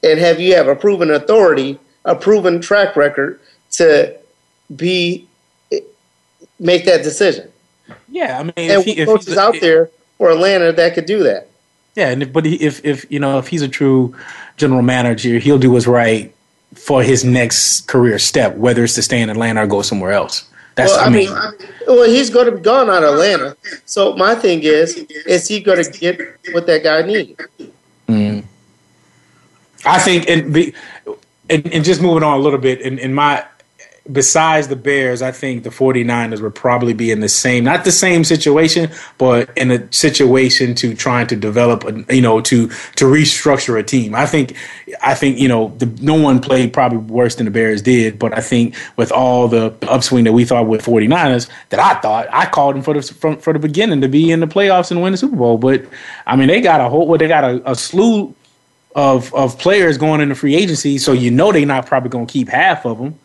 and 0.01 0.19
have 0.19 0.39
you 0.39 0.55
have 0.55 0.67
a 0.67 0.75
proven 0.75 1.09
authority, 1.11 1.77
a 2.05 2.15
proven 2.15 2.61
track 2.61 2.95
record 2.95 3.39
to 3.71 4.15
be 4.73 5.27
make 6.57 6.85
that 6.85 7.03
decision?" 7.03 7.49
Yeah, 8.09 8.39
I 8.39 8.43
mean, 8.43 8.53
and 8.55 8.71
if 8.79 8.85
he, 8.85 8.91
if 8.91 9.07
coaches 9.07 9.27
he's 9.27 9.37
out 9.37 9.55
there 9.59 9.89
for 10.17 10.31
Atlanta 10.31 10.71
that 10.71 10.93
could 10.93 11.05
do 11.05 11.23
that. 11.23 11.49
Yeah, 11.95 12.09
and 12.09 12.23
if, 12.23 12.31
but 12.31 12.45
if 12.47 12.79
if 12.85 13.05
you 13.09 13.19
know 13.19 13.39
if 13.39 13.47
he's 13.49 13.61
a 13.61 13.67
true 13.67 14.15
general 14.55 14.83
manager, 14.83 15.37
he'll 15.39 15.59
do 15.59 15.71
what's 15.71 15.85
right 15.87 16.32
for 16.75 17.03
his 17.03 17.23
next 17.23 17.87
career 17.87 18.19
step, 18.19 18.55
whether 18.55 18.83
it's 18.83 18.95
to 18.95 19.01
stay 19.01 19.21
in 19.21 19.29
Atlanta 19.29 19.63
or 19.63 19.67
go 19.67 19.81
somewhere 19.81 20.11
else. 20.11 20.49
That's 20.75 20.91
well, 20.91 21.05
I, 21.05 21.09
mean, 21.09 21.29
well, 21.87 22.09
he's 22.09 22.29
going 22.29 22.47
to 22.47 22.53
be 22.53 22.61
gone 22.61 22.89
out 22.89 23.03
of 23.03 23.13
Atlanta. 23.13 23.55
So 23.85 24.15
my 24.15 24.33
thing 24.33 24.63
is, 24.63 24.95
is 25.25 25.47
he 25.47 25.59
going 25.59 25.83
to 25.83 25.91
get 25.91 26.19
what 26.51 26.65
that 26.65 26.83
guy 26.83 27.03
needs? 27.03 27.39
mm. 28.07 28.43
I 29.85 29.99
think 29.99 30.29
and, 30.29 30.53
be, 30.53 30.73
and 31.49 31.71
and 31.73 31.83
just 31.83 32.01
moving 32.01 32.23
on 32.23 32.39
a 32.39 32.41
little 32.41 32.59
bit 32.59 32.81
in, 32.81 32.97
in 32.99 33.13
my 33.13 33.45
besides 34.11 34.67
the 34.67 34.75
Bears, 34.75 35.21
I 35.21 35.31
think 35.31 35.63
the 35.63 35.69
49ers 35.69 36.41
would 36.41 36.55
probably 36.55 36.93
be 36.93 37.09
in 37.09 37.21
the 37.21 37.29
same, 37.29 37.63
not 37.63 37.85
the 37.85 37.91
same 37.91 38.23
situation, 38.23 38.91
but 39.17 39.49
in 39.57 39.71
a 39.71 39.91
situation 39.93 40.75
to 40.75 40.93
trying 40.93 41.27
to 41.27 41.35
develop, 41.35 41.85
a, 41.85 42.13
you 42.13 42.21
know, 42.21 42.41
to 42.41 42.67
to 42.67 43.05
restructure 43.05 43.79
a 43.79 43.83
team. 43.83 44.13
I 44.13 44.25
think, 44.25 44.55
I 45.01 45.15
think, 45.15 45.39
you 45.39 45.47
know, 45.47 45.73
the, 45.77 45.85
no 46.01 46.15
one 46.15 46.41
played 46.41 46.73
probably 46.73 46.97
worse 46.97 47.35
than 47.35 47.45
the 47.45 47.51
Bears 47.51 47.81
did, 47.81 48.19
but 48.19 48.37
I 48.37 48.41
think 48.41 48.75
with 48.97 49.11
all 49.11 49.47
the 49.47 49.73
upswing 49.83 50.25
that 50.25 50.33
we 50.33 50.43
thought 50.43 50.67
with 50.67 50.85
49ers, 50.85 51.49
that 51.69 51.79
I 51.79 51.99
thought 52.01 52.27
I 52.31 52.45
called 52.45 52.75
them 52.75 52.83
for 52.83 52.93
the 52.93 53.01
from, 53.01 53.37
for 53.37 53.53
the 53.53 53.59
beginning 53.59 54.01
to 54.01 54.09
be 54.09 54.31
in 54.31 54.41
the 54.41 54.47
playoffs 54.47 54.91
and 54.91 55.01
win 55.01 55.13
the 55.13 55.17
Super 55.17 55.37
Bowl. 55.37 55.57
But 55.57 55.85
I 56.27 56.35
mean, 56.35 56.49
they 56.49 56.59
got 56.59 56.81
a 56.81 56.89
whole, 56.89 57.07
well, 57.07 57.17
they 57.17 57.29
got 57.29 57.45
a, 57.45 57.71
a 57.71 57.75
slew 57.75 58.35
of 58.95 59.33
of 59.33 59.57
players 59.57 59.97
going 59.97 60.19
into 60.19 60.35
free 60.35 60.55
agency, 60.55 60.97
so 60.97 61.13
you 61.13 61.31
know 61.31 61.51
they're 61.53 61.65
not 61.65 61.85
probably 61.85 62.09
going 62.09 62.27
to 62.27 62.31
keep 62.31 62.49
half 62.49 62.85
of 62.85 62.97
them. 62.97 63.17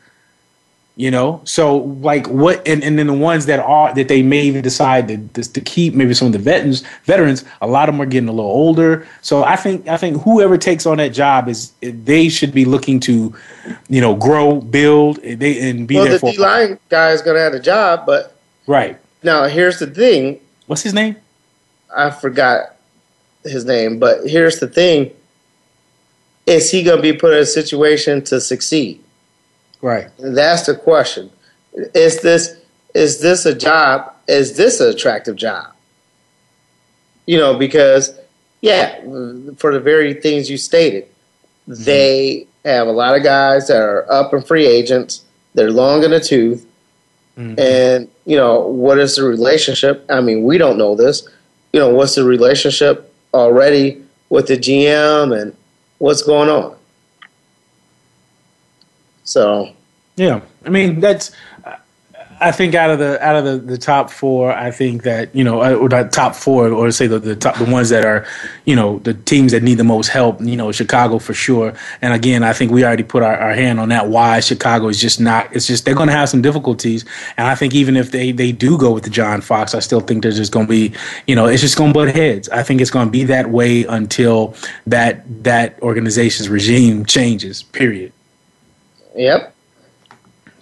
You 1.01 1.13
know, 1.13 1.41
so 1.45 1.77
like 1.77 2.27
what, 2.27 2.67
and, 2.67 2.83
and 2.83 2.99
then 2.99 3.07
the 3.07 3.13
ones 3.13 3.47
that 3.47 3.61
are 3.61 3.95
that 3.95 4.09
they 4.09 4.21
may 4.21 4.43
even 4.43 4.63
decide 4.63 5.07
to, 5.35 5.43
to 5.53 5.61
keep, 5.61 5.95
maybe 5.95 6.13
some 6.13 6.27
of 6.27 6.33
the 6.33 6.41
veterans. 6.41 6.83
Veterans, 7.05 7.45
a 7.61 7.69
lot 7.69 7.89
of 7.89 7.95
them 7.95 8.03
are 8.03 8.07
getting 8.07 8.29
a 8.29 8.33
little 8.33 8.51
older. 8.51 9.07
So 9.23 9.45
I 9.45 9.55
think 9.55 9.87
I 9.87 9.97
think 9.97 10.21
whoever 10.23 10.59
takes 10.59 10.87
on 10.87 10.97
that 10.97 11.11
job 11.11 11.49
is 11.49 11.71
they 11.81 12.29
should 12.29 12.53
be 12.53 12.65
looking 12.65 12.99
to, 12.99 13.33
you 13.89 14.01
know, 14.01 14.17
grow, 14.17 14.61
build, 14.61 15.23
they 15.23 15.71
and 15.71 15.87
be 15.87 15.95
well, 15.95 16.05
there 16.07 16.15
the 16.15 16.19
for. 16.19 16.33
D 16.33 16.39
line 16.39 16.81
guy 16.89 17.13
is 17.13 17.23
going 17.23 17.37
to 17.37 17.43
have 17.43 17.55
a 17.55 17.61
job, 17.61 18.05
but 18.05 18.37
right 18.67 18.99
now 19.23 19.45
here's 19.45 19.79
the 19.79 19.87
thing. 19.87 20.41
What's 20.67 20.83
his 20.83 20.95
name? 20.95 21.15
I 21.97 22.11
forgot 22.11 22.75
his 23.45 23.65
name, 23.65 24.01
but 24.01 24.27
here's 24.27 24.59
the 24.59 24.67
thing: 24.67 25.13
is 26.45 26.73
he 26.73 26.83
going 26.83 26.97
to 26.97 27.03
be 27.03 27.13
put 27.13 27.35
in 27.35 27.39
a 27.39 27.47
situation 27.47 28.25
to 28.25 28.41
succeed? 28.41 29.01
Right. 29.81 30.09
That's 30.19 30.67
the 30.67 30.75
question. 30.75 31.31
Is 31.95 32.21
this 32.23 32.57
is 32.95 33.21
this 33.21 33.47
a 33.47 33.55
job? 33.55 34.13
Is 34.27 34.57
this 34.57 34.81
an 34.81 34.89
attractive 34.89 35.37
job? 35.37 35.73
You 37.27 37.39
know, 37.39 37.57
because 37.59 38.19
yeah, 38.61 39.01
for 39.57 39.73
the 39.73 39.81
very 39.81 40.15
things 40.15 40.51
you 40.51 40.57
stated, 40.57 41.07
Mm-hmm. 41.69 41.85
they 41.85 42.47
have 42.65 42.87
a 42.87 42.91
lot 42.93 43.15
of 43.15 43.23
guys 43.23 43.69
that 43.69 43.77
are 43.77 44.11
up 44.11 44.33
and 44.33 44.47
free 44.47 44.67
agents. 44.67 45.23
They're 45.53 45.71
long 45.71 46.03
in 46.03 46.11
the 46.13 46.21
tooth, 46.21 46.65
Mm-hmm. 47.37 47.61
and 47.61 48.09
you 48.25 48.37
know 48.37 48.61
what 48.61 48.99
is 48.99 49.17
the 49.17 49.23
relationship? 49.25 50.05
I 50.09 50.21
mean, 50.23 50.45
we 50.45 50.57
don't 50.57 50.79
know 50.79 50.97
this. 50.97 51.29
You 51.75 51.81
know, 51.81 51.91
what's 51.91 52.15
the 52.15 52.25
relationship 52.25 53.13
already 53.35 54.03
with 54.31 54.47
the 54.49 54.57
GM 54.57 55.39
and 55.39 55.55
what's 55.99 56.23
going 56.23 56.49
on? 56.49 56.75
So 59.29 59.75
Yeah, 60.17 60.41
I 60.65 60.71
mean 60.71 61.01
that's. 61.01 61.31
I 62.41 62.53
think 62.53 62.77
out 62.77 62.91
of 62.91 63.01
the 63.01 63.21
out 63.21 63.35
of 63.35 63.45
the, 63.45 63.59
the 63.59 63.79
top 63.79 64.11
four, 64.11 64.53
I 64.53 64.71
think 64.71 65.03
that 65.03 65.35
you 65.35 65.43
know, 65.43 65.61
uh, 65.61 65.75
or 65.75 65.89
the 65.89 66.05
top 66.05 66.37
four, 66.37 66.69
or 66.69 66.91
say 66.93 67.09
the, 67.09 67.19
the 67.19 67.35
top 67.35 67.57
the 67.57 67.65
ones 67.65 67.89
that 67.89 68.05
are, 68.05 68.25
you 68.65 68.77
know, 68.77 69.01
the 69.01 69.15
teams 69.15 69.51
that 69.51 69.65
need 69.65 69.75
the 69.75 69.83
most 69.85 70.07
help. 70.07 70.41
You 70.41 70.57
know, 70.57 70.71
Chicago 70.71 71.19
for 71.19 71.35
sure. 71.35 71.75
And 72.01 72.15
again, 72.15 72.45
I 72.45 72.53
think 72.53 72.71
we 72.71 72.85
already 72.85 73.03
put 73.03 73.25
our, 73.25 73.37
our 73.37 73.55
hand 73.55 73.81
on 73.81 73.89
that. 73.89 74.09
Why 74.09 74.39
Chicago 74.39 74.87
is 74.87 75.01
just 75.01 75.21
not. 75.21 75.55
It's 75.55 75.67
just 75.67 75.85
they're 75.85 75.97
going 75.97 76.09
to 76.09 76.15
have 76.15 76.29
some 76.29 76.41
difficulties. 76.41 77.05
And 77.37 77.49
I 77.49 77.57
think 77.57 77.75
even 77.75 77.97
if 77.97 78.13
they 78.13 78.31
they 78.31 78.53
do 78.53 78.79
go 78.79 78.93
with 78.93 79.03
the 79.03 79.11
John 79.11 79.41
Fox, 79.41 79.75
I 79.75 79.81
still 79.81 80.01
think 80.01 80.23
there's 80.23 80.37
just 80.37 80.53
going 80.53 80.67
to 80.67 80.71
be, 80.71 80.93
you 81.27 81.35
know, 81.35 81.47
it's 81.47 81.61
just 81.61 81.77
going 81.77 81.93
to 81.93 81.99
butt 81.99 82.15
heads. 82.15 82.49
I 82.51 82.63
think 82.63 82.81
it's 82.81 82.91
going 82.93 83.09
to 83.09 83.13
be 83.13 83.25
that 83.25 83.51
way 83.51 83.85
until 83.85 84.55
that 84.87 85.25
that 85.43 85.83
organization's 85.83 86.49
regime 86.49 87.05
changes. 87.05 87.65
Period. 87.65 88.13
Yep. 89.15 89.55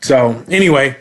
So 0.03 0.45
anyway, 0.49 0.97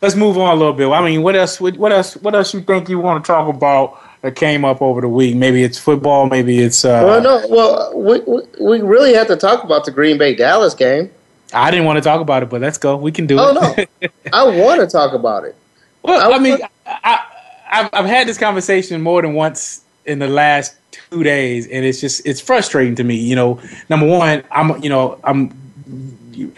let's 0.00 0.14
move 0.14 0.38
on 0.38 0.54
a 0.54 0.58
little 0.58 0.72
bit. 0.72 0.88
I 0.88 1.04
mean, 1.04 1.22
what 1.22 1.36
else? 1.36 1.60
What 1.60 1.92
else? 1.92 2.16
What 2.16 2.34
else 2.34 2.54
you 2.54 2.60
think 2.60 2.88
you 2.88 2.98
want 2.98 3.24
to 3.24 3.26
talk 3.26 3.54
about 3.54 4.00
that 4.22 4.36
came 4.36 4.64
up 4.64 4.80
over 4.80 5.00
the 5.00 5.08
week? 5.08 5.36
Maybe 5.36 5.62
it's 5.62 5.78
football. 5.78 6.26
Maybe 6.28 6.58
it's. 6.58 6.84
Uh, 6.84 7.02
well, 7.04 7.20
no. 7.22 7.46
Well, 7.48 7.98
we, 7.98 8.20
we 8.20 8.42
we 8.60 8.80
really 8.80 9.14
have 9.14 9.26
to 9.28 9.36
talk 9.36 9.64
about 9.64 9.84
the 9.84 9.90
Green 9.90 10.18
Bay 10.18 10.34
Dallas 10.34 10.74
game. 10.74 11.10
I 11.52 11.70
didn't 11.70 11.86
want 11.86 11.96
to 11.98 12.02
talk 12.02 12.20
about 12.20 12.42
it, 12.42 12.50
but 12.50 12.60
let's 12.60 12.78
go. 12.78 12.96
We 12.96 13.12
can 13.12 13.26
do 13.26 13.36
Oh 13.38 13.74
it. 13.76 13.88
Oh 14.02 14.08
no, 14.08 14.08
I 14.32 14.44
want 14.44 14.80
to 14.80 14.86
talk 14.86 15.12
about 15.12 15.44
it. 15.44 15.54
Well, 16.02 16.32
I, 16.32 16.38
mean, 16.38 16.58
I, 16.86 17.24
I've, 17.68 17.90
I've 17.92 18.06
had 18.06 18.28
this 18.28 18.38
conversation 18.38 19.00
more 19.02 19.22
than 19.22 19.34
once 19.34 19.82
in 20.04 20.20
the 20.20 20.28
last 20.28 20.76
two 20.92 21.22
days, 21.24 21.66
and 21.66 21.84
it's 21.84 22.00
just 22.00 22.24
it's 22.26 22.40
frustrating 22.40 22.94
to 22.96 23.04
me. 23.04 23.16
You 23.16 23.36
know, 23.36 23.60
number 23.88 24.06
one, 24.06 24.44
I'm 24.50 24.82
you 24.82 24.88
know 24.88 25.18
I'm 25.24 25.50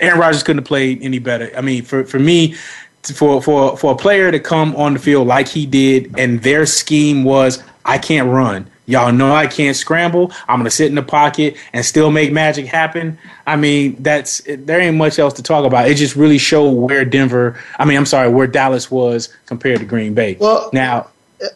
Aaron 0.01 0.19
Rodgers 0.19 0.43
couldn't 0.43 0.63
have 0.63 0.69
played 0.69 1.03
any 1.03 1.19
better. 1.19 1.51
I 1.57 1.61
mean, 1.61 1.85
for 1.85 2.05
for 2.05 2.19
me, 2.19 2.55
for 3.15 3.43
for 3.43 3.77
for 3.77 3.93
a 3.93 3.97
player 3.97 4.31
to 4.31 4.41
come 4.41 4.75
on 4.77 4.95
the 4.95 4.99
field 4.99 5.27
like 5.27 5.49
he 5.49 5.67
did, 5.67 6.15
and 6.19 6.43
their 6.43 6.67
scheme 6.67 7.25
was, 7.25 7.63
I 7.85 7.99
can't 7.99 8.29
run. 8.29 8.71
Y'all 8.87 9.13
know 9.13 9.35
I 9.35 9.47
can't 9.47 9.77
scramble. 9.77 10.33
I'm 10.49 10.59
gonna 10.61 10.71
sit 10.71 10.89
in 10.89 10.95
the 10.95 11.03
pocket 11.03 11.57
and 11.75 11.85
still 11.85 12.11
make 12.11 12.33
magic 12.33 12.67
happen. 12.67 13.19
I 13.47 13.57
mean, 13.57 13.97
that's 14.03 14.41
there 14.47 14.81
ain't 14.81 14.97
much 14.97 15.19
else 15.19 15.35
to 15.35 15.43
talk 15.43 15.67
about. 15.67 15.89
It 15.89 15.97
just 15.97 16.17
really 16.17 16.39
showed 16.39 16.71
where 16.71 17.05
Denver. 17.05 17.59
I 17.79 17.85
mean, 17.85 17.99
I'm 17.99 18.07
sorry, 18.07 18.31
where 18.31 18.47
Dallas 18.47 18.91
was 18.91 19.29
compared 19.47 19.81
to 19.81 19.85
Green 19.85 20.15
Bay. 20.15 20.37
Well, 20.41 20.71
now 20.73 21.09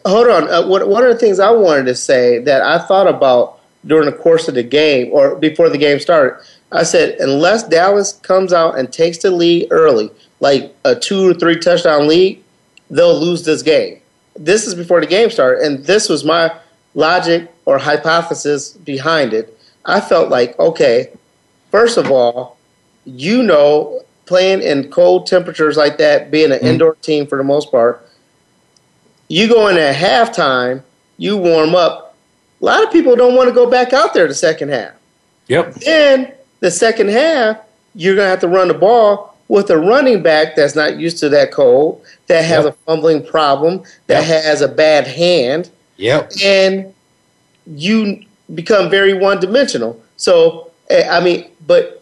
hold 0.05 0.27
on. 0.27 0.49
Uh, 0.49 0.67
what, 0.67 0.87
one 0.87 1.03
of 1.03 1.11
the 1.11 1.17
things 1.17 1.39
I 1.39 1.51
wanted 1.51 1.85
to 1.85 1.95
say 1.95 2.39
that 2.39 2.61
I 2.61 2.79
thought 2.79 3.07
about 3.07 3.59
during 3.85 4.05
the 4.05 4.15
course 4.15 4.47
of 4.47 4.55
the 4.55 4.63
game 4.63 5.09
or 5.11 5.35
before 5.35 5.69
the 5.69 5.77
game 5.77 5.99
started, 5.99 6.41
I 6.73 6.83
said, 6.83 7.19
unless 7.19 7.67
Dallas 7.67 8.13
comes 8.13 8.51
out 8.51 8.77
and 8.77 8.91
takes 8.91 9.19
the 9.19 9.31
lead 9.31 9.67
early, 9.69 10.09
like 10.39 10.75
a 10.83 10.95
two 10.95 11.29
or 11.29 11.33
three 11.33 11.57
touchdown 11.57 12.07
lead, 12.07 12.43
they'll 12.89 13.17
lose 13.17 13.45
this 13.45 13.61
game. 13.61 13.99
This 14.35 14.65
is 14.65 14.73
before 14.73 14.99
the 14.99 15.07
game 15.07 15.29
started, 15.29 15.63
and 15.63 15.85
this 15.85 16.09
was 16.09 16.25
my 16.25 16.51
logic 16.95 17.51
or 17.65 17.77
hypothesis 17.77 18.71
behind 18.71 19.33
it. 19.33 19.57
I 19.85 20.01
felt 20.01 20.29
like, 20.29 20.57
okay, 20.59 21.09
first 21.69 21.97
of 21.97 22.09
all, 22.09 22.57
you 23.05 23.43
know, 23.43 24.01
playing 24.25 24.61
in 24.61 24.89
cold 24.89 25.27
temperatures 25.27 25.77
like 25.77 25.97
that, 25.99 26.31
being 26.31 26.51
an 26.51 26.57
mm-hmm. 26.57 26.67
indoor 26.67 26.95
team 26.95 27.27
for 27.27 27.37
the 27.37 27.43
most 27.43 27.69
part, 27.69 28.07
you 29.27 29.47
go 29.47 29.67
in 29.67 29.77
at 29.77 29.95
halftime, 29.95 30.81
you 31.17 31.37
warm 31.37 31.75
up. 31.75 32.15
A 32.61 32.65
lot 32.65 32.83
of 32.83 32.91
people 32.91 33.15
don't 33.15 33.35
want 33.35 33.49
to 33.49 33.53
go 33.53 33.69
back 33.69 33.93
out 33.93 34.13
there 34.13 34.27
the 34.27 34.33
second 34.33 34.69
half. 34.69 34.93
Yep. 35.47 35.73
Then 35.75 36.33
the 36.63 36.71
second 36.71 37.09
half, 37.09 37.57
you're 37.93 38.15
going 38.15 38.25
to 38.25 38.29
have 38.29 38.39
to 38.39 38.47
run 38.47 38.69
the 38.69 38.73
ball 38.73 39.35
with 39.49 39.69
a 39.69 39.77
running 39.77 40.23
back 40.23 40.55
that's 40.55 40.75
not 40.75 40.97
used 40.97 41.17
to 41.19 41.27
that 41.27 41.51
cold, 41.51 42.01
that 42.27 42.43
has 42.45 42.63
Yep. 42.63 42.73
a 42.73 42.77
fumbling 42.85 43.25
problem, 43.25 43.83
that 44.07 44.23
has 44.23 44.61
a 44.61 44.67
bad 44.69 45.05
hand, 45.05 45.69
Yep. 45.97 46.31
and 46.41 46.93
you 47.67 48.23
become 48.55 48.89
very 48.89 49.13
one 49.13 49.41
dimensional. 49.41 50.01
So, 50.15 50.71
eh, 50.89 51.05
I 51.09 51.19
mean, 51.21 51.45
but 51.67 52.01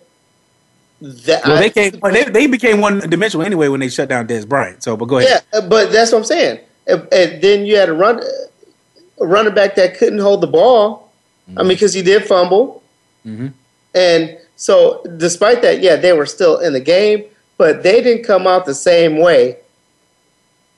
that 1.01 1.43
Well, 1.43 1.57
I- 1.57 1.61
they 1.61 1.69
came. 1.71 1.99
They, 2.13 2.23
they 2.25 2.45
became 2.47 2.79
one 2.81 2.99
dimensional 3.09 3.43
anyway 3.43 3.67
when 3.67 3.79
they 3.79 3.89
shut 3.89 4.09
down 4.09 4.27
Dez 4.27 4.47
Bryant. 4.47 4.83
So, 4.83 4.95
but 4.95 5.05
go 5.05 5.17
ahead. 5.17 5.41
Yeah, 5.53 5.61
but 5.61 5.91
that's 5.91 6.11
what 6.11 6.19
I'm 6.19 6.23
saying. 6.25 6.59
And, 6.85 7.07
and 7.11 7.41
then 7.41 7.65
you 7.65 7.77
had 7.77 7.89
a 7.89 7.93
run, 7.93 8.21
a 9.19 9.25
running 9.25 9.55
back 9.55 9.73
that 9.75 9.97
couldn't 9.97 10.19
hold 10.19 10.41
the 10.41 10.47
ball. 10.47 11.11
I 11.57 11.63
mean, 11.63 11.69
because 11.69 11.93
he 11.95 12.03
did 12.03 12.25
fumble, 12.25 12.83
Mm-hmm. 13.25 13.47
and 13.93 14.37
so 14.61 15.01
despite 15.17 15.63
that, 15.63 15.81
yeah, 15.81 15.95
they 15.95 16.13
were 16.13 16.27
still 16.27 16.59
in 16.59 16.73
the 16.73 16.79
game, 16.79 17.23
but 17.57 17.81
they 17.81 17.99
didn't 17.99 18.23
come 18.23 18.45
out 18.45 18.67
the 18.67 18.75
same 18.75 19.17
way 19.17 19.57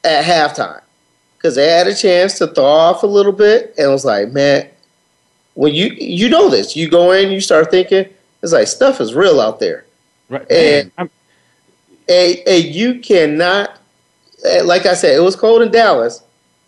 at 0.05 0.23
halftime 0.23 0.79
because 1.35 1.55
they 1.55 1.67
had 1.67 1.85
a 1.87 1.93
chance 1.93 2.37
to 2.37 2.47
thaw 2.47 2.91
off 2.91 3.03
a 3.03 3.07
little 3.07 3.33
bit, 3.33 3.73
and 3.77 3.87
it 3.87 3.91
was 3.91 4.05
like, 4.05 4.31
man, 4.31 4.69
when 5.55 5.73
you 5.73 5.87
you 5.87 6.29
know 6.29 6.49
this, 6.49 6.77
you 6.77 6.89
go 6.89 7.11
in, 7.11 7.29
you 7.29 7.41
start 7.41 7.71
thinking, 7.71 8.05
It's 8.41 8.53
like 8.53 8.67
stuff 8.67 9.01
is 9.01 9.13
real 9.13 9.41
out 9.41 9.59
there, 9.59 9.83
right? 10.29 10.49
And 10.49 10.89
and, 10.97 11.09
and 12.07 12.63
you 12.63 13.01
cannot, 13.01 13.77
like 14.63 14.85
I 14.85 14.93
said, 14.93 15.13
it 15.13 15.23
was 15.23 15.35
cold 15.35 15.61
in 15.61 15.71
Dallas, 15.71 16.23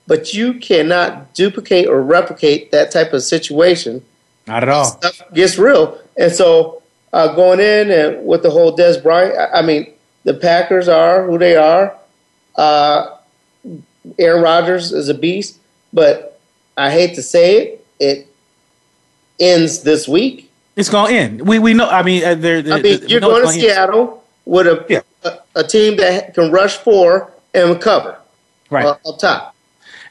but 0.06 0.34
you 0.34 0.56
cannot 0.56 1.34
duplicate 1.34 1.88
or 1.88 2.02
replicate 2.02 2.72
that 2.72 2.92
type 2.92 3.14
of 3.14 3.24
situation. 3.24 4.04
Not 4.48 4.64
at 4.64 4.70
all. 4.70 4.84
Stuff 4.84 5.22
gets 5.34 5.58
real, 5.58 5.98
and 6.18 6.30
so 6.30 6.82
uh, 7.16 7.34
going 7.34 7.62
in 7.62 7.90
and 7.90 8.26
with 8.26 8.44
the 8.44 8.52
whole 8.52 8.76
Dez 8.76 9.02
Bryant, 9.02 9.38
I, 9.54 9.62
mean, 9.62 9.92
the 10.26 10.34
Packers 10.34 10.90
are 10.90 11.26
who 11.26 11.38
they 11.38 11.56
are. 11.56 11.96
Uh, 12.58 13.16
Aaron 14.20 14.44
Rodgers 14.44 14.92
is 14.92 15.08
a 15.08 15.14
beast, 15.14 15.58
but 15.94 16.40
I 16.76 16.92
hate 16.92 17.16
to 17.16 17.24
say 17.24 17.58
it, 17.58 17.88
it 18.00 18.28
ends 19.40 19.84
this 19.84 20.10
week. 20.10 20.52
It's 20.76 20.90
going 20.90 21.10
to 21.10 21.18
end. 21.18 21.48
We 21.48 21.58
we 21.58 21.74
know. 21.74 21.88
I 21.88 22.04
mean, 22.04 22.26
uh, 22.26 22.36
they're, 22.36 22.58
I 22.58 22.82
mean, 22.82 23.08
you're 23.08 23.22
going 23.22 23.44
to 23.44 23.52
Seattle 23.54 24.22
with 24.44 24.68
a, 24.68 24.86
yeah. 24.90 25.00
a, 25.24 25.38
a 25.56 25.64
team 25.64 25.96
that 25.96 26.34
can 26.34 26.52
rush 26.52 26.76
four 26.76 27.32
and 27.54 27.80
cover 27.80 28.18
right 28.70 28.86
uh, 28.86 28.98
up 29.08 29.20
top. 29.20 29.55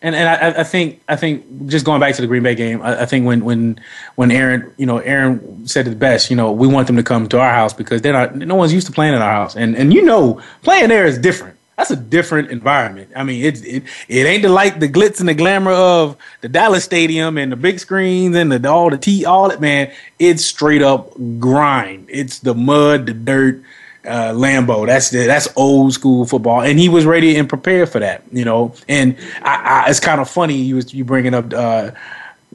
And 0.04 0.14
and 0.14 0.28
I, 0.28 0.60
I, 0.60 0.64
think 0.64 1.00
I 1.08 1.16
think 1.16 1.66
just 1.66 1.86
going 1.86 1.98
back 1.98 2.14
to 2.16 2.20
the 2.20 2.28
Green 2.28 2.42
Bay 2.42 2.54
game, 2.54 2.82
I, 2.82 3.02
I, 3.02 3.06
think 3.06 3.24
when 3.24 3.42
when 3.42 3.80
when 4.16 4.30
Aaron 4.30 4.70
you 4.76 4.84
know 4.84 4.98
Aaron 4.98 5.66
said 5.66 5.88
it 5.88 5.98
best, 5.98 6.28
you 6.28 6.36
know 6.36 6.52
we 6.52 6.68
want 6.68 6.86
them 6.88 6.96
to 6.96 7.02
come 7.02 7.26
to 7.30 7.40
our 7.40 7.50
house 7.50 7.72
because 7.72 8.02
they're 8.02 8.12
not 8.12 8.36
no 8.36 8.54
one's 8.54 8.74
used 8.74 8.86
to 8.86 8.92
playing 8.92 9.14
in 9.14 9.22
our 9.22 9.32
house, 9.32 9.56
and 9.56 9.74
and 9.74 9.94
you 9.94 10.02
know 10.02 10.42
playing 10.62 10.90
there 10.90 11.06
is 11.06 11.16
different 11.16 11.56
that's 11.76 11.90
a 11.90 11.96
different 11.96 12.50
environment. 12.50 13.10
I 13.16 13.24
mean, 13.24 13.44
it 13.44 13.64
it 13.64 13.82
it 14.08 14.26
ain't 14.26 14.42
the 14.42 14.48
like 14.48 14.78
the 14.78 14.88
glitz 14.88 15.20
and 15.20 15.28
the 15.28 15.34
glamour 15.34 15.72
of 15.72 16.16
the 16.40 16.48
Dallas 16.48 16.84
Stadium 16.84 17.36
and 17.36 17.50
the 17.50 17.56
big 17.56 17.80
screens 17.80 18.36
and 18.36 18.52
the 18.52 18.70
all 18.70 18.90
the 18.90 18.98
tea 18.98 19.24
all 19.24 19.48
that 19.48 19.60
man. 19.60 19.92
It's 20.18 20.44
straight 20.44 20.82
up 20.82 21.12
grind. 21.38 22.06
It's 22.08 22.38
the 22.40 22.54
mud, 22.54 23.06
the 23.06 23.14
dirt, 23.14 23.62
uh, 24.04 24.32
Lambeau. 24.32 24.86
That's 24.86 25.10
the, 25.10 25.26
that's 25.26 25.48
old 25.56 25.92
school 25.92 26.26
football, 26.26 26.60
and 26.60 26.78
he 26.78 26.88
was 26.88 27.06
ready 27.06 27.36
and 27.36 27.48
prepared 27.48 27.88
for 27.88 28.00
that. 28.00 28.22
You 28.32 28.44
know, 28.44 28.74
and 28.88 29.16
I, 29.42 29.84
I, 29.86 29.90
it's 29.90 30.00
kind 30.00 30.20
of 30.20 30.28
funny 30.28 30.56
you 30.56 30.76
was 30.76 30.92
you 30.92 31.04
bringing 31.04 31.34
up. 31.34 31.52
Uh, 31.52 31.90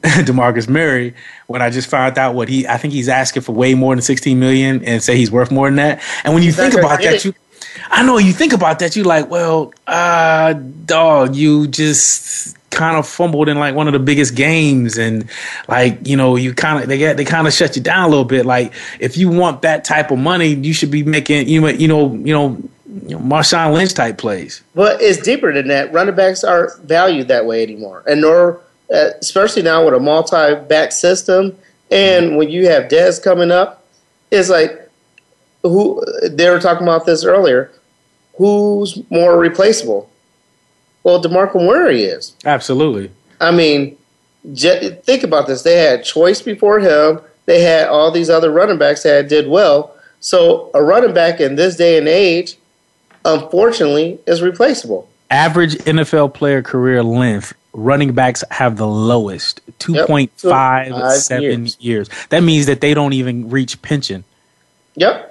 Demarcus 0.00 0.66
Murray 0.66 1.14
when 1.46 1.60
I 1.60 1.68
just 1.68 1.86
found 1.86 2.16
out 2.16 2.34
what 2.34 2.48
he 2.48 2.66
I 2.66 2.78
think 2.78 2.94
he's 2.94 3.10
asking 3.10 3.42
for 3.42 3.52
way 3.52 3.74
more 3.74 3.94
than 3.94 4.00
16 4.00 4.40
million 4.40 4.82
and 4.82 5.02
say 5.02 5.14
he's 5.14 5.30
worth 5.30 5.50
more 5.50 5.68
than 5.68 5.76
that. 5.76 6.02
And 6.24 6.32
when 6.32 6.42
you 6.42 6.52
think 6.52 6.72
about 6.72 7.02
that, 7.02 7.22
you 7.22 7.34
I 7.90 8.02
know 8.02 8.18
you 8.18 8.32
think 8.32 8.52
about 8.52 8.78
that, 8.78 8.96
you 8.96 9.04
like, 9.04 9.30
well, 9.30 9.74
uh, 9.86 10.54
dog, 10.54 11.34
you 11.34 11.66
just 11.66 12.56
kind 12.70 12.96
of 12.96 13.06
fumbled 13.06 13.48
in 13.48 13.58
like 13.58 13.74
one 13.74 13.88
of 13.88 13.92
the 13.92 13.98
biggest 13.98 14.34
games 14.34 14.96
and 14.96 15.28
like 15.68 16.06
you 16.06 16.16
know 16.16 16.36
you 16.36 16.54
kind 16.54 16.82
of 16.82 16.88
they 16.88 16.98
get 16.98 17.16
they 17.16 17.24
kind 17.24 17.46
of 17.46 17.52
shut 17.52 17.74
you 17.74 17.82
down 17.82 18.04
a 18.04 18.08
little 18.08 18.24
bit 18.24 18.46
like 18.46 18.72
if 19.00 19.16
you 19.16 19.28
want 19.28 19.62
that 19.62 19.84
type 19.84 20.10
of 20.10 20.18
money 20.18 20.54
you 20.54 20.72
should 20.72 20.90
be 20.90 21.02
making 21.02 21.48
you 21.48 21.60
know 21.60 21.68
you 21.68 21.88
know 21.88 22.14
you 22.14 22.32
know 22.32 22.62
you 23.06 23.10
know, 23.10 23.18
Marshawn 23.20 23.72
Lynch 23.72 23.94
type 23.94 24.18
plays. 24.18 24.62
But 24.74 25.00
it's 25.00 25.20
deeper 25.20 25.52
than 25.52 25.68
that. 25.68 25.92
Running 25.92 26.14
backs 26.14 26.42
aren't 26.42 26.76
valued 26.82 27.28
that 27.28 27.46
way 27.46 27.62
anymore, 27.62 28.02
and 28.06 28.20
nor 28.20 28.60
uh, 28.92 29.10
especially 29.20 29.62
now 29.62 29.84
with 29.84 29.94
a 29.94 30.00
multi-back 30.00 30.92
system, 30.92 31.56
and 31.90 32.36
when 32.36 32.50
you 32.50 32.66
have 32.66 32.84
Dez 32.84 33.22
coming 33.22 33.50
up, 33.50 33.84
it's 34.30 34.48
like 34.48 34.88
who 35.62 36.04
they 36.28 36.50
were 36.50 36.60
talking 36.60 36.82
about 36.82 37.06
this 37.06 37.24
earlier. 37.24 37.70
Who's 38.36 39.00
more 39.10 39.38
replaceable? 39.38 40.09
Well, 41.02 41.22
Demarco 41.22 41.64
Murray 41.66 42.04
is. 42.04 42.34
Absolutely. 42.44 43.10
I 43.40 43.50
mean, 43.50 43.96
think 44.54 45.22
about 45.22 45.46
this. 45.46 45.62
They 45.62 45.76
had 45.76 46.04
Choice 46.04 46.42
before 46.42 46.80
him. 46.80 47.20
They 47.46 47.62
had 47.62 47.88
all 47.88 48.10
these 48.10 48.30
other 48.30 48.50
running 48.50 48.78
backs 48.78 49.02
that 49.02 49.28
did 49.28 49.48
well. 49.48 49.94
So 50.20 50.70
a 50.74 50.82
running 50.82 51.14
back 51.14 51.40
in 51.40 51.56
this 51.56 51.76
day 51.76 51.96
and 51.96 52.06
age, 52.06 52.56
unfortunately, 53.24 54.18
is 54.26 54.42
replaceable. 54.42 55.08
Average 55.30 55.76
NFL 55.76 56.34
player 56.34 56.62
career 56.62 57.02
length 57.02 57.54
running 57.72 58.12
backs 58.12 58.42
have 58.50 58.76
the 58.76 58.86
lowest 58.86 59.60
2.57 59.78 61.30
yep. 61.30 61.40
years. 61.40 61.76
years. 61.80 62.10
That 62.30 62.42
means 62.42 62.66
that 62.66 62.80
they 62.80 62.94
don't 62.94 63.12
even 63.12 63.48
reach 63.48 63.80
pension. 63.82 64.24
Yep. 64.96 65.29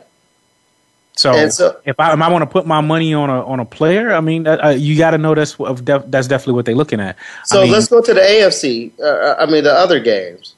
So, 1.20 1.50
so, 1.50 1.78
if 1.84 2.00
I, 2.00 2.14
I 2.14 2.30
want 2.30 2.44
to 2.44 2.46
put 2.46 2.66
my 2.66 2.80
money 2.80 3.14
on 3.14 3.30
a 3.30 3.46
on 3.46 3.60
a 3.60 3.66
player, 3.66 4.14
I 4.14 4.22
mean, 4.22 4.48
uh, 4.48 4.70
you 4.70 4.98
got 4.98 5.12
to 5.12 5.18
know 5.18 5.36
that's 5.36 5.56
that's 5.56 6.28
definitely 6.30 6.54
what 6.54 6.64
they're 6.64 6.76
looking 6.76 7.02
at. 7.02 7.18
So 7.44 7.60
I 7.60 7.64
mean, 7.64 7.74
let's 7.74 7.90
go 7.90 8.02
to 8.02 8.14
the 8.14 8.22
AFC. 8.22 8.98
Uh, 8.98 9.36
I 9.38 9.46
mean, 9.46 9.66
the 9.66 9.74
other 9.74 10.00
games. 10.00 10.56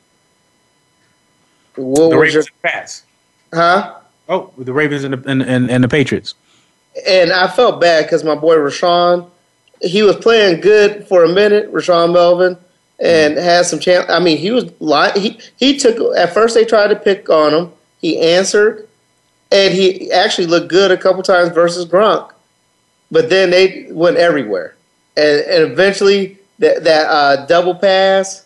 What 1.75 2.11
the 2.11 2.17
Ravens 2.19 2.45
your, 2.45 2.53
Pats. 2.61 3.05
Huh? 3.51 3.95
Oh, 4.29 4.53
the 4.55 4.71
Ravens 4.71 5.03
and 5.03 5.15
the, 5.15 5.27
and, 5.27 5.41
and, 5.41 5.71
and 5.71 5.83
the 5.83 5.87
Patriots. 5.87 6.35
And 7.07 7.33
I 7.33 7.47
felt 7.47 7.81
bad 7.81 8.05
because 8.05 8.23
my 8.23 8.35
boy 8.35 8.57
Rashaan, 8.57 9.27
he 9.81 10.03
was 10.03 10.17
playing 10.17 10.61
good 10.61 11.07
for 11.07 11.23
a 11.23 11.27
minute, 11.27 11.73
Rashaan 11.73 12.13
Melvin, 12.13 12.55
and 12.99 13.35
mm. 13.35 13.41
had 13.41 13.65
some 13.65 13.79
chance. 13.79 14.07
I 14.11 14.19
mean, 14.19 14.37
he 14.37 14.51
was 14.51 14.65
he 15.15 15.39
he 15.57 15.79
took 15.79 16.15
at 16.15 16.35
first 16.35 16.53
they 16.53 16.65
tried 16.65 16.89
to 16.89 16.95
pick 16.95 17.31
on 17.31 17.51
him. 17.51 17.71
He 17.99 18.19
answered 18.19 18.87
and 19.51 19.73
he 19.73 20.11
actually 20.11 20.47
looked 20.47 20.69
good 20.69 20.91
a 20.91 20.97
couple 20.97 21.21
times 21.23 21.49
versus 21.49 21.85
Gronk, 21.85 22.31
but 23.09 23.29
then 23.29 23.49
they 23.49 23.87
went 23.91 24.17
everywhere, 24.17 24.75
and, 25.17 25.41
and 25.41 25.71
eventually 25.71 26.37
that 26.59 26.83
that 26.83 27.07
uh, 27.07 27.45
double 27.45 27.75
pass. 27.75 28.45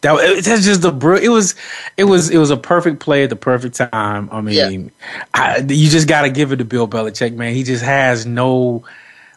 That 0.00 0.42
that's 0.44 0.64
just 0.64 0.82
the 0.82 1.20
it 1.20 1.28
was 1.28 1.56
it 1.96 2.04
was 2.04 2.30
it 2.30 2.38
was 2.38 2.50
a 2.50 2.56
perfect 2.56 3.00
play 3.00 3.24
at 3.24 3.30
the 3.30 3.36
perfect 3.36 3.74
time. 3.74 4.28
I 4.30 4.40
mean, 4.40 4.54
yeah. 4.54 4.90
I, 5.34 5.58
you 5.58 5.88
just 5.88 6.06
got 6.06 6.22
to 6.22 6.30
give 6.30 6.52
it 6.52 6.56
to 6.56 6.64
Bill 6.64 6.86
Belichick, 6.86 7.34
man. 7.34 7.52
He 7.52 7.64
just 7.64 7.82
has 7.82 8.24
no 8.24 8.84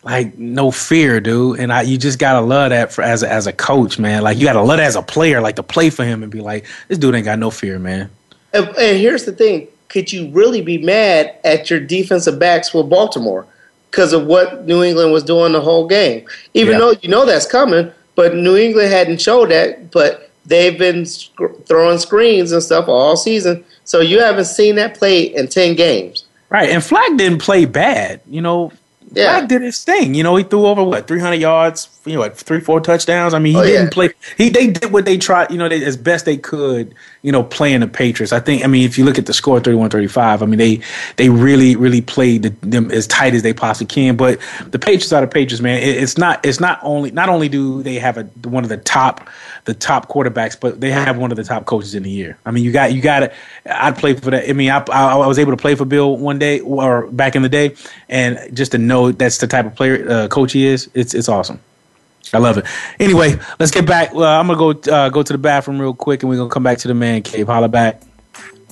like 0.04 0.38
no 0.38 0.72
fear, 0.72 1.20
dude. 1.20 1.60
And 1.60 1.72
I, 1.72 1.82
you 1.82 1.98
just 1.98 2.20
gotta 2.20 2.42
love 2.42 2.72
that 2.72 2.92
for 2.92 3.02
as 3.04 3.24
a, 3.24 3.32
as 3.32 3.48
a 3.48 3.54
coach, 3.54 4.00
man. 4.00 4.24
Like 4.24 4.38
you 4.38 4.46
gotta 4.46 4.62
love 4.62 4.78
that 4.78 4.86
as 4.86 4.96
a 4.96 5.02
player, 5.02 5.42
like 5.42 5.56
to 5.58 5.64
play 5.64 5.90
for 5.90 6.04
him 6.04 6.24
and 6.24 6.32
be 6.32 6.42
like, 6.42 6.66
this 6.88 6.98
dude 6.98 7.16
ain't 7.16 7.26
got 7.26 7.40
no 7.40 7.52
fear, 7.52 7.80
man. 7.80 8.10
And, 8.54 8.68
and 8.68 8.98
here's 8.98 9.26
the 9.26 9.32
thing: 9.32 9.68
could 9.92 10.12
you 10.12 10.30
really 10.30 10.62
be 10.62 10.78
mad 10.78 11.36
at 11.44 11.70
your 11.70 11.80
defensive 11.80 12.40
backs 12.40 12.70
for 12.70 12.82
Baltimore 12.82 13.46
because 13.90 14.14
of 14.14 14.26
what 14.26 14.66
New 14.66 14.84
England 14.84 15.12
was 15.12 15.22
doing 15.22 15.52
the 15.52 15.60
whole 15.60 15.86
game? 15.86 16.26
Even 16.54 16.74
yeah. 16.74 16.80
though 16.80 16.94
you 17.02 17.10
know 17.10 17.26
that's 17.26 17.46
coming, 17.46 17.92
but 18.16 18.34
New 18.34 18.56
England 18.56 18.90
hadn't 18.90 19.22
showed 19.22 19.52
that, 19.52 19.92
but 19.92 20.32
they've 20.46 20.80
been 20.80 21.06
sc- 21.06 21.34
throwing 21.66 21.98
screens 21.98 22.54
and 22.54 22.64
stuff 22.64 22.88
all 22.88 23.18
season. 23.18 23.66
So 23.84 24.00
you 24.00 24.22
haven't 24.22 24.46
seen 24.46 24.76
that 24.76 24.98
play 24.98 25.24
in 25.24 25.50
10 25.50 25.76
games. 25.76 26.24
Right. 26.50 26.70
And 26.70 26.82
Flacco 26.82 27.18
didn't 27.18 27.42
play 27.42 27.66
bad. 27.66 28.22
You 28.30 28.42
know, 28.42 28.72
yeah. 29.12 29.42
Flacco 29.42 29.48
did 29.50 29.62
his 29.62 29.84
thing. 29.84 30.14
You 30.14 30.24
know, 30.24 30.38
he 30.38 30.46
threw 30.46 30.68
over 30.68 30.84
what, 30.84 31.08
300 31.08 31.36
yards, 31.36 31.86
you 32.06 32.14
know, 32.14 32.20
what, 32.20 32.38
three, 32.38 32.60
four 32.60 32.82
touchdowns. 32.82 33.34
I 33.34 33.40
mean, 33.40 33.54
he 33.54 33.60
oh, 33.60 33.64
didn't 33.64 33.86
yeah. 33.86 33.90
play. 33.92 34.10
He 34.38 34.50
they 34.50 34.68
did 34.68 34.92
what 34.92 35.06
they 35.06 35.18
tried, 35.18 35.52
you 35.52 35.58
know, 35.58 35.70
they, 35.70 35.84
as 35.84 35.98
best 35.98 36.26
they 36.26 36.38
could 36.38 36.96
you 37.24 37.32
know, 37.32 37.44
playing 37.44 37.82
the 37.82 37.88
Patriots. 37.88 38.34
I 38.34 38.40
think, 38.40 38.64
I 38.64 38.68
mean, 38.68 38.84
if 38.84 38.98
you 38.98 39.06
look 39.06 39.20
at 39.20 39.28
the 39.28 39.34
score 39.34 39.60
31 39.60 39.92
35, 39.92 40.42
I 40.42 40.46
mean, 40.46 40.58
they 40.58 40.82
they 41.18 41.30
really, 41.30 41.76
really 41.76 42.02
played 42.02 42.44
the, 42.44 42.50
them 42.68 42.90
as 42.90 43.06
tight 43.06 43.36
as 43.36 43.44
they 43.44 43.54
possibly 43.54 43.94
can. 43.94 44.16
But 44.16 44.40
the 44.68 44.80
Patriots 44.80 45.14
are 45.14 45.22
the 45.22 45.28
Patriots, 45.28 45.62
man. 45.62 45.82
It, 45.82 45.98
it's 45.98 46.18
not, 46.18 46.44
it's 46.44 46.60
not 46.60 46.80
only, 46.82 47.12
not 47.12 47.30
only 47.30 47.48
do 47.48 47.84
they 47.84 47.96
have 47.96 48.18
a, 48.18 48.24
one 48.48 48.64
of 48.64 48.70
the 48.70 48.78
top, 48.78 49.30
the 49.66 49.76
top 49.76 50.10
quarterbacks, 50.10 50.60
but 50.60 50.82
they 50.82 50.90
have 50.90 51.18
one 51.18 51.32
of 51.32 51.38
the 51.38 51.44
top 51.44 51.66
coaches 51.66 51.94
in 51.94 52.04
the 52.04 52.10
year. 52.10 52.38
I 52.46 52.52
mean, 52.52 52.64
you 52.64 52.72
got, 52.72 52.94
you 52.94 53.02
got 53.02 53.20
to, 53.20 53.34
I'd 53.66 53.98
play 53.98 54.16
for 54.16 54.32
that. 54.32 54.50
I 54.50 54.54
mean, 54.54 54.72
I, 54.72 54.84
I, 54.92 55.14
I, 55.14 55.28
was 55.28 55.38
able 55.38 55.52
to 55.52 55.58
play 55.58 55.76
for 55.76 55.86
Bill 55.86 56.18
one 56.18 56.40
day 56.40 56.60
or 56.62 57.06
back 57.08 57.36
in 57.36 57.44
the 57.44 57.50
day. 57.50 57.76
And 58.10 58.40
just 58.56 58.72
to 58.72 58.80
know 58.80 59.12
that's 59.12 59.38
the 59.38 59.48
type 59.48 59.68
of 59.68 59.76
player, 59.76 60.10
uh, 60.10 60.28
coach 60.28 60.54
he 60.54 60.66
is, 60.66 60.90
it's, 60.96 61.14
it's 61.14 61.30
awesome. 61.30 61.60
I 62.34 62.38
love 62.38 62.58
it. 62.58 62.66
Anyway, 63.00 63.38
let's 63.60 63.72
get 63.72 63.86
back. 63.86 64.14
Uh, 64.14 64.26
I'm 64.26 64.48
gonna 64.48 64.58
go 64.58 64.92
uh, 64.92 65.10
go 65.10 65.24
to 65.24 65.34
the 65.34 65.40
bathroom 65.40 65.80
real 65.80 65.94
quick, 65.94 66.24
and 66.24 66.30
we're 66.30 66.38
gonna 66.38 66.50
come 66.50 66.64
back 66.64 66.78
to 66.80 66.88
the 66.88 66.94
man 66.94 67.22
cave. 67.22 67.48
Holla 67.48 67.68
back. 67.68 68.02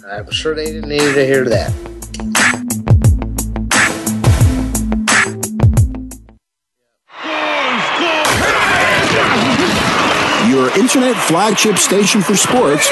I'm 0.09 0.31
sure 0.31 0.55
they 0.55 0.65
didn't 0.65 0.89
need 0.89 1.13
to 1.13 1.25
hear 1.25 1.45
that. 1.45 1.71
Your 10.49 10.69
internet 10.79 11.15
flagship 11.15 11.77
station 11.77 12.21
for 12.21 12.35
sports. 12.35 12.89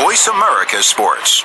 Voice 0.00 0.26
America 0.28 0.82
Sports. 0.82 1.44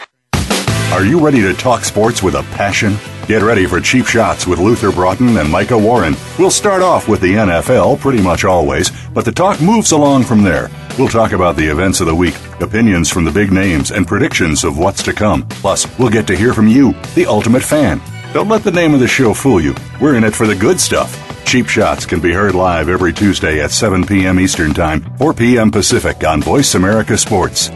Are 0.91 1.06
you 1.06 1.23
ready 1.25 1.41
to 1.41 1.54
talk 1.54 1.86
sports 1.86 2.21
with 2.21 2.36
a 2.36 2.43
passion? 2.51 2.97
Get 3.25 3.43
ready 3.43 3.65
for 3.65 3.80
cheap 3.80 4.06
shots 4.06 4.45
with 4.45 4.60
Luther 4.60 4.91
Broughton 4.91 5.38
and 5.38 5.49
Micah 5.49 5.77
Warren. 5.77 6.17
We'll 6.38 6.51
start 6.51 6.82
off 6.82 7.08
with 7.08 7.21
the 7.21 7.34
NFL 7.34 8.01
pretty 8.01 8.21
much 8.21 8.43
always, 8.43 8.91
but 9.13 9.23
the 9.23 9.32
talk 9.32 9.62
moves 9.62 9.93
along 9.93 10.25
from 10.25 10.43
there. 10.43 10.69
We'll 10.99 11.08
talk 11.08 11.32
about 11.32 11.56
the 11.56 11.65
events 11.65 12.01
of 12.01 12.08
the 12.08 12.15
week, 12.15 12.36
opinions 12.60 13.10
from 13.10 13.23
the 13.23 13.32
big 13.32 13.54
names, 13.54 13.91
and 13.91 14.06
predictions 14.06 14.65
of 14.65 14.77
what's 14.77 15.01
to 15.04 15.13
come. 15.13 15.47
Plus, 15.47 15.88
we'll 15.97 16.10
get 16.10 16.27
to 16.27 16.36
hear 16.36 16.54
from 16.54 16.67
you, 16.67 16.91
the 17.15 17.25
ultimate 17.25 17.63
fan. 17.63 18.01
Don't 18.34 18.49
let 18.49 18.65
the 18.65 18.71
name 18.71 18.93
of 18.93 18.99
the 18.99 19.08
show 19.08 19.34
fool 19.34 19.62
you. 19.62 19.73
We're 20.01 20.15
in 20.15 20.25
it 20.25 20.36
for 20.36 20.45
the 20.45 20.56
good 20.56 20.80
stuff. 20.80 21.17
Cheap 21.45 21.69
Shots 21.69 22.06
can 22.06 22.19
be 22.19 22.34
heard 22.34 22.54
live 22.54 22.89
every 22.89 23.13
Tuesday 23.13 23.62
at 23.62 23.71
7 23.71 24.06
p.m. 24.06 24.41
Eastern 24.41 24.73
Time, 24.73 25.01
4 25.17 25.34
p.m. 25.36 25.71
Pacific 25.71 26.25
on 26.25 26.41
Voice 26.41 26.75
America 26.75 27.17
Sports. 27.17 27.69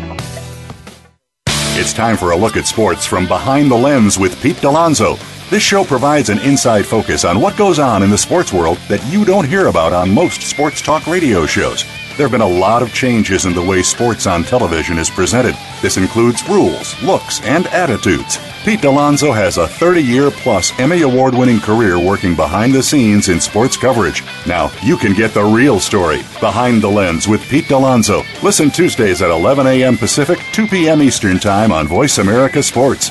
It's 1.78 1.92
time 1.92 2.16
for 2.16 2.32
a 2.32 2.38
look 2.38 2.56
at 2.56 2.66
sports 2.66 3.06
from 3.06 3.28
behind 3.28 3.70
the 3.70 3.76
lens 3.76 4.18
with 4.18 4.42
Pete 4.42 4.56
Dalonzo. 4.56 5.20
This 5.50 5.62
show 5.62 5.84
provides 5.84 6.30
an 6.30 6.40
inside 6.40 6.86
focus 6.86 7.26
on 7.26 7.42
what 7.42 7.58
goes 7.58 7.80
on 7.80 8.02
in 8.02 8.10
the 8.10 8.18
sports 8.18 8.54
world 8.54 8.78
that 8.88 9.06
you 9.12 9.26
don't 9.26 9.46
hear 9.46 9.68
about 9.68 9.92
on 9.92 10.10
most 10.10 10.42
sports 10.42 10.82
talk 10.82 11.06
radio 11.06 11.46
shows. 11.46 11.84
There 12.16 12.30
have 12.30 12.32
been 12.32 12.40
a 12.40 12.48
lot 12.48 12.82
of 12.82 12.94
changes 12.94 13.46
in 13.46 13.54
the 13.54 13.62
way 13.62 13.82
sports 13.82 14.26
on 14.26 14.44
television 14.44 14.98
is 14.98 15.10
presented. 15.10 15.54
This 15.82 15.98
includes 15.98 16.48
rules, 16.48 16.96
looks, 17.04 17.42
and 17.42 17.68
attitudes. 17.68 18.40
Pete 18.65 18.80
Dalonzo 18.80 19.32
has 19.32 19.60
a 19.60 19.67
30 19.67 20.01
year 20.01 20.32
plus 20.32 20.71
Emmy 20.80 21.04
Award 21.04 21.36
winning 21.36 21.60
career 21.60 21.99
working 21.99 22.36
behind 22.36 22.73
the 22.73 22.82
scenes 22.82 23.30
in 23.30 23.39
sports 23.39 23.78
coverage. 23.78 24.23
Now, 24.47 24.71
you 24.82 24.97
can 24.97 25.13
get 25.13 25.36
the 25.36 25.43
real 25.43 25.80
story 25.80 26.23
behind 26.39 26.82
the 26.82 26.89
lens 26.89 27.28
with 27.28 27.47
Pete 27.47 27.65
Dalonzo. 27.65 28.23
Listen 28.41 28.71
Tuesdays 28.71 29.21
at 29.21 29.30
11 29.30 29.67
a.m. 29.67 29.97
Pacific, 29.97 30.39
2 30.51 30.65
p.m. 30.65 31.04
Eastern 31.04 31.38
Time 31.38 31.71
on 31.71 31.88
Voice 31.88 32.17
America 32.17 32.63
Sports. 32.63 33.10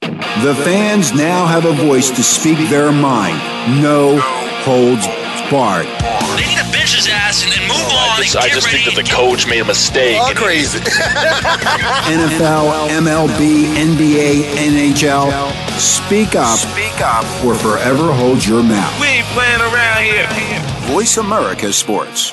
The 0.00 0.58
fans 0.64 1.12
now 1.12 1.44
have 1.44 1.66
a 1.66 1.74
voice 1.74 2.08
to 2.08 2.22
speak 2.22 2.70
their 2.70 2.90
mind. 2.90 3.36
No 3.82 4.18
holds 4.64 5.06
barred. 5.50 6.17
They 6.38 6.46
need 6.46 6.62
to 6.62 6.70
bench 6.70 6.94
his 6.94 7.08
ass 7.10 7.42
and, 7.42 7.50
oh, 7.50 7.58
and 7.58 7.66
move 7.66 7.90
on. 7.90 8.14
I 8.14 8.22
just, 8.22 8.36
I 8.36 8.48
just 8.48 8.70
think 8.70 8.84
that 8.86 8.94
the 8.94 9.02
coach 9.02 9.48
made 9.48 9.58
a 9.58 9.64
mistake. 9.64 10.20
All 10.22 10.30
crazy. 10.34 10.78
NFL, 12.14 12.94
MLB, 12.94 13.74
NBA, 13.74 14.46
NHL. 14.54 15.34
Speak 15.80 16.36
up. 16.36 16.58
Speak 16.58 17.00
up. 17.02 17.26
Or 17.44 17.54
forever 17.54 18.12
hold 18.12 18.46
your 18.46 18.62
mouth. 18.62 19.00
We 19.00 19.06
ain't 19.18 19.26
playing 19.34 19.60
around 19.60 20.04
here. 20.04 20.28
Voice 20.86 21.16
America 21.16 21.72
Sports. 21.72 22.32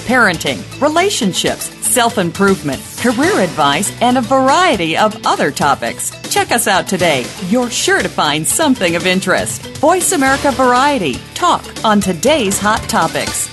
parenting, 0.11 0.59
relationships, 0.81 1.67
self 1.87 2.17
improvement, 2.17 2.81
career 2.97 3.39
advice, 3.39 3.89
and 4.01 4.17
a 4.17 4.21
variety 4.21 4.97
of 4.97 5.15
other 5.25 5.51
topics. 5.51 6.11
Check 6.29 6.51
us 6.51 6.67
out 6.67 6.85
today. 6.85 7.25
You're 7.47 7.69
sure 7.69 8.01
to 8.01 8.09
find 8.09 8.45
something 8.45 8.97
of 8.97 9.07
interest. 9.07 9.61
Voice 9.77 10.11
America 10.11 10.51
Variety. 10.51 11.13
Talk 11.33 11.63
on 11.85 12.01
today's 12.01 12.59
hot 12.59 12.81
topics. 12.89 13.49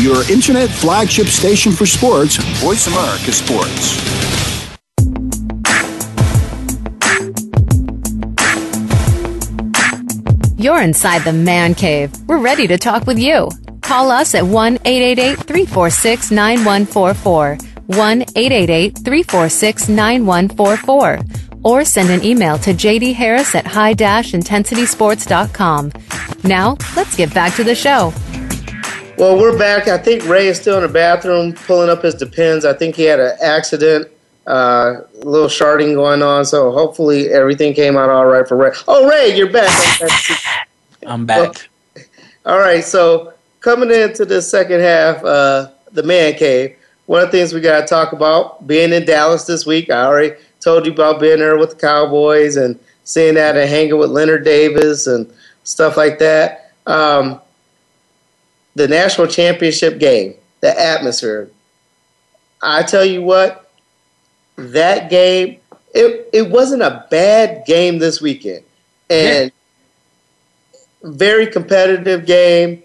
Your 0.00 0.28
internet 0.28 0.70
flagship 0.70 1.28
station 1.28 1.70
for 1.70 1.86
sports, 1.86 2.36
Voice 2.60 2.88
America 2.88 3.30
Sports. 3.30 4.08
You're 10.56 10.82
inside 10.82 11.22
the 11.22 11.32
man 11.32 11.76
cave. 11.76 12.10
We're 12.26 12.42
ready 12.42 12.66
to 12.66 12.76
talk 12.76 13.06
with 13.06 13.20
you. 13.20 13.48
Call 13.88 14.10
us 14.10 14.34
at 14.34 14.44
1 14.44 14.74
888 14.84 15.46
346 15.46 16.30
9144. 16.30 17.56
1 17.86 18.22
888 18.36 18.98
346 18.98 19.88
9144. 19.88 21.18
Or 21.64 21.84
send 21.86 22.10
an 22.10 22.22
email 22.22 22.58
to 22.58 22.74
JD 22.74 23.14
Harris 23.14 23.54
at 23.54 23.66
high 23.66 23.94
intensitysports.com. 23.94 25.92
Now, 26.44 26.76
let's 26.96 27.16
get 27.16 27.32
back 27.32 27.54
to 27.54 27.64
the 27.64 27.74
show. 27.74 28.12
Well, 29.16 29.38
we're 29.38 29.58
back. 29.58 29.88
I 29.88 29.96
think 29.96 30.28
Ray 30.28 30.48
is 30.48 30.60
still 30.60 30.76
in 30.76 30.82
the 30.82 30.90
bathroom 30.90 31.54
pulling 31.54 31.88
up 31.88 32.02
his 32.02 32.14
Depends. 32.14 32.66
I 32.66 32.74
think 32.74 32.94
he 32.94 33.04
had 33.04 33.20
an 33.20 33.38
accident, 33.40 34.08
uh, 34.46 34.96
a 35.22 35.24
little 35.24 35.48
sharding 35.48 35.94
going 35.94 36.20
on. 36.20 36.44
So 36.44 36.72
hopefully 36.72 37.30
everything 37.30 37.72
came 37.72 37.96
out 37.96 38.10
all 38.10 38.26
right 38.26 38.46
for 38.46 38.58
Ray. 38.58 38.72
Oh, 38.86 39.08
Ray, 39.08 39.34
you're 39.34 39.50
back. 39.50 40.02
I'm 41.06 41.24
back. 41.24 41.70
all 42.44 42.58
right. 42.58 42.84
So 42.84 43.32
coming 43.60 43.90
into 43.90 44.24
the 44.24 44.40
second 44.42 44.80
half, 44.80 45.24
uh, 45.24 45.70
the 45.92 46.02
man 46.02 46.34
cave. 46.34 46.76
One 47.06 47.22
of 47.22 47.30
the 47.30 47.38
things 47.38 47.54
we 47.54 47.60
got 47.60 47.80
to 47.80 47.86
talk 47.86 48.12
about 48.12 48.66
being 48.66 48.92
in 48.92 49.06
Dallas 49.06 49.44
this 49.44 49.64
week. 49.64 49.90
I 49.90 50.04
already 50.04 50.34
told 50.60 50.84
you 50.84 50.92
about 50.92 51.20
being 51.20 51.38
there 51.38 51.56
with 51.56 51.70
the 51.70 51.76
Cowboys 51.76 52.56
and 52.56 52.78
seeing 53.04 53.34
that 53.34 53.56
and 53.56 53.68
hanging 53.68 53.96
with 53.96 54.10
Leonard 54.10 54.44
Davis 54.44 55.06
and 55.06 55.32
stuff 55.64 55.96
like 55.96 56.18
that. 56.18 56.72
Um, 56.86 57.40
the 58.74 58.86
national 58.86 59.26
championship 59.26 59.98
game, 59.98 60.34
the 60.60 60.78
atmosphere. 60.78 61.50
I 62.62 62.82
tell 62.82 63.04
you 63.04 63.22
what, 63.22 63.70
that 64.56 65.08
game, 65.08 65.60
it, 65.94 66.28
it 66.32 66.50
wasn't 66.50 66.82
a 66.82 67.06
bad 67.10 67.64
game 67.66 67.98
this 67.98 68.20
weekend. 68.20 68.64
And 69.08 69.50
very 71.02 71.46
competitive 71.46 72.26
game. 72.26 72.82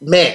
Man, 0.00 0.34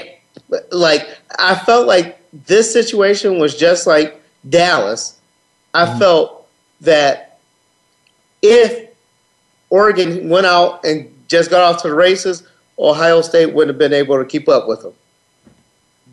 like 0.72 1.08
I 1.40 1.56
felt 1.56 1.88
like 1.88 2.20
this 2.46 2.72
situation 2.72 3.40
was 3.40 3.56
just 3.58 3.88
like 3.88 4.22
Dallas. 4.50 5.20
I 5.74 5.86
Mm-hmm. 5.86 6.00
felt 6.00 6.48
that 6.82 7.40
if 8.42 8.90
Oregon 9.70 10.30
went 10.30 10.46
out 10.46 10.84
and 10.86 11.10
just 11.28 11.50
got 11.50 11.62
off 11.62 11.82
to 11.84 11.88
the 11.88 11.96
races, 11.96 12.44
Ohio 12.78 13.22
State 13.22 13.54
wouldn't 13.54 13.70
have 13.76 13.80
been 13.80 13.94
able 13.94 14.18
to 14.18 14.26
keep 14.26 14.48
up 14.50 14.68
with 14.68 14.82
them. 14.84 14.94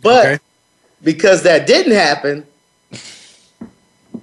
But 0.02 0.40
because 1.02 1.42
that 1.42 1.66
didn't 1.66 1.92
happen, 1.92 2.46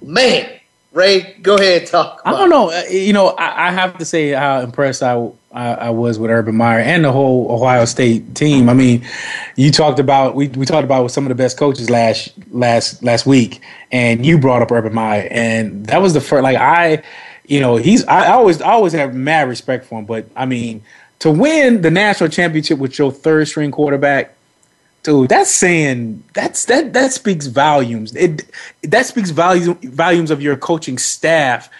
man, 0.02 0.50
Ray, 0.92 1.36
go 1.42 1.56
ahead 1.56 1.82
and 1.82 1.90
talk. 1.90 2.22
I 2.24 2.32
don't 2.32 2.50
know. 2.50 2.70
Uh, 2.70 2.82
You 2.90 3.12
know, 3.12 3.28
I, 3.28 3.68
I 3.68 3.72
have 3.72 3.98
to 3.98 4.04
say 4.04 4.30
how 4.30 4.60
impressed 4.60 5.02
I, 5.02 5.14
I 5.52 5.74
I 5.74 5.90
was 5.90 6.18
with 6.18 6.30
Urban 6.30 6.56
Meyer 6.56 6.80
and 6.80 7.04
the 7.04 7.12
whole 7.12 7.50
Ohio 7.50 7.84
State 7.84 8.34
team. 8.34 8.68
I 8.68 8.74
mean, 8.74 9.04
you 9.56 9.70
talked 9.70 9.98
about 9.98 10.34
we, 10.34 10.48
we 10.48 10.66
talked 10.66 10.84
about 10.84 11.02
with 11.02 11.12
some 11.12 11.24
of 11.24 11.28
the 11.28 11.34
best 11.34 11.56
coaches 11.58 11.88
last 11.90 12.32
last 12.50 13.02
last 13.02 13.26
week, 13.26 13.62
and 13.90 14.24
you 14.26 14.38
brought 14.38 14.62
up 14.62 14.70
Urban 14.70 14.94
Meyer, 14.94 15.26
and 15.30 15.86
that 15.86 16.02
was 16.02 16.14
the 16.14 16.20
first. 16.20 16.42
Like 16.42 16.58
I, 16.58 17.02
you 17.46 17.60
know, 17.60 17.76
he's 17.76 18.04
I 18.06 18.28
always 18.32 18.60
I 18.60 18.70
always 18.72 18.92
have 18.92 19.14
mad 19.14 19.48
respect 19.48 19.86
for 19.86 19.98
him, 19.98 20.04
but 20.04 20.26
I 20.36 20.44
mean, 20.44 20.82
to 21.20 21.30
win 21.30 21.80
the 21.82 21.90
national 21.90 22.28
championship 22.28 22.78
with 22.78 22.98
your 22.98 23.10
third 23.10 23.48
string 23.48 23.70
quarterback. 23.70 24.34
Dude, 25.04 25.30
that's 25.30 25.50
saying 25.50 26.22
that's 26.34 26.66
that 26.66 26.92
that 26.92 27.12
speaks 27.12 27.46
volumes. 27.46 28.14
It 28.14 28.50
that 28.82 29.06
speaks 29.06 29.30
volumes 29.30 29.78
volumes 29.84 30.30
of 30.30 30.42
your 30.42 30.56
coaching 30.56 30.98
staff, 30.98 31.70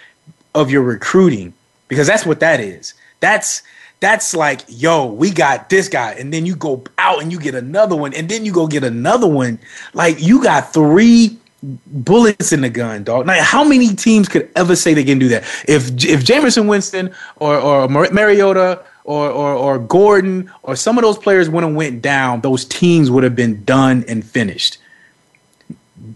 of 0.54 0.70
your 0.70 0.82
recruiting, 0.82 1.52
because 1.88 2.06
that's 2.06 2.24
what 2.24 2.40
that 2.40 2.60
is. 2.60 2.94
That's 3.20 3.62
that's 4.00 4.34
like, 4.34 4.62
yo, 4.68 5.06
we 5.06 5.30
got 5.30 5.70
this 5.70 5.88
guy, 5.88 6.12
and 6.12 6.32
then 6.32 6.46
you 6.46 6.54
go 6.54 6.84
out 6.98 7.20
and 7.20 7.32
you 7.32 7.40
get 7.40 7.54
another 7.54 7.96
one, 7.96 8.14
and 8.14 8.28
then 8.28 8.44
you 8.44 8.52
go 8.52 8.66
get 8.66 8.84
another 8.84 9.26
one. 9.26 9.58
Like 9.92 10.20
you 10.20 10.42
got 10.42 10.72
three 10.72 11.36
bullets 11.62 12.52
in 12.52 12.60
the 12.60 12.70
gun, 12.70 13.04
dog. 13.04 13.26
Like 13.26 13.40
how 13.40 13.64
many 13.64 13.94
teams 13.94 14.28
could 14.28 14.48
ever 14.54 14.76
say 14.76 14.94
they 14.94 15.04
can 15.04 15.18
do 15.18 15.28
that? 15.28 15.42
If 15.66 15.88
if 16.04 16.24
Jameis 16.24 16.64
Winston 16.64 17.12
or 17.36 17.58
or 17.58 17.88
Mar- 17.88 18.10
Mariota 18.12 18.84
or, 19.04 19.30
or 19.30 19.54
or 19.54 19.78
Gordon 19.78 20.50
or 20.62 20.76
some 20.76 20.98
of 20.98 21.02
those 21.02 21.18
players 21.18 21.48
wouldn't 21.48 21.74
went 21.74 22.02
down, 22.02 22.42
those 22.42 22.64
teams 22.64 23.10
would 23.10 23.24
have 23.24 23.34
been 23.34 23.64
done 23.64 24.04
and 24.06 24.24
finished. 24.24 24.78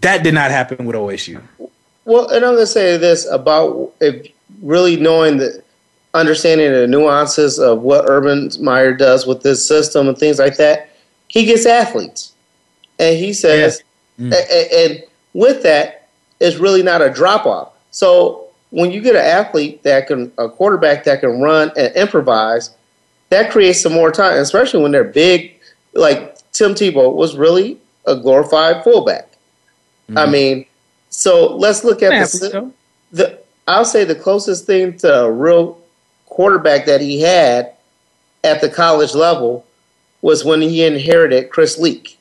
That 0.01 0.23
did 0.23 0.33
not 0.33 0.51
happen 0.51 0.85
with 0.85 0.95
OSU. 0.95 1.41
Well, 2.05 2.27
and 2.27 2.45
I'm 2.45 2.53
going 2.53 2.57
to 2.57 2.67
say 2.67 2.97
this 2.97 3.25
about 3.29 3.93
if 4.01 4.31
really 4.61 4.97
knowing 4.97 5.37
the 5.37 5.62
understanding 6.13 6.71
the 6.71 6.87
nuances 6.87 7.59
of 7.59 7.81
what 7.81 8.05
Urban 8.07 8.49
Meyer 8.59 8.93
does 8.93 9.25
with 9.25 9.41
this 9.41 9.67
system 9.67 10.07
and 10.07 10.17
things 10.17 10.39
like 10.39 10.57
that. 10.57 10.89
He 11.27 11.45
gets 11.45 11.65
athletes, 11.65 12.33
and 12.99 13.17
he 13.17 13.33
says, 13.33 13.83
Mm. 14.19 14.31
a- 14.31 14.53
a- 14.53 14.85
and 14.85 15.03
with 15.33 15.63
that, 15.63 16.07
it's 16.39 16.57
really 16.57 16.83
not 16.83 17.01
a 17.01 17.09
drop 17.09 17.45
off. 17.47 17.69
So 17.89 18.43
when 18.69 18.91
you 18.91 19.01
get 19.01 19.15
an 19.15 19.25
athlete 19.25 19.81
that 19.83 20.05
can, 20.07 20.31
a 20.37 20.47
quarterback 20.49 21.03
that 21.05 21.21
can 21.21 21.41
run 21.41 21.71
and 21.75 21.95
improvise, 21.95 22.69
that 23.29 23.49
creates 23.49 23.81
some 23.81 23.93
more 23.93 24.11
time, 24.11 24.37
especially 24.37 24.83
when 24.83 24.91
they're 24.91 25.03
big. 25.03 25.59
Like 25.93 26.37
Tim 26.51 26.75
Tebow 26.75 27.13
was 27.15 27.35
really 27.35 27.77
a 28.05 28.15
glorified 28.15 28.83
fullback. 28.83 29.29
I 30.15 30.25
mean, 30.27 30.65
so 31.09 31.55
let's 31.55 31.83
look 31.83 32.03
at 32.03 32.11
the, 32.41 32.71
the. 33.11 33.39
I'll 33.67 33.85
say 33.85 34.03
the 34.03 34.15
closest 34.15 34.65
thing 34.67 34.97
to 34.99 35.23
a 35.23 35.31
real 35.31 35.79
quarterback 36.33 36.85
that 36.85 36.99
he 36.99 37.21
had 37.21 37.71
at 38.43 38.59
the 38.59 38.69
college 38.69 39.13
level 39.13 39.65
was 40.21 40.43
when 40.43 40.61
he 40.61 40.83
inherited 40.83 41.49
Chris 41.51 41.77
Leak, 41.77 42.17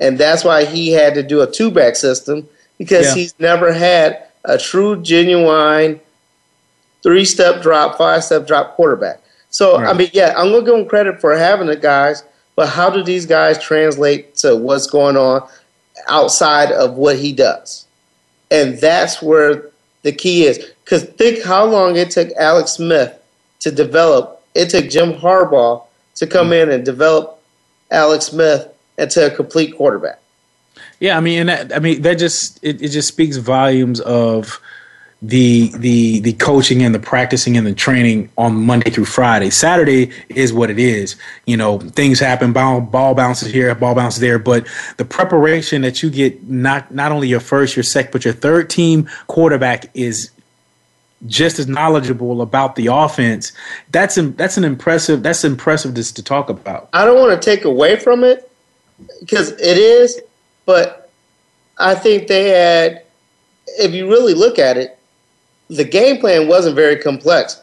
and 0.00 0.18
that's 0.18 0.44
why 0.44 0.64
he 0.64 0.92
had 0.92 1.14
to 1.14 1.22
do 1.22 1.40
a 1.40 1.50
two 1.50 1.70
back 1.70 1.96
system 1.96 2.46
because 2.78 3.06
Yeah. 3.06 3.14
he's 3.14 3.34
never 3.38 3.72
had 3.72 4.24
a 4.44 4.58
true, 4.58 5.00
genuine 5.00 6.00
three 7.02 7.24
step 7.24 7.62
drop, 7.62 7.96
five 7.96 8.24
step 8.24 8.46
drop 8.46 8.74
quarterback. 8.74 9.20
So, 9.50 9.76
I 9.76 9.92
mean, 9.92 10.10
yeah, 10.12 10.34
I'm 10.36 10.50
going 10.50 10.64
to 10.64 10.70
give 10.70 10.80
him 10.80 10.88
credit 10.88 11.20
for 11.20 11.36
having 11.36 11.66
the 11.66 11.76
guys, 11.76 12.24
but 12.56 12.68
how 12.68 12.90
do 12.90 13.02
these 13.02 13.26
guys 13.26 13.62
translate 13.62 14.36
to 14.36 14.56
what's 14.56 14.86
going 14.86 15.16
on 15.16 15.46
outside 16.08 16.72
of 16.72 16.94
what 16.94 17.16
he 17.16 17.32
does? 17.32 17.86
And 18.50 18.78
that's 18.78 19.20
where 19.22 19.70
the 20.02 20.12
key 20.12 20.44
is. 20.44 20.71
Because 20.84 21.04
think 21.04 21.42
how 21.44 21.64
long 21.64 21.96
it 21.96 22.10
took 22.10 22.30
Alex 22.32 22.72
Smith 22.72 23.18
to 23.60 23.70
develop, 23.70 24.42
it 24.54 24.70
took 24.70 24.90
Jim 24.90 25.12
Harbaugh 25.12 25.84
to 26.16 26.26
come 26.26 26.48
Mm-hmm. 26.48 26.68
in 26.68 26.70
and 26.70 26.84
develop 26.84 27.40
Alex 27.90 28.26
Smith 28.26 28.68
into 28.98 29.26
a 29.26 29.30
complete 29.30 29.76
quarterback. 29.76 30.18
Yeah, 31.00 31.16
I 31.16 31.20
mean, 31.20 31.40
and 31.40 31.48
that, 31.48 31.74
I 31.74 31.78
mean 31.78 32.02
that 32.02 32.18
just 32.18 32.58
it, 32.62 32.80
it 32.82 32.88
just 32.88 33.08
speaks 33.08 33.36
volumes 33.36 34.00
of 34.00 34.60
the 35.20 35.72
the 35.76 36.20
the 36.20 36.32
coaching 36.34 36.82
and 36.82 36.94
the 36.94 36.98
practicing 36.98 37.56
and 37.56 37.66
the 37.66 37.74
training 37.74 38.30
on 38.36 38.54
Monday 38.54 38.90
through 38.90 39.04
Friday. 39.04 39.50
Saturday 39.50 40.10
is 40.28 40.52
what 40.52 40.70
it 40.70 40.78
is. 40.78 41.16
You 41.46 41.56
know, 41.56 41.78
things 41.78 42.18
happen, 42.20 42.52
ball 42.52 42.80
ball 42.80 43.14
bounces 43.14 43.52
here, 43.52 43.74
ball 43.74 43.94
bounces 43.94 44.20
there, 44.20 44.38
but 44.38 44.66
the 44.96 45.04
preparation 45.04 45.82
that 45.82 46.02
you 46.02 46.10
get 46.10 46.48
not 46.48 46.92
not 46.94 47.12
only 47.12 47.28
your 47.28 47.40
first, 47.40 47.76
your 47.76 47.84
second, 47.84 48.12
but 48.12 48.24
your 48.24 48.34
third 48.34 48.68
team 48.70 49.08
quarterback 49.28 49.90
is 49.94 50.30
just 51.26 51.58
as 51.58 51.68
knowledgeable 51.68 52.42
about 52.42 52.76
the 52.76 52.88
offense. 52.88 53.52
That's 53.90 54.16
an, 54.16 54.34
that's 54.36 54.56
an 54.56 54.64
impressive 54.64 55.22
that's 55.22 55.44
impressive 55.44 55.94
just 55.94 56.16
to 56.16 56.22
talk 56.22 56.48
about. 56.48 56.88
I 56.92 57.04
don't 57.04 57.18
want 57.18 57.40
to 57.40 57.44
take 57.44 57.64
away 57.64 57.96
from 57.96 58.24
it 58.24 58.50
because 59.20 59.52
it 59.52 59.78
is, 59.78 60.20
but 60.66 61.10
I 61.78 61.94
think 61.94 62.28
they 62.28 62.48
had, 62.50 63.02
if 63.78 63.92
you 63.92 64.08
really 64.08 64.34
look 64.34 64.58
at 64.58 64.76
it, 64.76 64.98
the 65.68 65.84
game 65.84 66.18
plan 66.18 66.48
wasn't 66.48 66.76
very 66.76 66.96
complex. 66.96 67.60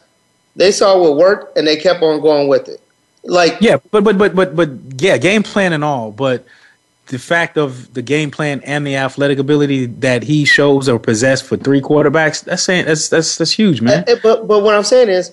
They 0.56 0.72
saw 0.72 0.98
what 0.98 1.16
worked 1.16 1.56
and 1.56 1.66
they 1.66 1.76
kept 1.76 2.02
on 2.02 2.20
going 2.20 2.48
with 2.48 2.68
it. 2.68 2.80
Like 3.22 3.58
Yeah, 3.60 3.76
but 3.90 4.02
but 4.02 4.16
but 4.16 4.34
but 4.34 4.56
but 4.56 4.70
yeah, 4.96 5.18
game 5.18 5.42
plan 5.42 5.72
and 5.72 5.84
all, 5.84 6.10
but 6.10 6.46
the 7.10 7.18
fact 7.18 7.58
of 7.58 7.92
the 7.94 8.02
game 8.02 8.30
plan 8.30 8.62
and 8.64 8.86
the 8.86 8.94
athletic 8.94 9.40
ability 9.40 9.86
that 9.86 10.22
he 10.22 10.44
shows 10.44 10.88
or 10.88 10.96
possessed 10.98 11.44
for 11.44 11.56
three 11.56 11.80
quarterbacks, 11.80 12.44
that's 12.44 12.62
saying 12.62 12.86
that's 12.86 13.08
that's 13.08 13.36
that's 13.36 13.50
huge, 13.50 13.80
man. 13.80 14.04
Eh, 14.06 14.16
But 14.22 14.46
but 14.46 14.60
what 14.62 14.76
I'm 14.76 14.84
saying 14.84 15.08
is, 15.08 15.32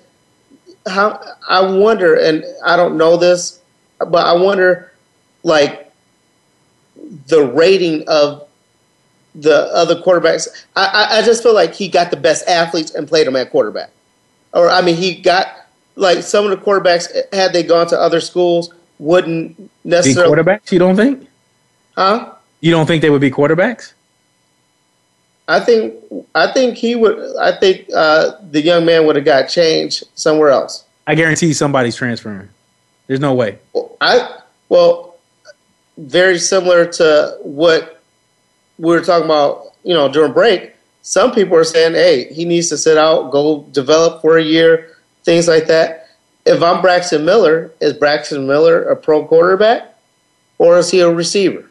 how 0.88 1.22
I 1.48 1.62
wonder, 1.62 2.16
and 2.16 2.44
I 2.66 2.76
don't 2.76 2.98
know 2.98 3.16
this, 3.16 3.62
but 4.00 4.26
I 4.26 4.34
wonder, 4.34 4.92
like, 5.44 5.92
the 7.28 7.46
rating 7.46 8.04
of 8.08 8.48
the 9.36 9.72
other 9.72 10.02
quarterbacks. 10.02 10.48
I, 10.76 10.86
I 10.86 11.18
I 11.20 11.22
just 11.22 11.44
feel 11.44 11.54
like 11.54 11.76
he 11.76 11.90
got 11.90 12.10
the 12.10 12.18
best 12.18 12.48
athletes 12.48 12.96
and 12.96 13.08
played 13.08 13.28
them 13.28 13.36
at 13.36 13.52
quarterback, 13.52 13.92
or 14.52 14.68
I 14.68 14.82
mean, 14.82 14.96
he 14.96 15.14
got 15.14 15.48
like 15.96 16.24
some 16.24 16.44
of 16.44 16.50
the 16.50 16.58
quarterbacks 16.58 17.08
had 17.32 17.54
they 17.54 17.62
gone 17.62 17.86
to 17.90 18.00
other 18.00 18.20
schools 18.20 18.74
wouldn't 18.98 19.70
necessarily. 19.84 20.36
quarterbacks? 20.36 20.72
You 20.72 20.80
don't 20.80 20.96
think? 20.96 21.27
Huh? 21.98 22.34
You 22.62 22.72
don't 22.72 22.86
think 22.86 23.02
they 23.02 23.10
would 23.10 23.22
be 23.22 23.32
quarterbacks? 23.32 23.94
I 25.48 25.60
think 25.60 25.96
I 26.36 26.52
think 26.52 26.78
he 26.78 26.96
would. 26.96 27.36
I 27.38 27.58
think 27.58 27.88
uh, 27.96 28.34
the 28.52 28.62
young 28.62 28.86
man 28.86 29.06
would 29.06 29.16
have 29.16 29.26
got 29.26 29.48
changed 29.48 30.04
somewhere 30.16 30.50
else. 30.50 30.84
I 31.08 31.16
guarantee 31.16 31.54
somebody's 31.54 31.96
transferring. 31.96 32.50
There's 33.08 33.22
no 33.22 33.34
way. 33.34 33.58
I 34.02 34.42
well, 34.70 35.16
very 35.98 36.38
similar 36.38 36.86
to 36.86 37.38
what 37.42 38.02
we 38.78 38.90
were 38.90 39.02
talking 39.02 39.26
about. 39.26 39.74
You 39.84 39.94
know, 39.94 40.12
during 40.12 40.34
break, 40.34 40.74
some 41.02 41.32
people 41.32 41.56
are 41.56 41.64
saying, 41.64 41.94
"Hey, 41.94 42.32
he 42.34 42.44
needs 42.44 42.68
to 42.70 42.78
sit 42.78 42.98
out, 42.98 43.32
go 43.32 43.66
develop 43.72 44.22
for 44.22 44.38
a 44.38 44.44
year, 44.44 44.98
things 45.24 45.48
like 45.48 45.68
that." 45.68 46.10
If 46.46 46.62
I'm 46.62 46.82
Braxton 46.82 47.26
Miller, 47.26 47.72
is 47.80 47.94
Braxton 47.94 48.48
Miller 48.48 48.84
a 48.84 48.96
pro 48.98 49.26
quarterback, 49.26 49.96
or 50.58 50.78
is 50.78 50.92
he 50.92 51.00
a 51.00 51.10
receiver? 51.10 51.70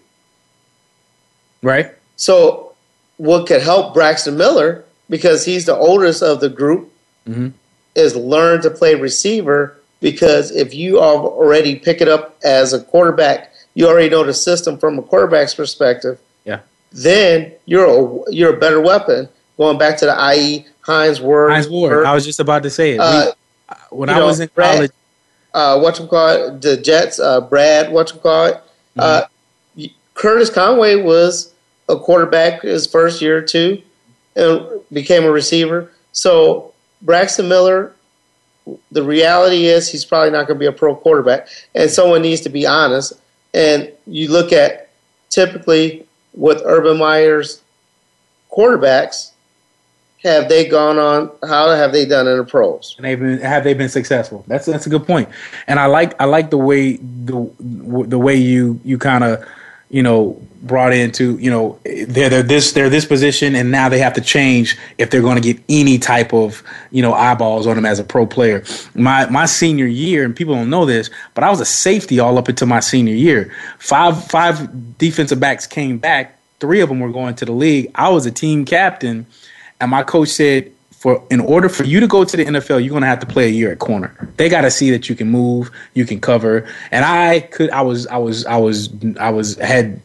Right. 1.67 1.91
So, 2.14 2.73
what 3.17 3.47
could 3.47 3.61
help 3.62 3.93
Braxton 3.93 4.37
Miller 4.37 4.85
because 5.11 5.45
he's 5.45 5.64
the 5.64 5.75
oldest 5.77 6.23
of 6.23 6.41
the 6.41 6.49
group 6.49 6.91
Mhm. 7.29 7.53
is 7.97 8.14
learn 8.14 8.62
to 8.62 8.71
play 8.71 8.95
receiver 8.95 9.75
because 10.01 10.51
if 10.53 10.75
you 10.75 11.01
are 11.01 11.17
already 11.17 11.75
pick 11.75 12.01
it 12.01 12.09
up 12.09 12.37
as 12.45 12.73
a 12.73 12.79
quarterback, 12.81 13.53
you 13.75 13.89
already 13.89 14.09
know 14.11 14.23
the 14.23 14.35
system 14.35 14.79
from 14.79 14.99
a 14.99 15.03
quarterback's 15.03 15.55
perspective. 15.55 16.19
Yeah. 16.45 16.61
Then 16.93 17.53
you're 17.67 17.87
a, 17.87 18.33
you're 18.33 18.55
a 18.55 18.59
better 18.59 18.81
weapon. 18.81 19.29
Going 19.59 19.79
back 19.79 19.97
to 19.99 20.05
the 20.07 20.14
IE 20.35 20.67
Hines 20.83 21.21
Ward. 21.21 21.51
Hines 21.51 21.69
Ward. 21.69 22.07
I 22.07 22.14
was 22.14 22.25
just 22.25 22.39
about 22.41 22.62
to 22.62 22.71
say 22.71 22.93
it. 22.93 22.99
We- 23.01 23.05
Uh, 23.05 23.75
when 23.91 24.09
I 24.09 24.19
know, 24.21 24.27
was 24.27 24.39
in 24.39 24.49
Brad- 24.55 24.75
college, 24.77 24.91
uh, 25.55 25.81
what 25.81 25.99
you 25.99 26.07
call 26.07 26.29
it, 26.29 26.61
the 26.62 26.77
Jets, 26.77 27.19
uh, 27.19 27.41
Brad, 27.41 27.91
what 27.91 28.12
you 28.14 28.21
call 28.21 28.45
it. 28.47 28.61
Uh, 28.97 29.23
y- 29.77 29.91
Curtis 30.14 30.51
Conway 30.51 30.95
was 30.97 31.51
a 31.89 31.99
quarterback 31.99 32.62
his 32.62 32.87
first 32.87 33.22
year 33.22 33.39
or 33.39 33.43
two 33.43 33.82
and 34.34 34.66
became 34.93 35.24
a 35.24 35.30
receiver. 35.30 35.93
So 36.12 36.72
Braxton 37.03 37.49
Miller, 37.49 37.95
the 38.91 39.03
reality 39.03 39.66
is 39.66 39.89
he's 39.89 40.05
probably 40.05 40.30
not 40.30 40.47
going 40.47 40.59
to 40.59 40.61
be 40.61 40.66
a 40.66 40.72
pro 40.72 40.97
quarterback, 40.97 41.49
and 41.74 41.91
someone 41.91 42.22
needs 42.22 42.41
to 42.43 42.49
be 42.49 42.66
honest. 42.66 43.12
And 43.55 43.91
you 44.07 44.30
look 44.30 44.53
at 44.53 44.91
typically 45.30 46.07
with 46.34 46.62
Urban 46.64 46.99
Meyer's 46.99 47.62
quarterbacks, 48.51 49.32
have 50.22 50.49
they 50.49 50.66
gone 50.66 50.99
on? 50.99 51.30
How 51.47 51.70
have 51.70 51.93
they 51.93 52.05
done 52.05 52.26
in 52.26 52.39
the 52.39 52.45
pros? 52.45 52.95
and 52.99 53.05
they've 53.05 53.18
been 53.18 53.39
have 53.41 53.64
they 53.64 53.74
been 53.74 53.89
successful? 53.89 54.45
That's 54.49 54.66
that's 54.66 54.87
a 54.87 54.91
good 54.91 55.07
point. 55.07 55.28
And 55.66 55.78
I 55.78 55.87
like 55.87 56.20
I 56.20 56.24
like 56.24 56.51
the 56.51 56.59
way 56.59 56.97
the 56.97 57.49
the 57.61 58.18
way 58.18 58.34
you 58.34 58.80
you 58.84 58.99
kind 58.99 59.22
of 59.22 59.47
you 59.91 60.03
know 60.03 60.41
brought 60.62 60.93
into 60.93 61.39
you 61.39 61.51
know 61.51 61.78
they're 61.84 62.28
they're 62.28 62.43
this 62.43 62.72
they're 62.72 62.91
this 62.91 63.05
position 63.05 63.55
and 63.55 63.70
now 63.70 63.89
they 63.89 63.99
have 63.99 64.12
to 64.14 64.20
change 64.20 64.76
if 64.99 65.11
they're 65.11 65.22
going 65.22 65.41
to 65.41 65.53
get 65.53 65.62
any 65.68 65.99
type 65.99 66.32
of 66.32 66.62
you 66.91 67.03
know 67.03 67.12
eyeballs 67.12 67.66
on 67.66 67.76
them 67.76 67.87
as 67.87 67.99
a 67.99 68.05
pro 68.05 68.26
player. 68.26 68.64
My 68.95 69.26
my 69.26 69.47
senior 69.47 69.87
year 69.87 70.24
and 70.24 70.34
people 70.34 70.55
don't 70.55 70.70
know 70.70 70.84
this, 70.84 71.11
but 71.34 71.45
I 71.45 71.51
was 71.51 71.61
a 71.61 71.64
safety 71.64 72.18
all 72.18 72.39
up 72.39 72.49
until 72.49 72.66
my 72.66 72.80
senior 72.80 73.14
year. 73.14 73.53
Five 73.78 74.24
five 74.24 74.99
defensive 74.99 75.41
backs 75.41 75.66
came 75.66 75.99
back. 75.99 76.39
Three 76.59 76.80
of 76.80 76.89
them 76.89 77.01
were 77.01 77.12
going 77.12 77.34
to 77.37 77.45
the 77.45 77.53
league. 77.53 77.91
I 77.95 78.09
was 78.09 78.26
a 78.26 78.30
team 78.30 78.64
captain, 78.64 79.26
and 79.80 79.91
my 79.91 80.03
coach 80.03 80.30
said 80.30 80.72
for 81.07 81.24
in 81.30 81.38
order 81.38 81.68
for 81.68 81.84
you 81.84 82.00
to 82.00 82.09
go 82.09 82.24
to 82.24 82.36
the 82.36 82.44
NFL, 82.44 82.84
you're 82.84 82.92
gonna 82.92 83.07
have 83.07 83.20
to 83.20 83.26
play 83.26 83.44
a 83.46 83.50
year 83.50 83.70
at 83.70 83.78
corner. 83.78 84.12
They 84.38 84.48
gotta 84.48 84.72
see 84.72 84.90
that 84.90 85.09
you 85.09 85.14
can 85.14 85.30
move, 85.30 85.70
you 85.94 86.04
can 86.04 86.20
cover. 86.20 86.68
And 86.90 87.04
I 87.04 87.38
could 87.38 87.70
I 87.70 87.82
was 87.82 88.09
I 88.09 88.16
was 88.16 88.44
I 88.46 88.57
was 88.57 88.92
I 89.20 89.30
was 89.30 89.54
had 89.59 90.00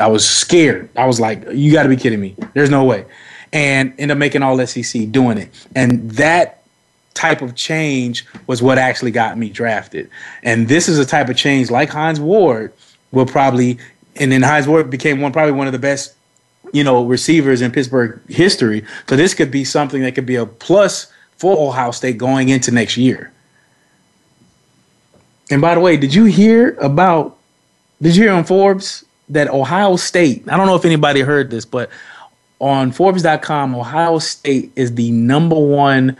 I 0.00 0.06
was 0.06 0.26
scared. 0.26 0.88
I 0.96 1.04
was 1.04 1.20
like, 1.20 1.44
you 1.52 1.70
gotta 1.70 1.90
be 1.90 1.96
kidding 1.96 2.18
me. 2.18 2.34
There's 2.54 2.70
no 2.70 2.82
way. 2.82 3.04
And 3.52 3.92
end 3.98 4.10
up 4.10 4.16
making 4.16 4.42
all 4.42 4.66
SEC 4.66 5.12
doing 5.12 5.36
it. 5.36 5.50
And 5.76 6.12
that 6.12 6.62
type 7.12 7.42
of 7.42 7.54
change 7.54 8.24
was 8.46 8.62
what 8.62 8.78
actually 8.78 9.10
got 9.10 9.36
me 9.36 9.50
drafted. 9.50 10.08
And 10.42 10.66
this 10.66 10.88
is 10.88 10.98
a 10.98 11.04
type 11.04 11.28
of 11.28 11.36
change 11.36 11.70
like 11.70 11.90
Hines 11.90 12.20
Ward 12.20 12.72
will 13.12 13.26
probably 13.26 13.80
and 14.16 14.32
then 14.32 14.42
Hines 14.42 14.66
Ward 14.66 14.88
became 14.88 15.20
one 15.20 15.30
probably 15.30 15.52
one 15.52 15.66
of 15.66 15.74
the 15.74 15.78
best 15.78 16.14
you 16.72 16.84
know, 16.84 17.04
receivers 17.04 17.62
in 17.62 17.70
Pittsburgh 17.72 18.20
history. 18.28 18.84
So 19.08 19.16
this 19.16 19.34
could 19.34 19.50
be 19.50 19.64
something 19.64 20.02
that 20.02 20.14
could 20.14 20.26
be 20.26 20.36
a 20.36 20.46
plus 20.46 21.12
for 21.36 21.56
Ohio 21.68 21.90
State 21.92 22.18
going 22.18 22.48
into 22.48 22.70
next 22.70 22.96
year. 22.96 23.32
And 25.50 25.62
by 25.62 25.74
the 25.74 25.80
way, 25.80 25.96
did 25.96 26.14
you 26.14 26.24
hear 26.24 26.76
about? 26.80 27.36
Did 28.02 28.14
you 28.14 28.24
hear 28.24 28.32
on 28.32 28.44
Forbes 28.44 29.04
that 29.30 29.48
Ohio 29.48 29.96
State? 29.96 30.44
I 30.48 30.56
don't 30.56 30.66
know 30.66 30.76
if 30.76 30.84
anybody 30.84 31.20
heard 31.20 31.50
this, 31.50 31.64
but 31.64 31.90
on 32.60 32.92
Forbes.com, 32.92 33.74
Ohio 33.74 34.18
State 34.18 34.70
is 34.76 34.94
the 34.94 35.10
number 35.10 35.56
one 35.58 36.16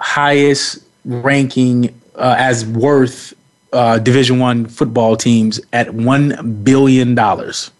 highest 0.00 0.82
ranking 1.04 1.88
uh, 2.14 2.36
as 2.38 2.64
worth 2.66 3.34
uh, 3.72 3.98
Division 3.98 4.38
One 4.38 4.66
football 4.66 5.16
teams 5.16 5.60
at 5.72 5.92
one 5.94 6.62
billion 6.62 7.14
dollars. 7.14 7.70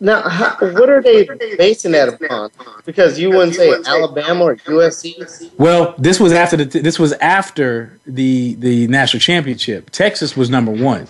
Now, 0.00 0.28
how, 0.28 0.56
what 0.60 0.88
are 0.90 1.00
they 1.02 1.24
basing 1.56 1.92
that 1.92 2.08
upon? 2.08 2.50
Because 2.84 3.18
you 3.18 3.30
wouldn't 3.30 3.54
say 3.54 3.72
Alabama 3.86 4.44
or 4.44 4.56
USC. 4.56 5.50
Well, 5.58 5.94
this 5.98 6.18
was 6.20 6.32
after 6.32 6.56
the 6.56 6.80
this 6.80 6.98
was 6.98 7.12
after 7.14 7.98
the 8.06 8.54
the 8.56 8.86
national 8.88 9.20
championship. 9.20 9.90
Texas 9.90 10.36
was 10.36 10.50
number 10.50 10.72
one. 10.72 11.06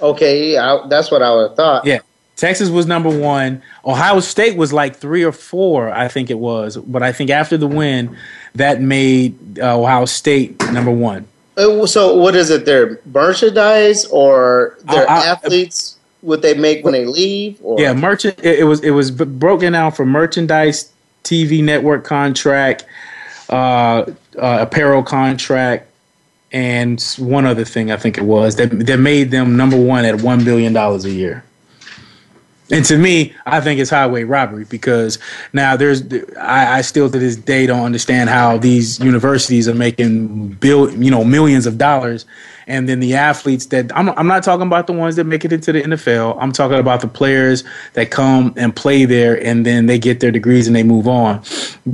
Okay, 0.00 0.56
I, 0.56 0.86
that's 0.88 1.10
what 1.10 1.22
I 1.22 1.34
would 1.34 1.48
have 1.48 1.56
thought. 1.56 1.84
Yeah, 1.84 2.00
Texas 2.36 2.70
was 2.70 2.86
number 2.86 3.08
one. 3.10 3.62
Ohio 3.84 4.20
State 4.20 4.56
was 4.56 4.72
like 4.72 4.96
three 4.96 5.22
or 5.24 5.32
four, 5.32 5.90
I 5.90 6.08
think 6.08 6.30
it 6.30 6.38
was. 6.38 6.76
But 6.76 7.02
I 7.02 7.12
think 7.12 7.30
after 7.30 7.56
the 7.56 7.68
win, 7.68 8.16
that 8.54 8.80
made 8.80 9.58
uh, 9.60 9.78
Ohio 9.78 10.04
State 10.06 10.60
number 10.72 10.90
one. 10.90 11.26
Uh, 11.56 11.86
So, 11.86 12.16
what 12.16 12.34
is 12.34 12.50
it? 12.50 12.64
Their 12.64 13.00
merchandise 13.04 14.06
or 14.06 14.78
their 14.84 15.08
I- 15.08 15.20
I- 15.22 15.26
athletes? 15.26 15.98
What 16.22 16.40
they 16.40 16.54
make 16.54 16.84
when 16.84 16.94
they 16.94 17.04
leave? 17.04 17.58
Or? 17.62 17.78
Yeah, 17.78 17.92
merchant. 17.92 18.38
It, 18.42 18.60
it 18.60 18.64
was 18.64 18.80
it 18.80 18.90
was 18.90 19.10
broken 19.10 19.74
down 19.74 19.92
for 19.92 20.06
merchandise, 20.06 20.90
TV 21.24 21.62
network 21.62 22.04
contract, 22.04 22.86
uh, 23.50 24.06
uh, 24.38 24.58
apparel 24.60 25.02
contract, 25.02 25.90
and 26.52 27.02
one 27.18 27.44
other 27.44 27.64
thing 27.64 27.90
I 27.90 27.96
think 27.96 28.16
it 28.16 28.24
was 28.24 28.56
that 28.56 28.70
that 28.86 28.98
made 28.98 29.30
them 29.30 29.56
number 29.56 29.78
one 29.78 30.04
at 30.04 30.22
one 30.22 30.44
billion 30.44 30.72
dollars 30.72 31.04
a 31.04 31.10
year. 31.10 31.44
And 32.70 32.86
to 32.86 32.96
me, 32.96 33.34
I 33.44 33.60
think 33.60 33.80
it's 33.80 33.90
highway 33.90 34.24
robbery 34.24 34.64
because 34.64 35.18
now 35.52 35.76
there's 35.76 36.02
I, 36.38 36.78
I 36.78 36.80
still 36.80 37.10
to 37.10 37.18
this 37.18 37.36
day 37.36 37.66
don't 37.66 37.84
understand 37.84 38.30
how 38.30 38.56
these 38.56 38.98
universities 38.98 39.68
are 39.68 39.74
making 39.74 40.48
bill 40.54 40.90
you 40.90 41.10
know 41.10 41.24
millions 41.24 41.66
of 41.66 41.76
dollars, 41.76 42.24
and 42.66 42.88
then 42.88 43.00
the 43.00 43.14
athletes 43.14 43.66
that 43.66 43.94
I'm 43.96 44.10
I'm 44.10 44.26
not 44.26 44.42
talking 44.42 44.66
about 44.66 44.86
the 44.86 44.92
ones 44.92 45.16
that 45.16 45.24
make 45.24 45.44
it 45.44 45.52
into 45.52 45.72
the 45.72 45.82
NFL. 45.82 46.36
I'm 46.40 46.52
talking 46.52 46.78
about 46.78 47.00
the 47.00 47.08
players 47.08 47.64
that 47.94 48.10
come 48.10 48.54
and 48.56 48.74
play 48.74 49.04
there 49.04 49.42
and 49.44 49.66
then 49.66 49.86
they 49.86 49.98
get 49.98 50.20
their 50.20 50.30
degrees 50.30 50.66
and 50.66 50.74
they 50.74 50.82
move 50.82 51.08
on. 51.08 51.42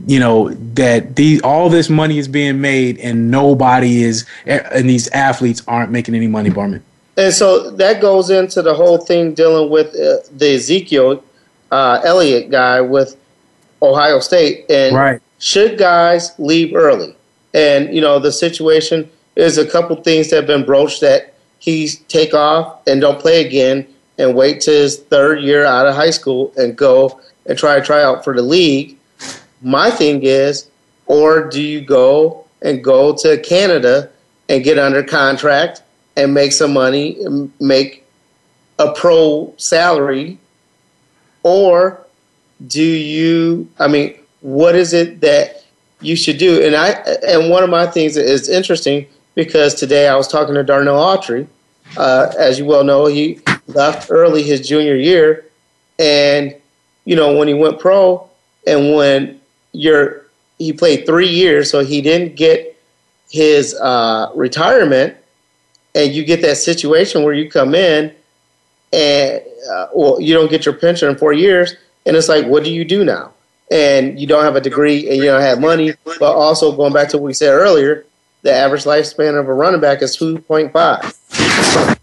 You 0.07 0.21
know 0.21 0.51
that 0.75 1.17
these 1.17 1.41
all 1.43 1.69
this 1.69 1.89
money 1.89 2.19
is 2.19 2.29
being 2.29 2.61
made 2.61 2.99
and 2.99 3.31
nobody 3.31 4.03
is 4.03 4.27
and 4.47 4.89
these 4.89 5.09
athletes 5.09 5.63
aren't 5.67 5.91
making 5.91 6.15
any 6.15 6.27
money, 6.27 6.51
Barman. 6.51 6.83
And 7.19 7.35
so 7.35 7.71
that 7.73 8.01
goes 8.01 8.31
into 8.31 8.63
the 8.63 8.75
whole 8.75 8.99
thing 8.99 9.35
dealing 9.35 9.71
with 9.71 9.89
uh, 9.89 10.23
the 10.37 10.55
Ezekiel 10.55 11.25
uh, 11.73 12.01
Elliott 12.05 12.51
guy 12.51 12.81
with 12.81 13.17
Ohio 13.83 14.21
State. 14.21 14.71
And 14.71 14.95
right. 14.95 15.21
should 15.39 15.79
guys 15.79 16.33
leave 16.39 16.75
early? 16.75 17.17
And, 17.55 17.93
you 17.93 18.01
know, 18.01 18.21
the 18.21 18.31
situation 18.31 19.11
is 19.39 19.57
a 19.57 19.67
couple 19.67 19.95
things 19.97 20.29
that 20.29 20.37
have 20.37 20.47
been 20.47 20.65
broached 20.65 21.01
that 21.01 21.33
he 21.61 21.89
take 22.09 22.35
off 22.35 22.81
and 22.87 23.01
don't 23.01 23.21
play 23.21 23.47
again 23.47 23.87
and 24.19 24.35
wait 24.35 24.61
to 24.63 24.71
his 24.71 24.99
third 24.99 25.41
year 25.41 25.65
out 25.65 25.87
of 25.87 25.95
high 25.95 26.11
school 26.11 26.53
and 26.57 26.77
go 26.77 27.21
and 27.47 27.57
try 27.57 27.79
to 27.79 27.85
try 27.85 28.03
out 28.03 28.25
for 28.25 28.35
the 28.35 28.43
league. 28.43 28.99
My 29.63 29.91
thing 29.91 30.25
is, 30.25 30.69
or 31.07 31.49
do 31.49 31.63
you 31.63 31.81
go 31.81 32.45
and 32.63 32.83
go 32.83 33.15
to 33.17 33.39
Canada 33.39 34.11
and 34.49 34.65
get 34.65 34.79
under 34.79 35.05
contract 35.05 35.83
and 36.17 36.35
make 36.35 36.51
some 36.51 36.73
money, 36.73 37.17
and 37.23 37.53
make 37.61 38.05
a 38.81 38.93
pro 38.93 39.55
salary, 39.57 40.37
or 41.45 42.05
do 42.67 42.83
you? 42.83 43.69
I 43.79 43.87
mean, 43.87 44.19
what 44.41 44.75
is 44.75 44.93
it 44.93 45.21
that 45.21 45.65
you 46.01 46.17
should 46.17 46.39
do? 46.39 46.61
And 46.67 46.75
I 46.75 46.91
and 47.25 47.51
one 47.51 47.63
of 47.63 47.71
my 47.71 47.87
things 47.87 48.17
that 48.17 48.25
is 48.25 48.49
interesting 48.49 49.07
because 49.39 49.73
today 49.73 50.09
I 50.09 50.17
was 50.17 50.27
talking 50.27 50.57
to 50.57 50.65
Darnell 50.65 50.97
Autry. 50.97 51.47
Uh, 51.97 52.33
as 52.37 52.59
you 52.59 52.65
well 52.65 52.83
know, 52.83 53.07
he 53.07 53.39
left 53.69 54.11
early 54.11 54.43
his 54.43 54.67
junior 54.67 54.97
year, 54.97 55.47
and 55.97 56.53
you 57.05 57.15
know 57.15 57.39
when 57.39 57.47
he 57.47 57.55
went 57.55 57.79
pro, 57.79 58.29
and 58.67 58.97
when 58.97 59.41
you're 59.71 60.27
he 60.59 60.73
played 60.73 61.07
three 61.07 61.29
years, 61.29 61.71
so 61.71 61.85
he 61.85 62.01
didn't 62.03 62.35
get 62.35 62.83
his 63.31 63.77
uh, 63.77 64.33
retirement. 64.35 65.17
And 65.95 66.13
you 66.13 66.25
get 66.25 66.43
that 66.43 66.57
situation 66.57 67.23
where 67.23 67.33
you 67.33 67.49
come 67.49 67.77
in 67.77 68.13
and 68.93 69.41
uh, 69.71 69.87
well 69.95 70.21
you 70.21 70.35
don't 70.35 70.51
get 70.51 70.67
your 70.67 70.75
pension 70.75 71.09
in 71.11 71.17
four 71.17 71.33
years. 71.33 71.77
And 72.07 72.17
it's 72.17 72.29
like 72.29 72.47
what 72.47 72.65
do 72.65 72.73
you 72.73 72.85
do 72.85 73.05
now? 73.05 73.33
And 73.71 74.19
you 74.19 74.27
don't 74.27 74.43
have 74.43 74.57
a 74.57 74.61
degree 74.61 75.09
and 75.09 75.17
you 75.19 75.27
don't 75.27 75.41
have 75.41 75.61
money. 75.61 75.93
But 76.05 76.35
also 76.35 76.77
going 76.77 76.93
back 76.93 77.09
to 77.11 77.19
what 77.19 77.25
we 77.25 77.35
said 77.35 77.53
earlier 77.53 78.05
the 78.49 78.55
average 78.55 78.85
lifespan 78.85 79.39
of 79.39 79.47
a 79.49 79.53
running 79.53 79.81
back 79.81 80.01
is 80.03 80.17
2.5 80.17 81.99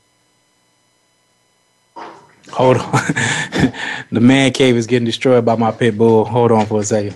hold 2.56 2.78
on. 2.78 3.02
The 4.12 4.22
man 4.22 4.54
cave 4.54 4.78
is 4.78 4.88
getting 4.88 5.06
destroyed 5.06 5.44
by 5.44 5.56
my 5.56 5.72
pit 5.72 5.98
bull. 5.98 6.24
Hold 6.26 6.52
on 6.52 6.68
for 6.68 6.80
a 6.80 6.84
second. 6.84 7.16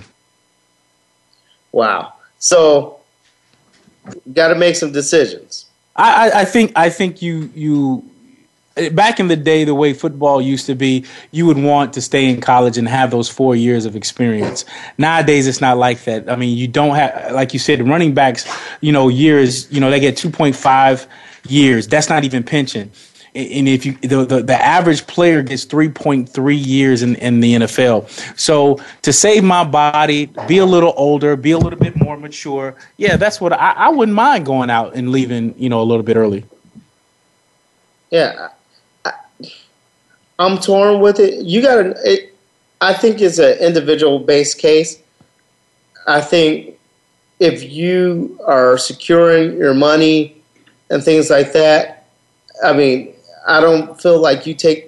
Wow. 1.71 2.13
So 2.39 2.99
got 4.33 4.49
to 4.49 4.55
make 4.55 4.75
some 4.75 4.91
decisions. 4.91 5.67
I, 5.95 6.31
I 6.41 6.45
think 6.45 6.71
I 6.75 6.89
think 6.89 7.21
you 7.21 7.49
you 7.53 8.08
back 8.91 9.19
in 9.19 9.27
the 9.27 9.35
day, 9.35 9.63
the 9.63 9.75
way 9.75 9.93
football 9.93 10.41
used 10.41 10.65
to 10.67 10.75
be, 10.75 11.05
you 11.31 11.45
would 11.45 11.57
want 11.57 11.93
to 11.93 12.01
stay 12.01 12.29
in 12.29 12.41
college 12.41 12.77
and 12.77 12.87
have 12.87 13.11
those 13.11 13.29
four 13.29 13.55
years 13.55 13.85
of 13.85 13.95
experience. 13.95 14.65
Nowadays, 14.97 15.47
it's 15.47 15.61
not 15.61 15.77
like 15.77 16.03
that. 16.05 16.29
I 16.29 16.35
mean, 16.35 16.57
you 16.57 16.67
don't 16.67 16.95
have, 16.95 17.31
like 17.33 17.53
you 17.53 17.59
said, 17.59 17.85
running 17.87 18.13
backs, 18.13 18.49
you 18.81 18.91
know, 18.91 19.09
years, 19.09 19.71
you 19.71 19.79
know, 19.79 19.89
they 19.89 19.99
get 19.99 20.15
2.5 20.15 21.07
years. 21.47 21.87
That's 21.87 22.09
not 22.09 22.23
even 22.23 22.43
pension. 22.43 22.91
And 23.35 23.67
if 23.67 23.85
you 23.85 23.93
the, 23.93 24.25
the, 24.25 24.41
the 24.41 24.55
average 24.55 25.05
player 25.05 25.43
gets 25.43 25.63
3.3 25.65 26.65
years 26.65 27.03
in, 27.03 27.15
in 27.17 27.41
the 27.41 27.53
NFL. 27.55 28.09
So 28.39 28.79
to 29.03 29.13
save 29.13 29.43
my 29.43 29.63
body, 29.63 30.25
be 30.47 30.57
a 30.57 30.65
little 30.65 30.93
older, 30.97 31.35
be 31.35 31.51
a 31.51 31.57
little 31.59 31.77
bit 31.77 31.95
more 31.95 32.17
mature. 32.17 32.75
Yeah, 32.97 33.17
that's 33.17 33.39
what 33.39 33.53
I, 33.53 33.73
I 33.73 33.89
wouldn't 33.89 34.15
mind 34.15 34.47
going 34.47 34.71
out 34.71 34.95
and 34.95 35.11
leaving, 35.11 35.53
you 35.59 35.69
know, 35.69 35.79
a 35.81 35.83
little 35.83 36.03
bit 36.03 36.17
early. 36.17 36.43
Yeah, 38.09 38.49
am 40.39 40.57
torn 40.57 41.01
with 41.01 41.19
it. 41.19 41.45
You 41.45 41.61
got 41.61 41.75
to. 41.83 42.29
I 42.81 42.93
think 42.93 43.21
it's 43.21 43.39
an 43.39 43.57
individual 43.59 44.19
based 44.19 44.57
case. 44.57 45.01
I 46.07 46.21
think 46.21 46.79
if 47.39 47.63
you 47.63 48.39
are 48.45 48.77
securing 48.77 49.57
your 49.57 49.73
money 49.73 50.41
and 50.89 51.03
things 51.03 51.29
like 51.29 51.53
that, 51.53 52.07
I 52.63 52.73
mean, 52.73 53.13
I 53.47 53.59
don't 53.61 53.99
feel 54.01 54.19
like 54.19 54.45
you 54.45 54.53
take. 54.53 54.85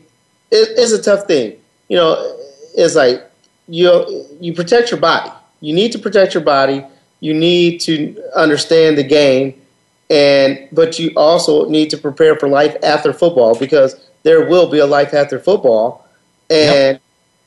It, 0.52 0.70
it's 0.78 0.92
a 0.92 1.02
tough 1.02 1.28
thing, 1.28 1.58
you 1.90 1.98
know. 1.98 2.38
It's 2.76 2.96
like 2.96 3.30
you 3.68 4.26
you 4.40 4.54
protect 4.54 4.92
your 4.92 5.00
body. 5.00 5.32
You 5.60 5.74
need 5.76 5.92
to 5.92 6.00
protect 6.00 6.34
your 6.34 6.44
body. 6.44 6.84
You 7.20 7.34
need 7.34 7.82
to 7.82 8.22
understand 8.36 8.98
the 8.98 9.04
game, 9.04 9.62
and 10.10 10.68
but 10.72 10.98
you 10.98 11.12
also 11.16 11.70
need 11.70 11.90
to 11.92 11.98
prepare 11.98 12.36
for 12.38 12.48
life 12.48 12.76
after 12.84 13.14
football 13.14 13.58
because 13.58 13.96
there 14.24 14.48
will 14.48 14.70
be 14.70 14.80
a 14.80 14.86
life 14.86 15.14
after 15.14 15.40
football, 15.40 16.08
and 16.50 16.94
yep. 16.96 17.02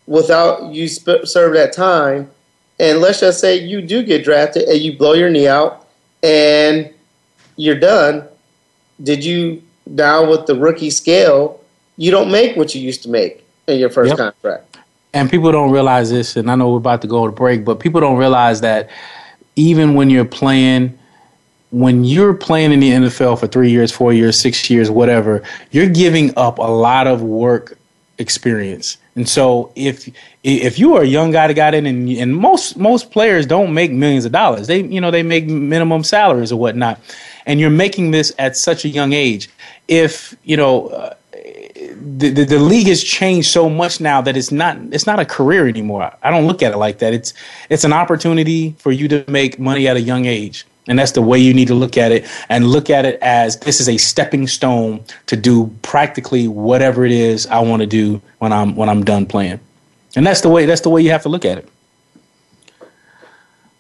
without 0.07 0.73
you 0.73 0.89
sp- 0.89 1.25
serve 1.25 1.55
that 1.55 1.73
time, 1.73 2.31
and 2.79 3.01
let's 3.01 3.21
just 3.21 3.41
say 3.41 3.57
you 3.57 3.81
do 3.81 4.03
get 4.03 4.25
drafted 4.25 4.69
and 4.69 4.81
you 4.81 4.97
blow 4.97 5.15
your 5.15 5.31
knee 5.31 5.49
out, 5.49 5.87
and 6.23 6.93
you're 7.57 7.79
done. 7.79 8.27
Did 9.03 9.25
you 9.25 9.63
now 9.87 10.29
with 10.29 10.47
the 10.47 10.55
rookie 10.55 10.91
scale, 10.91 11.61
you 11.97 12.11
don't 12.11 12.31
make 12.31 12.57
what 12.57 12.75
you 12.75 12.81
used 12.81 13.03
to 13.03 13.09
make 13.09 13.45
in 13.67 13.79
your 13.79 13.91
first 13.91 14.11
yep. 14.11 14.19
contract. 14.19 14.79
And 15.13 15.31
people 15.31 15.53
don't 15.53 15.71
realize 15.71 16.11
this, 16.11 16.37
and 16.37 16.51
I 16.51 16.57
know 16.57 16.73
we're 16.73 16.79
about 16.79 17.03
to 17.03 17.09
go 17.09 17.27
to 17.27 17.33
break, 17.33 17.65
but 17.65 17.79
people 17.79 18.01
don't 18.01 18.17
realize 18.17 18.61
that 18.63 18.91
even 19.55 19.95
when 19.95 20.11
you're 20.11 20.25
playing, 20.25 20.99
when 21.75 22.05
you're 22.05 22.35
playing 22.35 22.73
in 22.73 22.79
the 22.79 22.91
NFL 22.91 23.41
for 23.41 23.49
three 23.49 23.71
years, 23.71 23.91
four 23.91 24.13
years, 24.13 24.39
six 24.39 24.71
years, 24.71 24.91
whatever, 24.91 25.43
you're 25.73 25.89
giving 25.89 26.33
up 26.39 26.59
a 26.59 26.63
lot 26.63 27.09
of 27.09 27.23
work 27.23 27.77
experience. 28.19 28.97
And 29.17 29.29
so 29.29 29.73
if 29.75 30.09
if 30.45 30.79
you 30.79 30.95
are 30.97 31.03
a 31.03 31.07
young 31.07 31.33
guy 31.33 31.49
that 31.49 31.55
got 31.55 31.75
in 31.75 31.87
and, 31.87 32.09
and 32.11 32.37
most 32.37 32.77
most 32.77 33.11
players 33.11 33.45
don't 33.45 33.75
make 33.75 33.91
millions 33.91 34.25
of 34.25 34.33
dollars. 34.33 34.69
They 34.69 34.83
you 34.83 35.01
know 35.01 35.11
they 35.11 35.23
make 35.23 35.47
minimum 35.47 36.05
salaries 36.05 36.53
or 36.53 36.57
whatnot. 36.57 37.01
And 37.47 37.59
you're 37.59 37.71
making 37.71 38.13
this 38.13 38.33
at 38.39 38.57
such 38.57 38.85
a 38.85 38.89
young 38.89 39.13
age 39.13 39.51
if 39.89 40.37
you 40.45 40.57
know 40.57 40.89
uh, 40.89 41.15
the, 41.33 42.31
the, 42.31 42.45
the 42.45 42.59
league 42.59 42.87
has 42.87 43.03
changed 43.03 43.51
so 43.51 43.69
much 43.69 44.01
now 44.01 44.21
that 44.21 44.37
it's 44.37 44.53
not 44.53 44.77
it's 44.93 45.07
not 45.07 45.19
a 45.19 45.25
career 45.25 45.67
anymore. 45.67 46.13
I 46.23 46.31
don't 46.31 46.47
look 46.47 46.63
at 46.63 46.73
it 46.73 46.77
like 46.77 46.99
that. 46.99 47.13
It's 47.13 47.35
it's 47.69 47.85
an 47.85 47.93
opportunity 47.93 48.77
for 48.79 48.93
you 48.93 49.09
to 49.09 49.25
make 49.29 49.59
money 49.59 49.89
at 49.89 49.97
a 49.97 50.01
young 50.01 50.27
age. 50.27 50.65
And 50.87 50.99
that's 50.99 51.13
the 51.13 51.23
way 51.23 51.39
you 51.39 51.55
need 51.55 51.69
to 51.69 51.75
look 51.75 51.97
at 51.97 52.13
it 52.13 52.27
and 52.49 52.67
look 52.67 52.91
at 52.91 53.07
it 53.07 53.19
as 53.23 53.59
this 53.61 53.81
is 53.81 53.89
a 53.89 53.97
stepping 53.97 54.47
stone 54.47 55.03
to 55.27 55.37
do 55.37 55.75
practically 55.81 56.47
whatever 56.47 57.07
it 57.07 57.13
is 57.13 57.47
I 57.47 57.61
want 57.61 57.81
to 57.81 57.87
do 57.87 58.21
when 58.39 58.53
I'm 58.53 58.77
when 58.77 58.89
I'm 58.89 59.03
done 59.05 59.25
playing. 59.25 59.61
And 60.15 60.27
that's 60.27 60.43
the 60.43 60.51
way 60.51 60.67
that's 60.67 60.83
the 60.83 60.91
way 60.91 61.01
you 61.01 61.11
have 61.11 61.23
to 61.23 61.31
look 61.31 61.45
at 61.45 61.59
it. 61.59 61.69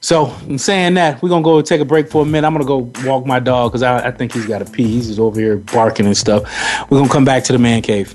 So, 0.00 0.34
in 0.46 0.58
saying 0.58 0.94
that, 0.94 1.22
we're 1.22 1.30
gonna 1.30 1.42
go 1.42 1.62
take 1.62 1.80
a 1.80 1.84
break 1.86 2.10
for 2.10 2.22
a 2.22 2.26
minute. 2.26 2.46
I'm 2.46 2.52
gonna 2.52 2.66
go 2.66 2.90
walk 3.08 3.24
my 3.24 3.38
dog 3.38 3.72
because 3.72 3.82
I, 3.82 4.08
I, 4.08 4.10
think 4.10 4.34
he's 4.34 4.44
got 4.44 4.60
a 4.60 4.66
pee. 4.66 4.84
He's 4.84 5.18
over 5.18 5.40
here 5.40 5.56
barking 5.56 6.04
and 6.04 6.14
stuff. 6.14 6.42
We're 6.90 6.98
gonna 6.98 7.10
come 7.10 7.24
back 7.24 7.44
to 7.44 7.54
the 7.54 7.58
man 7.58 7.80
cave. 7.80 8.14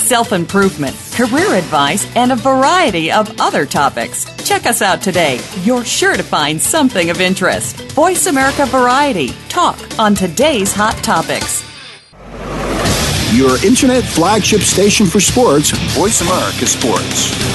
self 0.00 0.32
improvement, 0.32 0.96
career 1.12 1.54
advice, 1.54 2.06
and 2.16 2.32
a 2.32 2.36
variety 2.36 3.12
of 3.12 3.40
other 3.40 3.66
topics. 3.66 4.24
Check 4.46 4.66
us 4.66 4.82
out 4.82 5.02
today. 5.02 5.40
You're 5.62 5.84
sure 5.84 6.16
to 6.16 6.22
find 6.22 6.60
something 6.60 7.10
of 7.10 7.20
interest. 7.20 7.76
Voice 7.92 8.26
America 8.26 8.66
Variety. 8.66 9.28
Talk 9.48 9.78
on 9.98 10.14
today's 10.14 10.72
hot 10.72 10.96
topics. 11.04 11.64
Your 13.32 13.64
internet 13.64 14.02
flagship 14.02 14.60
station 14.62 15.06
for 15.06 15.20
sports, 15.20 15.70
Voice 15.94 16.20
America 16.20 16.66
Sports. 16.66 17.50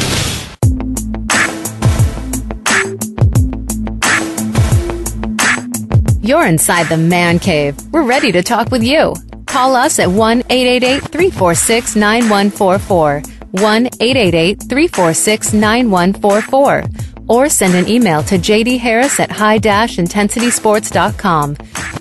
You're 6.25 6.47
inside 6.47 6.87
the 6.87 6.97
man 6.97 7.37
cave. 7.37 7.75
We're 7.91 8.07
ready 8.07 8.31
to 8.31 8.41
talk 8.41 8.71
with 8.71 8.83
you. 8.83 9.13
Call 9.55 9.73
us 9.77 9.99
at 9.99 10.09
1 10.09 10.43
888 10.49 11.01
346 11.13 11.95
9144. 11.95 13.21
1 13.51 13.85
888 14.01 14.59
346 14.59 15.53
9144. 15.53 16.83
Or 17.29 17.47
send 17.47 17.73
an 17.73 17.87
email 17.87 18.21
to 18.23 18.35
JD 18.35 18.79
Harris 18.79 19.17
at 19.17 19.31
high 19.31 19.57
intensitysports.com. 19.57 21.55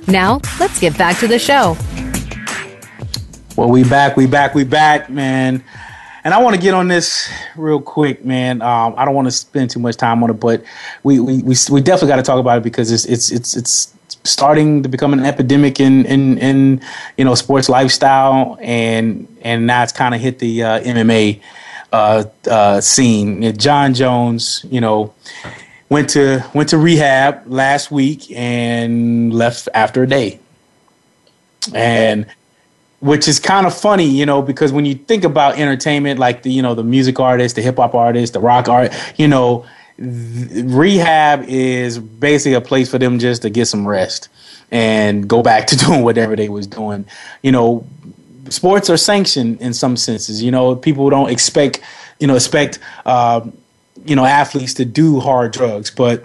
Now, 0.09 0.41
let's 0.59 0.81
get 0.81 0.99
back 0.99 1.17
to 1.19 1.29
the 1.29 1.39
show. 1.39 1.77
Well, 3.57 3.71
we 3.71 3.85
back, 3.85 4.17
we 4.17 4.27
back, 4.27 4.57
we 4.57 4.65
back, 4.65 5.09
man. 5.09 5.63
And 6.25 6.35
I 6.35 6.43
want 6.43 6.57
to 6.57 6.61
get 6.61 6.75
on 6.75 6.89
this 6.89 7.31
real 7.55 7.81
quick, 7.81 8.25
man. 8.25 8.63
Um, 8.63 8.95
I 8.97 9.05
don't 9.05 9.15
want 9.15 9.29
to 9.29 9.33
spend 9.33 9.71
too 9.71 9.79
much 9.79 9.97
time 9.97 10.25
on 10.25 10.31
it, 10.31 10.41
but 10.41 10.65
we 11.05 11.21
we 11.21 11.41
we, 11.43 11.55
we 11.71 11.81
definitely 11.81 12.09
got 12.09 12.17
to 12.17 12.23
talk 12.23 12.41
about 12.41 12.59
it 12.59 12.65
because 12.65 12.91
it's 12.91 13.05
it's 13.05 13.31
it's 13.31 13.57
it's 13.57 13.94
starting 14.25 14.83
to 14.83 14.89
become 14.89 15.12
an 15.12 15.25
epidemic 15.25 15.79
in 15.81 16.05
in 16.07 16.39
in 16.39 16.81
you 17.16 17.25
know 17.25 17.35
sports 17.35 17.68
lifestyle, 17.68 18.59
and 18.61 19.29
and 19.43 19.66
now 19.66 19.83
it's 19.83 19.93
kind 19.93 20.14
of 20.14 20.20
hit 20.20 20.39
the 20.39 20.62
uh, 20.62 20.81
MMA 20.81 21.41
uh, 21.93 22.25
uh, 22.51 22.81
scene. 22.81 23.57
Jon 23.57 23.95
Jones, 23.95 24.64
you 24.70 24.81
know, 24.81 25.14
went 25.89 26.11
to 26.11 26.45
went 26.55 26.70
to 26.70 26.79
rehab 26.79 27.43
last 27.47 27.91
week 27.91 28.31
and 28.33 29.33
left 29.33 29.68
after 29.75 30.03
a 30.03 30.07
day, 30.07 30.41
and 31.72 32.27
which 33.01 33.29
is 33.29 33.39
kind 33.39 33.66
of 33.66 33.77
funny, 33.77 34.07
you 34.07 34.25
know, 34.25 34.41
because 34.41 34.72
when 34.72 34.87
you 34.87 34.95
think 34.95 35.25
about 35.25 35.59
entertainment, 35.59 36.18
like 36.18 36.43
the 36.43 36.51
you 36.51 36.62
know 36.62 36.75
the 36.75 36.85
music 36.85 37.20
artist, 37.20 37.57
the 37.57 37.62
hip 37.62 37.77
hop 37.77 37.95
artist, 37.95 38.33
the 38.33 38.41
rock 38.41 38.68
art, 38.68 38.93
you 39.16 39.29
know, 39.29 39.66
th- 39.97 40.65
rehab 40.67 41.45
is 41.49 41.99
basically 41.99 42.55
a 42.55 42.61
place 42.61 42.91
for 42.91 42.99
them 42.99 43.19
just 43.19 43.43
to 43.43 43.51
get 43.51 43.67
some 43.67 43.87
rest 43.87 44.29
and 44.71 45.29
go 45.29 45.43
back 45.43 45.67
to 45.69 45.77
doing 45.87 46.03
whatever 46.03 46.37
they 46.37 46.49
was 46.49 46.67
doing. 46.67 47.05
You 47.43 47.53
know, 47.53 47.87
sports 48.49 48.91
are 48.91 48.97
sanctioned 48.97 49.61
in 49.61 49.75
some 49.75 49.97
senses. 49.97 50.43
You 50.43 50.51
know, 50.51 50.77
people 50.77 51.11
don't 51.11 51.31
expect 51.31 51.81
you 52.19 52.27
know 52.27 52.37
expect 52.37 52.79
uh, 53.07 53.47
you 54.05 54.17
know 54.17 54.25
athletes 54.25 54.75
to 54.75 54.85
do 54.85 55.21
hard 55.21 55.53
drugs, 55.53 55.91
but 55.91 56.25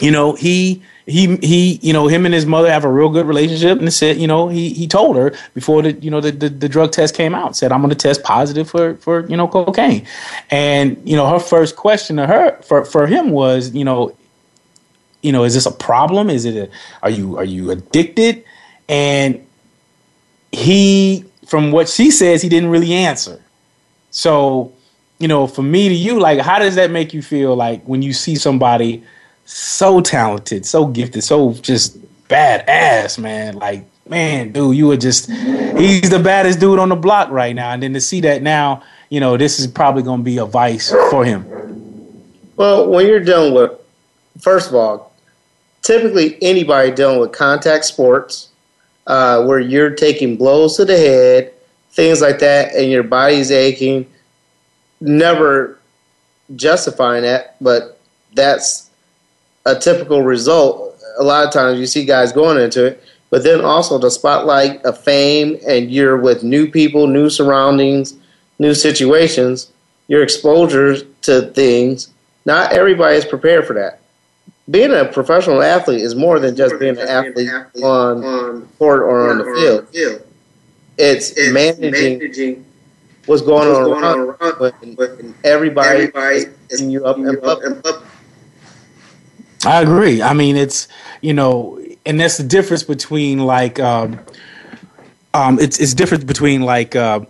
you 0.00 0.10
know 0.10 0.32
he 0.32 0.82
he 1.08 1.36
he 1.36 1.78
you 1.82 1.92
know 1.92 2.06
him 2.06 2.26
and 2.26 2.34
his 2.34 2.44
mother 2.44 2.70
have 2.70 2.84
a 2.84 2.92
real 2.92 3.08
good 3.08 3.26
relationship 3.26 3.78
and 3.78 3.92
said 3.92 4.18
you 4.18 4.26
know 4.26 4.48
he 4.48 4.74
he 4.74 4.86
told 4.86 5.16
her 5.16 5.34
before 5.54 5.82
the 5.82 5.92
you 5.94 6.10
know 6.10 6.20
the 6.20 6.30
the, 6.30 6.48
the 6.48 6.68
drug 6.68 6.92
test 6.92 7.14
came 7.14 7.34
out 7.34 7.56
said 7.56 7.72
i'm 7.72 7.80
going 7.80 7.88
to 7.88 7.96
test 7.96 8.22
positive 8.22 8.68
for 8.68 8.94
for 8.96 9.26
you 9.28 9.36
know 9.36 9.48
cocaine. 9.48 10.06
And 10.50 11.00
you 11.08 11.16
know 11.16 11.26
her 11.28 11.38
first 11.38 11.76
question 11.76 12.16
to 12.16 12.26
her 12.26 12.60
for 12.62 12.84
for 12.84 13.06
him 13.06 13.30
was 13.30 13.74
you 13.74 13.84
know 13.84 14.16
you 15.22 15.32
know 15.32 15.44
is 15.44 15.54
this 15.54 15.66
a 15.66 15.72
problem? 15.72 16.30
Is 16.30 16.44
it 16.44 16.56
a, 16.56 16.70
are 17.02 17.10
you 17.10 17.38
are 17.38 17.44
you 17.44 17.70
addicted? 17.70 18.44
And 18.88 19.46
he 20.52 21.24
from 21.46 21.72
what 21.72 21.88
she 21.88 22.10
says 22.10 22.42
he 22.42 22.48
didn't 22.48 22.70
really 22.70 22.92
answer. 22.92 23.42
So 24.10 24.72
you 25.18 25.28
know 25.28 25.46
for 25.46 25.62
me 25.62 25.88
to 25.88 25.94
you 25.94 26.18
like 26.20 26.40
how 26.40 26.58
does 26.58 26.74
that 26.76 26.90
make 26.90 27.12
you 27.12 27.22
feel 27.22 27.56
like 27.56 27.82
when 27.84 28.02
you 28.02 28.12
see 28.12 28.36
somebody 28.36 29.02
so 29.48 30.02
talented, 30.02 30.66
so 30.66 30.86
gifted, 30.86 31.24
so 31.24 31.54
just 31.54 31.98
badass, 32.28 33.18
man. 33.18 33.56
Like, 33.56 33.86
man, 34.06 34.52
dude, 34.52 34.76
you 34.76 34.86
were 34.88 34.96
just 34.96 35.30
he's 35.30 36.10
the 36.10 36.20
baddest 36.22 36.60
dude 36.60 36.78
on 36.78 36.90
the 36.90 36.96
block 36.96 37.30
right 37.30 37.54
now. 37.54 37.72
And 37.72 37.82
then 37.82 37.94
to 37.94 38.00
see 38.00 38.20
that 38.22 38.42
now, 38.42 38.82
you 39.08 39.20
know, 39.20 39.38
this 39.38 39.58
is 39.58 39.66
probably 39.66 40.02
gonna 40.02 40.22
be 40.22 40.36
a 40.36 40.44
vice 40.44 40.90
for 41.10 41.24
him. 41.24 41.46
Well, 42.56 42.90
when 42.90 43.06
you're 43.06 43.24
dealing 43.24 43.54
with 43.54 43.72
first 44.38 44.68
of 44.68 44.74
all, 44.74 45.14
typically 45.80 46.36
anybody 46.42 46.90
dealing 46.90 47.18
with 47.18 47.32
contact 47.32 47.86
sports, 47.86 48.50
uh, 49.06 49.44
where 49.44 49.60
you're 49.60 49.90
taking 49.90 50.36
blows 50.36 50.76
to 50.76 50.84
the 50.84 50.96
head, 50.96 51.54
things 51.92 52.20
like 52.20 52.38
that, 52.40 52.74
and 52.74 52.90
your 52.90 53.02
body's 53.02 53.50
aching, 53.50 54.06
never 55.00 55.78
justifying 56.54 57.22
that, 57.22 57.56
but 57.62 57.98
that's 58.34 58.87
a 59.66 59.78
typical 59.78 60.22
result. 60.22 61.00
A 61.18 61.22
lot 61.22 61.46
of 61.46 61.52
times 61.52 61.78
you 61.78 61.86
see 61.86 62.04
guys 62.04 62.32
going 62.32 62.58
into 62.58 62.84
it, 62.86 63.02
but 63.30 63.42
then 63.42 63.64
also 63.64 63.98
the 63.98 64.10
spotlight 64.10 64.84
of 64.84 65.02
fame 65.02 65.58
and 65.66 65.90
you're 65.90 66.16
with 66.16 66.42
new 66.42 66.70
people, 66.70 67.06
new 67.06 67.28
surroundings, 67.28 68.14
new 68.58 68.74
situations, 68.74 69.72
your 70.08 70.22
exposure 70.22 71.04
to 71.22 71.42
things. 71.52 72.08
Not 72.44 72.72
everybody 72.72 73.16
is 73.16 73.24
prepared 73.24 73.66
for 73.66 73.74
that. 73.74 74.00
Being 74.70 74.92
a 74.92 75.04
professional 75.04 75.62
athlete 75.62 76.00
is 76.00 76.14
more 76.14 76.38
than 76.38 76.54
just 76.54 76.78
being 76.78 76.98
an 76.98 77.08
athlete 77.08 77.50
on 77.82 78.20
the 78.20 78.66
court 78.78 79.02
or 79.02 79.30
on 79.30 79.38
the 79.38 79.44
field. 79.44 80.22
It's 80.98 81.34
managing 81.52 82.64
what's 83.26 83.42
going 83.42 83.68
on 83.68 83.84
going 83.84 84.04
around 84.04 84.96
when 84.96 85.34
everybody 85.44 86.10
is 86.70 86.82
you 86.82 87.04
up, 87.04 87.18
and, 87.18 87.38
up 87.44 87.62
and 87.62 87.86
up 87.86 88.02
I 89.64 89.82
agree. 89.82 90.22
I 90.22 90.34
mean, 90.34 90.56
it's 90.56 90.88
you 91.20 91.32
know, 91.32 91.80
and 92.06 92.20
that's 92.20 92.36
the 92.36 92.44
difference 92.44 92.82
between 92.82 93.40
like, 93.40 93.80
um, 93.80 94.20
um, 95.34 95.58
it's 95.58 95.80
it's 95.80 95.94
different 95.94 96.26
between 96.26 96.62
like, 96.62 96.94
uh, 96.94 97.20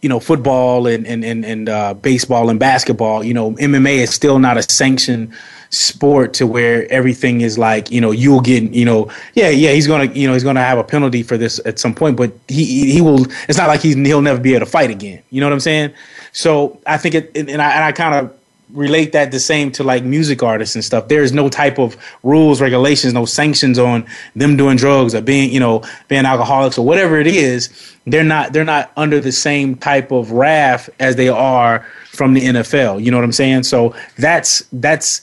you 0.00 0.08
know, 0.08 0.20
football 0.20 0.86
and 0.86 1.06
and 1.06 1.24
and, 1.24 1.44
and 1.44 1.68
uh, 1.68 1.94
baseball 1.94 2.48
and 2.50 2.58
basketball. 2.58 3.22
You 3.22 3.34
know, 3.34 3.52
MMA 3.52 3.96
is 3.98 4.10
still 4.10 4.38
not 4.38 4.56
a 4.56 4.62
sanctioned 4.62 5.32
sport 5.72 6.34
to 6.34 6.46
where 6.46 6.90
everything 6.92 7.40
is 7.40 7.56
like 7.56 7.90
you 7.90 7.98
know 7.98 8.10
you'll 8.10 8.42
get 8.42 8.62
you 8.74 8.84
know 8.84 9.10
yeah 9.32 9.48
yeah 9.48 9.72
he's 9.72 9.86
gonna 9.86 10.04
you 10.12 10.26
know 10.26 10.34
he's 10.34 10.44
gonna 10.44 10.60
have 10.60 10.76
a 10.76 10.84
penalty 10.84 11.22
for 11.22 11.38
this 11.38 11.58
at 11.64 11.78
some 11.78 11.94
point 11.94 12.14
but 12.14 12.30
he 12.46 12.92
he 12.92 13.00
will 13.00 13.24
it's 13.48 13.56
not 13.56 13.68
like 13.68 13.80
he's 13.80 13.94
he'll 13.94 14.20
never 14.20 14.38
be 14.38 14.52
able 14.52 14.66
to 14.66 14.70
fight 14.70 14.90
again 14.90 15.22
you 15.30 15.40
know 15.40 15.46
what 15.46 15.52
i'm 15.54 15.60
saying 15.60 15.90
so 16.32 16.78
i 16.86 16.98
think 16.98 17.14
it 17.14 17.34
and 17.34 17.48
i 17.62 17.72
and 17.72 17.84
i 17.84 17.90
kind 17.90 18.14
of 18.14 18.38
relate 18.72 19.12
that 19.12 19.30
the 19.30 19.40
same 19.40 19.70
to 19.72 19.84
like 19.84 20.04
music 20.04 20.42
artists 20.42 20.74
and 20.74 20.84
stuff. 20.84 21.08
There 21.08 21.22
is 21.22 21.32
no 21.32 21.48
type 21.48 21.78
of 21.78 21.96
rules, 22.22 22.60
regulations, 22.60 23.12
no 23.12 23.24
sanctions 23.24 23.78
on 23.78 24.06
them 24.34 24.56
doing 24.56 24.76
drugs 24.76 25.14
or 25.14 25.20
being, 25.20 25.52
you 25.52 25.60
know, 25.60 25.82
being 26.08 26.24
alcoholics 26.24 26.78
or 26.78 26.84
whatever 26.84 27.18
it 27.18 27.26
is. 27.26 27.68
They're 28.06 28.24
not 28.24 28.52
they're 28.52 28.64
not 28.64 28.92
under 28.96 29.20
the 29.20 29.32
same 29.32 29.76
type 29.76 30.10
of 30.10 30.32
wrath 30.32 30.90
as 30.98 31.16
they 31.16 31.28
are 31.28 31.86
from 32.06 32.34
the 32.34 32.40
NFL. 32.40 33.02
You 33.02 33.10
know 33.10 33.16
what 33.16 33.24
I'm 33.24 33.32
saying? 33.32 33.64
So 33.64 33.94
that's 34.18 34.64
that's 34.72 35.20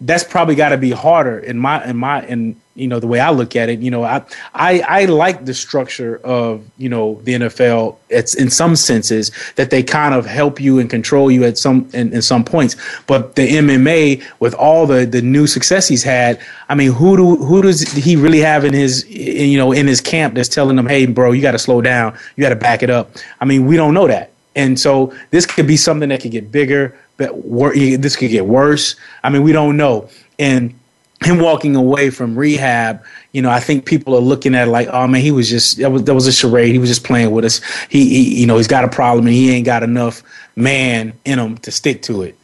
that's 0.00 0.24
probably 0.24 0.54
got 0.54 0.70
to 0.70 0.78
be 0.78 0.90
harder 0.90 1.38
in 1.38 1.58
my 1.58 1.84
in 1.84 1.96
my 1.96 2.26
in 2.26 2.60
you 2.80 2.88
know, 2.88 2.98
the 2.98 3.06
way 3.06 3.20
I 3.20 3.30
look 3.30 3.54
at 3.54 3.68
it, 3.68 3.80
you 3.80 3.90
know, 3.90 4.04
I 4.04 4.24
I, 4.54 4.80
I 4.80 5.04
like 5.04 5.44
the 5.44 5.54
structure 5.54 6.16
of 6.24 6.64
you 6.78 6.88
know 6.88 7.20
the 7.24 7.34
NFL. 7.34 7.96
It's 8.08 8.34
in 8.34 8.50
some 8.50 8.74
senses 8.74 9.30
that 9.56 9.70
they 9.70 9.82
kind 9.82 10.14
of 10.14 10.26
help 10.26 10.60
you 10.60 10.78
and 10.78 10.88
control 10.88 11.30
you 11.30 11.44
at 11.44 11.58
some 11.58 11.88
in, 11.92 12.12
in 12.12 12.22
some 12.22 12.44
points. 12.44 12.76
But 13.06 13.36
the 13.36 13.48
MMA 13.48 14.24
with 14.40 14.54
all 14.54 14.86
the 14.86 15.04
the 15.04 15.22
new 15.22 15.46
success 15.46 15.86
he's 15.86 16.02
had, 16.02 16.40
I 16.68 16.74
mean, 16.74 16.92
who 16.92 17.16
do 17.16 17.36
who 17.36 17.62
does 17.62 17.82
he 17.92 18.16
really 18.16 18.40
have 18.40 18.64
in 18.64 18.72
his 18.72 19.08
you 19.08 19.58
know 19.58 19.72
in 19.72 19.86
his 19.86 20.00
camp 20.00 20.34
that's 20.34 20.48
telling 20.48 20.78
him, 20.78 20.86
hey, 20.86 21.06
bro, 21.06 21.32
you 21.32 21.42
got 21.42 21.52
to 21.52 21.58
slow 21.58 21.80
down, 21.80 22.16
you 22.36 22.42
got 22.42 22.50
to 22.50 22.56
back 22.56 22.82
it 22.82 22.90
up. 22.90 23.10
I 23.40 23.44
mean, 23.44 23.66
we 23.66 23.76
don't 23.76 23.94
know 23.94 24.06
that. 24.06 24.30
And 24.56 24.80
so 24.80 25.14
this 25.30 25.46
could 25.46 25.66
be 25.66 25.76
something 25.76 26.08
that 26.08 26.20
could 26.22 26.32
get 26.32 26.50
bigger, 26.50 26.98
but 27.18 27.36
wor- 27.36 27.74
this 27.74 28.16
could 28.16 28.30
get 28.30 28.46
worse. 28.46 28.96
I 29.22 29.30
mean, 29.30 29.42
we 29.42 29.52
don't 29.52 29.76
know. 29.76 30.08
And 30.38 30.74
him 31.22 31.38
walking 31.38 31.76
away 31.76 32.10
from 32.10 32.34
rehab, 32.36 33.04
you 33.32 33.42
know, 33.42 33.50
I 33.50 33.60
think 33.60 33.84
people 33.84 34.16
are 34.16 34.20
looking 34.20 34.54
at 34.54 34.68
it 34.68 34.70
like, 34.70 34.88
oh 34.88 35.06
man, 35.06 35.20
he 35.20 35.30
was 35.30 35.48
just 35.48 35.78
that 35.78 35.92
was 35.92 36.04
that 36.04 36.14
was 36.14 36.26
a 36.26 36.32
charade. 36.32 36.72
He 36.72 36.78
was 36.78 36.88
just 36.88 37.04
playing 37.04 37.30
with 37.30 37.44
us. 37.44 37.60
He, 37.88 38.08
he 38.08 38.40
you 38.40 38.46
know, 38.46 38.56
he's 38.56 38.68
got 38.68 38.84
a 38.84 38.88
problem 38.88 39.26
and 39.26 39.34
he 39.34 39.54
ain't 39.54 39.66
got 39.66 39.82
enough 39.82 40.22
man 40.56 41.12
in 41.24 41.38
him 41.38 41.58
to 41.58 41.70
stick 41.70 42.02
to 42.02 42.22
it. 42.22 42.36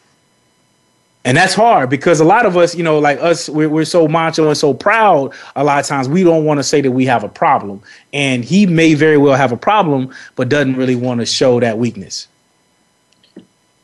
And 1.24 1.36
that's 1.36 1.54
hard 1.54 1.90
because 1.90 2.20
a 2.20 2.24
lot 2.24 2.46
of 2.46 2.56
us, 2.56 2.76
you 2.76 2.84
know, 2.84 3.00
like 3.00 3.18
us, 3.18 3.48
we're, 3.48 3.68
we're 3.68 3.84
so 3.84 4.06
macho 4.06 4.46
and 4.46 4.56
so 4.56 4.72
proud. 4.72 5.34
A 5.56 5.64
lot 5.64 5.80
of 5.80 5.86
times 5.86 6.08
we 6.08 6.22
don't 6.22 6.44
want 6.44 6.58
to 6.58 6.62
say 6.62 6.80
that 6.80 6.92
we 6.92 7.04
have 7.06 7.24
a 7.24 7.28
problem. 7.28 7.82
And 8.12 8.44
he 8.44 8.64
may 8.64 8.94
very 8.94 9.16
well 9.16 9.34
have 9.34 9.50
a 9.50 9.56
problem, 9.56 10.14
but 10.36 10.48
doesn't 10.48 10.76
really 10.76 10.94
want 10.94 11.18
to 11.18 11.26
show 11.26 11.58
that 11.58 11.78
weakness. 11.78 12.28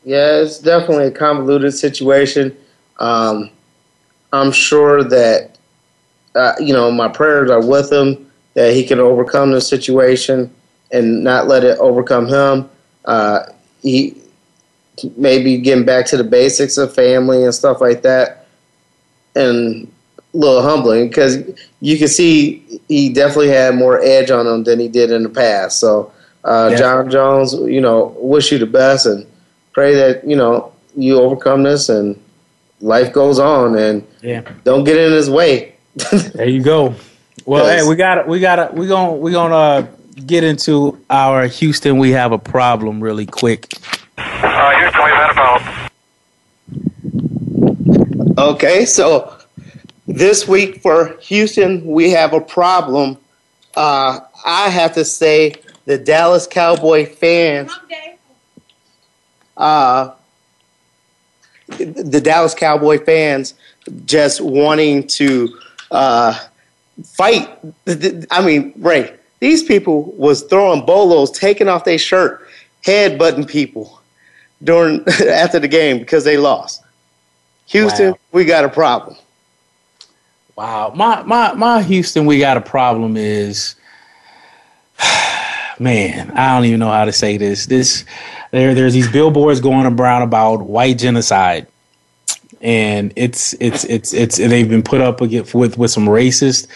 Yeah, 0.04 0.40
it's 0.40 0.60
definitely 0.60 1.06
a 1.06 1.10
convoluted 1.10 1.74
situation. 1.74 2.56
Um, 2.98 3.50
I'm 4.32 4.52
sure 4.52 5.04
that, 5.04 5.58
uh, 6.34 6.54
you 6.58 6.72
know, 6.72 6.90
my 6.90 7.08
prayers 7.08 7.50
are 7.50 7.64
with 7.64 7.92
him 7.92 8.30
that 8.54 8.74
he 8.74 8.84
can 8.84 8.98
overcome 8.98 9.52
the 9.52 9.60
situation 9.60 10.52
and 10.90 11.24
not 11.24 11.48
let 11.48 11.64
it 11.64 11.78
overcome 11.78 12.26
him. 12.26 12.68
Uh, 13.04 13.44
he 13.82 14.16
maybe 15.16 15.58
getting 15.58 15.84
back 15.84 16.06
to 16.06 16.16
the 16.16 16.24
basics 16.24 16.76
of 16.76 16.94
family 16.94 17.44
and 17.44 17.54
stuff 17.54 17.80
like 17.80 18.02
that, 18.02 18.46
and 19.34 19.90
a 20.34 20.36
little 20.36 20.62
humbling 20.62 21.08
because 21.08 21.38
you 21.80 21.98
can 21.98 22.08
see 22.08 22.80
he 22.88 23.08
definitely 23.12 23.48
had 23.48 23.74
more 23.74 24.00
edge 24.00 24.30
on 24.30 24.46
him 24.46 24.64
than 24.64 24.78
he 24.78 24.88
did 24.88 25.10
in 25.10 25.22
the 25.22 25.28
past. 25.28 25.80
So, 25.80 26.12
uh, 26.44 26.68
Yeah. 26.72 26.76
Jon 26.78 27.10
Jones, 27.10 27.54
you 27.54 27.80
know, 27.80 28.14
wish 28.18 28.52
you 28.52 28.58
the 28.58 28.66
best 28.66 29.06
and 29.06 29.26
pray 29.72 29.94
that 29.94 30.26
you 30.26 30.36
know 30.36 30.72
you 30.94 31.18
overcome 31.18 31.62
this 31.62 31.88
and 31.88 32.21
life 32.82 33.12
goes 33.12 33.38
on 33.38 33.78
and 33.78 34.06
Yeah. 34.20 34.42
don't 34.64 34.84
get 34.84 34.98
in 34.98 35.12
his 35.12 35.30
way. 35.30 35.74
There 36.34 36.48
you 36.48 36.62
go. 36.62 36.94
Well, 37.46 37.64
hey, 37.66 37.88
we 37.88 37.96
got 37.96 38.28
we 38.28 38.40
got 38.40 38.56
to 38.56 38.70
we 38.74 38.86
going 38.86 39.20
we 39.20 39.30
going 39.32 39.50
to 39.50 39.56
uh, 39.56 39.86
get 40.26 40.44
into 40.44 40.98
our 41.08 41.46
Houston 41.46 41.98
we 41.98 42.10
have 42.10 42.32
a 42.32 42.38
problem 42.38 43.02
really 43.02 43.26
quick. 43.26 43.68
Uh, 44.18 44.78
Houston, 44.78 45.04
we've 45.04 45.14
had 45.14 45.30
a 45.30 45.34
problem. 45.34 45.88
Okay, 48.38 48.84
so 48.84 49.36
this 50.06 50.46
week 50.48 50.80
for 50.82 51.16
Houston, 51.22 51.84
we 51.84 52.10
have 52.10 52.32
a 52.32 52.40
problem. 52.40 53.16
Uh, 53.74 54.20
I 54.44 54.68
have 54.68 54.94
to 54.94 55.04
say 55.04 55.54
the 55.86 55.98
Dallas 55.98 56.46
Cowboy 56.46 57.06
fans. 57.06 57.72
Uh, 59.56 60.12
the 61.78 62.20
Dallas 62.20 62.54
Cowboy 62.54 63.04
fans 63.04 63.54
just 64.04 64.40
wanting 64.40 65.06
to 65.08 65.48
uh, 65.90 66.38
fight. 67.04 67.50
I 68.30 68.44
mean, 68.44 68.72
Ray, 68.76 69.14
these 69.40 69.62
people 69.62 70.04
was 70.12 70.42
throwing 70.42 70.84
bolos, 70.86 71.30
taking 71.30 71.68
off 71.68 71.84
their 71.84 71.98
shirt, 71.98 72.46
head 72.84 73.18
butting 73.18 73.44
people 73.44 74.00
during 74.62 75.04
after 75.28 75.58
the 75.58 75.68
game 75.68 75.98
because 75.98 76.24
they 76.24 76.36
lost. 76.36 76.82
Houston, 77.66 78.12
Wow. 78.12 78.18
we 78.32 78.44
got 78.44 78.64
a 78.64 78.68
problem. 78.68 79.16
Wow, 80.56 80.92
my 80.94 81.22
my 81.22 81.54
my 81.54 81.82
Houston, 81.82 82.26
we 82.26 82.38
got 82.38 82.56
a 82.56 82.60
problem. 82.60 83.16
Is 83.16 83.74
man, 85.82 86.30
I 86.32 86.54
don't 86.54 86.64
even 86.64 86.80
know 86.80 86.90
how 86.90 87.04
to 87.04 87.12
say 87.12 87.36
this. 87.36 87.66
This 87.66 88.04
there 88.50 88.74
there's 88.74 88.92
these 88.92 89.10
billboards 89.10 89.60
going 89.60 89.86
around 89.86 90.22
about 90.22 90.62
white 90.62 90.98
genocide, 90.98 91.66
and 92.60 93.12
it's 93.16 93.54
it's 93.54 93.84
it's 93.84 94.14
it's 94.14 94.36
they've 94.36 94.68
been 94.68 94.82
put 94.82 95.00
up 95.00 95.20
with 95.20 95.54
with 95.54 95.90
some 95.90 96.06
racist 96.06 96.68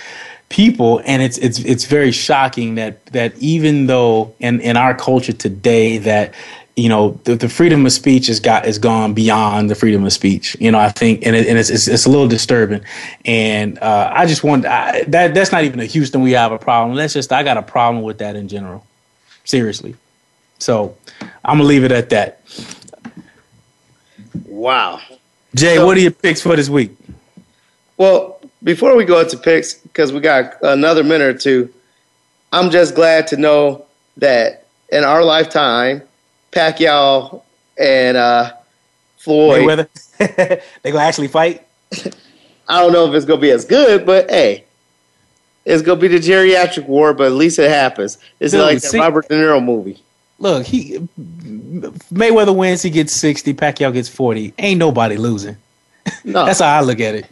people. 0.48 1.00
And 1.04 1.22
it's 1.22 1.38
it's 1.38 1.58
it's 1.60 1.84
very 1.84 2.12
shocking 2.12 2.76
that 2.76 3.04
that 3.06 3.36
even 3.38 3.86
though 3.86 4.34
in 4.40 4.60
in 4.60 4.76
our 4.76 4.94
culture 4.94 5.32
today 5.32 5.98
that 5.98 6.34
you 6.76 6.88
know 6.88 7.18
the, 7.24 7.36
the 7.36 7.48
freedom 7.48 7.86
of 7.86 7.92
speech 7.92 8.26
has 8.26 8.38
got 8.38 8.64
has 8.64 8.78
gone 8.78 9.14
beyond 9.14 9.70
the 9.70 9.74
freedom 9.74 10.04
of 10.04 10.12
speech. 10.12 10.56
You 10.60 10.70
know 10.70 10.78
i 10.78 10.90
think 10.90 11.26
and, 11.26 11.34
it, 11.34 11.46
and 11.46 11.58
it's, 11.58 11.70
it's 11.70 11.88
it's 11.88 12.06
a 12.06 12.10
little 12.10 12.28
disturbing. 12.28 12.82
And 13.24 13.78
uh, 13.78 14.12
i 14.14 14.26
just 14.26 14.44
want 14.44 14.66
I, 14.66 15.02
that 15.08 15.34
that's 15.34 15.52
not 15.52 15.64
even 15.64 15.80
a 15.80 15.86
houston 15.86 16.22
we 16.22 16.32
have 16.32 16.52
a 16.52 16.58
problem. 16.58 16.96
That's 16.96 17.14
just 17.14 17.32
i 17.32 17.42
got 17.42 17.56
a 17.56 17.62
problem 17.62 18.02
with 18.02 18.18
that 18.18 18.36
in 18.36 18.48
general 18.48 18.86
seriously 19.46 19.94
so 20.58 20.94
i'm 21.44 21.56
gonna 21.56 21.64
leave 21.64 21.84
it 21.84 21.92
at 21.92 22.10
that 22.10 22.40
Wow. 24.44 25.00
jay 25.54 25.82
what 25.82 25.96
are 25.96 26.00
your 26.00 26.10
picks 26.10 26.42
for 26.42 26.56
this 26.56 26.68
week 26.68 26.92
Well, 27.96 28.40
before 28.62 28.94
we 28.96 29.04
go 29.04 29.20
into 29.20 29.38
picks, 29.38 29.74
because 29.74 30.12
we 30.12 30.20
got 30.20 30.54
another 30.62 31.02
minute 31.02 31.34
or 31.34 31.38
two, 31.38 31.72
I'm 32.52 32.70
just 32.70 32.94
glad 32.94 33.26
to 33.28 33.36
know 33.36 33.86
that 34.18 34.66
in 34.90 35.02
our 35.04 35.22
lifetime, 35.24 36.02
Pacquiao 36.52 37.42
and 37.78 38.16
uh, 38.18 38.52
Floyd. 39.18 39.62
Mayweather? 39.62 39.88
they 40.82 40.90
gonna 40.92 41.04
actually 41.04 41.28
fight 41.28 41.66
I 42.68 42.82
don't 42.82 42.92
know 42.92 43.06
if 43.08 43.14
it's 43.14 43.24
gonna 43.24 43.40
be 43.40 43.50
as 43.52 43.64
good, 43.64 44.04
but 44.04 44.28
hey, 44.28 44.65
it's 45.66 45.82
gonna 45.82 46.00
be 46.00 46.08
the 46.08 46.18
geriatric 46.18 46.86
war. 46.86 47.12
But 47.12 47.26
at 47.26 47.32
least 47.32 47.58
it 47.58 47.68
happens. 47.68 48.16
It's 48.40 48.52
Dude, 48.52 48.62
like 48.62 48.80
see- 48.80 48.96
the 48.96 48.98
Robert 49.00 49.28
De 49.28 49.34
Niro 49.34 49.62
movie. 49.62 50.02
Look, 50.38 50.66
he 50.66 50.98
Mayweather 51.18 52.54
wins, 52.54 52.82
he 52.82 52.90
gets 52.90 53.12
sixty. 53.12 53.52
Pacquiao 53.54 53.92
gets 53.92 54.08
forty. 54.08 54.54
Ain't 54.58 54.78
nobody 54.78 55.16
losing. 55.16 55.56
No, 56.24 56.46
That's 56.46 56.60
how 56.60 56.78
I 56.78 56.82
look 56.82 57.00
at 57.00 57.16
it. 57.16 57.26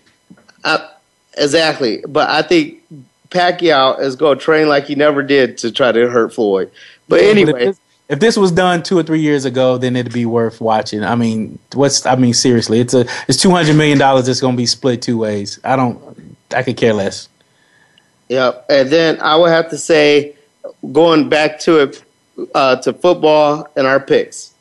Uh, 0.64 0.88
exactly. 1.36 2.02
But 2.08 2.28
I 2.28 2.42
think 2.42 2.82
Pacquiao 3.30 4.00
is 4.00 4.16
gonna 4.16 4.34
train 4.40 4.68
like 4.68 4.84
he 4.84 4.94
never 4.96 5.22
did 5.22 5.58
to 5.58 5.70
try 5.70 5.92
to 5.92 6.08
hurt 6.08 6.34
Floyd. 6.34 6.72
But 7.08 7.22
Yeah, 7.22 7.28
anyway, 7.28 7.50
if, 7.50 7.66
this, 7.68 7.80
if 8.08 8.20
this 8.20 8.36
was 8.36 8.50
done 8.50 8.82
two 8.82 8.98
or 8.98 9.02
three 9.04 9.20
years 9.20 9.44
ago, 9.44 9.78
then 9.78 9.94
it'd 9.94 10.12
be 10.12 10.26
worth 10.26 10.60
watching. 10.60 11.04
I 11.04 11.14
mean, 11.14 11.58
what's? 11.74 12.04
I 12.06 12.16
mean, 12.16 12.34
seriously, 12.34 12.80
it's 12.80 12.94
a 12.94 13.06
it's 13.28 13.40
two 13.40 13.50
hundred 13.50 13.76
million 13.76 13.98
dollars 13.98 14.26
that's 14.26 14.40
gonna 14.40 14.56
be 14.56 14.66
split 14.66 15.02
two 15.02 15.18
ways. 15.18 15.60
I 15.62 15.76
don't. 15.76 16.36
I 16.54 16.62
could 16.62 16.76
care 16.76 16.94
less. 16.94 17.28
Yep. 18.28 18.66
And 18.68 18.90
then 18.90 19.20
I 19.20 19.36
would 19.36 19.50
have 19.50 19.70
to 19.70 19.78
say, 19.78 20.34
going 20.92 21.28
back 21.28 21.58
to 21.60 21.80
it, 21.80 22.04
uh, 22.54 22.76
to 22.76 22.92
football 22.92 23.68
and 23.76 23.86
our 23.86 24.00
picks. 24.00 24.54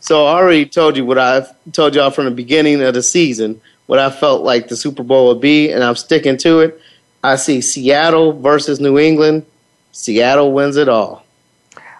So 0.00 0.26
I 0.26 0.34
already 0.34 0.66
told 0.66 0.96
you 0.96 1.04
what 1.04 1.18
I've 1.18 1.50
told 1.72 1.94
y'all 1.94 2.10
from 2.10 2.26
the 2.26 2.30
beginning 2.30 2.80
of 2.82 2.94
the 2.94 3.02
season, 3.02 3.60
what 3.86 3.98
I 3.98 4.10
felt 4.10 4.42
like 4.42 4.68
the 4.68 4.76
Super 4.76 5.02
Bowl 5.02 5.28
would 5.28 5.40
be, 5.40 5.70
and 5.70 5.82
I'm 5.82 5.96
sticking 5.96 6.36
to 6.38 6.60
it. 6.60 6.80
I 7.24 7.36
see 7.36 7.60
Seattle 7.60 8.32
versus 8.32 8.78
New 8.80 8.98
England. 8.98 9.44
Seattle 9.90 10.52
wins 10.52 10.76
it 10.76 10.88
all. 10.88 11.24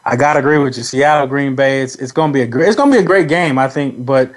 I 0.05 0.17
gotta 0.17 0.39
agree 0.39 0.59
with 0.59 0.77
you. 0.77 0.85
Seattle, 0.85 1.27
Green 1.27 1.55
Bay. 1.55 1.83
It's 1.83 1.97
it's 1.97 2.13
gonna 2.13 2.33
be 2.33 2.43
a 2.43 2.47
great. 2.47 2.69
It's 2.69 2.77
gonna 2.77 2.93
be 2.93 2.99
a 2.99 3.03
great 3.03 3.29
game, 3.29 3.59
I 3.59 3.69
think. 3.69 4.07
But 4.07 4.33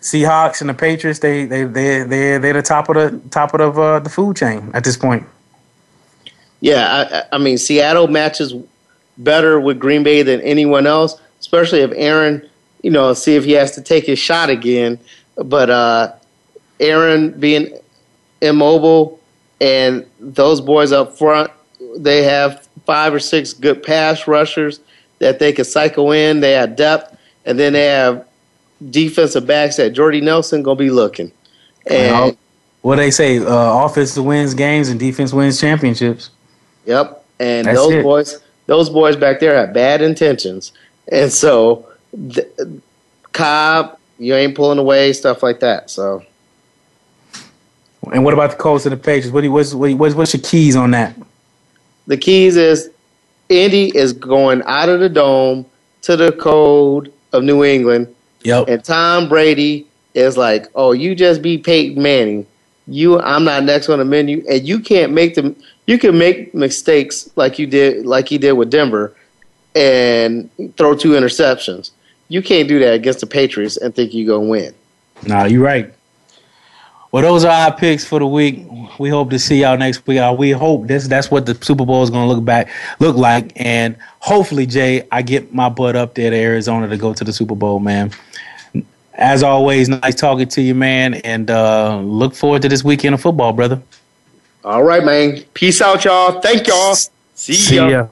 Seahawks 0.00 0.60
and 0.60 0.68
the 0.68 0.74
Patriots, 0.74 1.20
they 1.20 1.46
they 1.46 1.64
they 1.64 2.02
they 2.02 2.38
they're 2.38 2.52
the 2.52 2.62
top 2.62 2.88
of 2.88 2.96
the 2.96 3.28
top 3.30 3.54
of 3.54 3.74
the, 3.74 3.80
uh, 3.80 3.98
the 4.00 4.10
food 4.10 4.36
chain 4.36 4.70
at 4.74 4.84
this 4.84 4.96
point. 4.96 5.26
Yeah, 6.60 7.26
I- 7.32 7.36
I, 7.36 7.38
mean 7.38 7.58
Seattle 7.58 8.08
matches 8.08 8.54
better 9.18 9.60
with 9.60 9.78
Green 9.78 10.02
Bay 10.02 10.22
than 10.22 10.40
anyone 10.40 10.86
else, 10.86 11.18
especially 11.40 11.80
if 11.80 11.92
Aaron, 11.94 12.46
you 12.82 12.90
know, 12.90 13.12
see 13.14 13.36
if 13.36 13.44
he 13.44 13.52
has 13.52 13.72
to 13.72 13.82
take 13.82 14.06
his 14.06 14.18
shot 14.18 14.50
again. 14.50 14.98
But 15.36 15.70
uh, 15.70 16.12
Aaron 16.80 17.30
being 17.38 17.78
immobile 18.40 19.20
and 19.60 20.04
those 20.20 20.60
boys 20.60 20.92
up 20.92 21.16
front, 21.16 21.50
they 21.96 22.22
have 22.22 22.66
five 22.84 23.12
or 23.12 23.18
six 23.20 23.52
good 23.52 23.82
pass 23.82 24.26
rushers 24.26 24.80
that 25.18 25.38
they 25.38 25.52
can 25.52 25.64
cycle 25.64 26.12
in. 26.12 26.40
They 26.40 26.52
have 26.52 26.76
depth, 26.76 27.16
and 27.44 27.58
then 27.58 27.72
they 27.72 27.86
have 27.86 28.26
defensive 28.90 29.46
backs 29.46 29.76
that 29.76 29.90
Jordy 29.90 30.20
Nelson 30.20 30.62
gonna 30.62 30.76
be 30.76 30.90
looking. 30.90 31.32
And 31.86 32.36
what 32.82 32.96
they 32.96 33.10
say, 33.10 33.38
uh, 33.38 33.84
offense 33.84 34.16
wins 34.18 34.54
games 34.54 34.88
and 34.88 35.00
defense 35.00 35.32
wins 35.32 35.60
championships. 35.60 36.30
Yep. 36.86 37.24
And 37.38 37.66
That's 37.66 37.78
those 37.78 37.92
it. 37.92 38.02
boys, 38.02 38.40
those 38.66 38.88
boys 38.90 39.16
back 39.16 39.40
there 39.40 39.54
have 39.56 39.74
bad 39.74 40.00
intentions, 40.00 40.72
and 41.12 41.30
so 41.30 41.86
th- 42.32 42.48
Cobb, 43.32 43.98
you 44.18 44.34
ain't 44.34 44.54
pulling 44.54 44.78
away, 44.78 45.12
stuff 45.12 45.42
like 45.42 45.60
that. 45.60 45.90
So 45.90 46.24
And 48.12 48.24
what 48.24 48.32
about 48.32 48.52
the 48.52 48.56
Colts 48.56 48.86
and 48.86 48.92
the 48.92 48.96
Patriots? 48.96 49.30
What 49.30 49.42
do 49.42 49.48
you, 49.48 49.52
what's, 49.52 49.74
what's 49.74 50.14
what's 50.14 50.32
your 50.34 50.42
keys 50.42 50.76
on 50.76 50.92
that? 50.92 51.14
The 52.06 52.16
keys 52.16 52.56
is 52.56 52.90
Indy 53.48 53.94
is 53.96 54.12
going 54.12 54.62
out 54.64 54.88
of 54.88 55.00
the 55.00 55.08
dome 55.08 55.66
to 56.02 56.16
the 56.16 56.32
cold 56.32 57.08
of 57.32 57.42
New 57.42 57.64
England. 57.64 58.14
Yep. 58.42 58.68
And 58.68 58.84
Tom 58.84 59.28
Brady 59.28 59.86
is 60.14 60.36
like, 60.36 60.68
"Oh, 60.74 60.92
you 60.92 61.14
just 61.14 61.42
be 61.42 61.58
Peyton 61.58 62.02
Manning. 62.02 62.46
You, 62.86 63.20
I'm 63.20 63.44
not 63.44 63.64
next 63.64 63.88
on 63.88 63.98
the 63.98 64.04
menu, 64.04 64.44
and 64.48 64.66
you 64.66 64.78
can't 64.80 65.12
make 65.12 65.34
them. 65.34 65.56
You 65.86 65.98
can 65.98 66.18
make 66.18 66.54
mistakes 66.54 67.30
like 67.36 67.58
you 67.58 67.66
did, 67.66 68.06
like 68.06 68.28
he 68.28 68.38
did 68.38 68.52
with 68.52 68.70
Denver, 68.70 69.14
and 69.74 70.50
throw 70.76 70.96
two 70.96 71.10
interceptions. 71.10 71.90
You 72.28 72.42
can't 72.42 72.68
do 72.68 72.78
that 72.80 72.94
against 72.94 73.20
the 73.20 73.26
Patriots 73.26 73.76
and 73.76 73.94
think 73.94 74.12
you're 74.12 74.26
gonna 74.26 74.48
win. 74.48 74.74
Nah, 75.26 75.44
you're 75.44 75.62
right. 75.62 75.92
Well, 77.12 77.22
those 77.22 77.44
are 77.44 77.50
our 77.50 77.74
picks 77.74 78.04
for 78.04 78.18
the 78.18 78.26
week. 78.26 78.66
We 78.98 79.08
hope 79.08 79.30
to 79.30 79.38
see 79.38 79.62
y'all 79.62 79.78
next 79.78 80.06
week. 80.06 80.18
Uh, 80.18 80.34
we 80.36 80.50
hope 80.50 80.86
this 80.86 81.06
that's 81.06 81.30
what 81.30 81.46
the 81.46 81.54
Super 81.64 81.86
Bowl 81.86 82.02
is 82.02 82.10
going 82.10 82.28
to 82.28 82.34
look 82.34 82.44
back 82.44 82.68
look 82.98 83.16
like, 83.16 83.52
and 83.56 83.96
hopefully, 84.18 84.66
Jay, 84.66 85.06
I 85.10 85.22
get 85.22 85.54
my 85.54 85.68
butt 85.68 85.96
up 85.96 86.14
there 86.14 86.30
to 86.30 86.36
Arizona 86.36 86.88
to 86.88 86.96
go 86.96 87.14
to 87.14 87.24
the 87.24 87.32
Super 87.32 87.54
Bowl, 87.54 87.78
man. 87.78 88.10
As 89.14 89.42
always, 89.42 89.88
nice 89.88 90.14
talking 90.14 90.48
to 90.48 90.60
you, 90.60 90.74
man, 90.74 91.14
and 91.14 91.50
uh, 91.50 92.00
look 92.00 92.34
forward 92.34 92.60
to 92.62 92.68
this 92.68 92.84
weekend 92.84 93.14
of 93.14 93.22
football, 93.22 93.54
brother. 93.54 93.80
All 94.66 94.82
right, 94.82 95.04
man. 95.04 95.44
Peace 95.54 95.80
out, 95.80 96.04
y'all. 96.04 96.40
Thank 96.40 96.66
y'all. 96.66 96.96
See, 97.36 97.52
See 97.52 97.76
ya. 97.76 97.86
ya. 97.86 98.08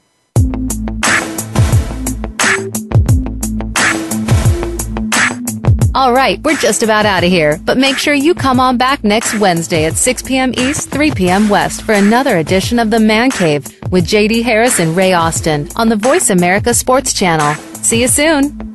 All 5.96 6.12
right, 6.12 6.40
we're 6.44 6.56
just 6.56 6.84
about 6.84 7.06
out 7.06 7.24
of 7.24 7.30
here, 7.30 7.58
but 7.64 7.76
make 7.76 7.98
sure 7.98 8.14
you 8.14 8.34
come 8.34 8.60
on 8.60 8.76
back 8.76 9.02
next 9.02 9.36
Wednesday 9.40 9.84
at 9.84 9.94
6 9.94 10.22
p.m. 10.22 10.52
East, 10.56 10.90
3 10.90 11.10
p.m. 11.10 11.48
West 11.48 11.82
for 11.82 11.92
another 11.92 12.38
edition 12.38 12.78
of 12.78 12.90
The 12.90 13.00
Man 13.00 13.32
Cave 13.32 13.64
with 13.90 14.06
JD 14.06 14.44
Harris 14.44 14.78
and 14.78 14.96
Ray 14.96 15.12
Austin 15.12 15.68
on 15.74 15.88
the 15.88 15.96
Voice 15.96 16.30
America 16.30 16.72
Sports 16.72 17.12
Channel. 17.12 17.54
See 17.82 18.00
you 18.00 18.08
soon. 18.08 18.74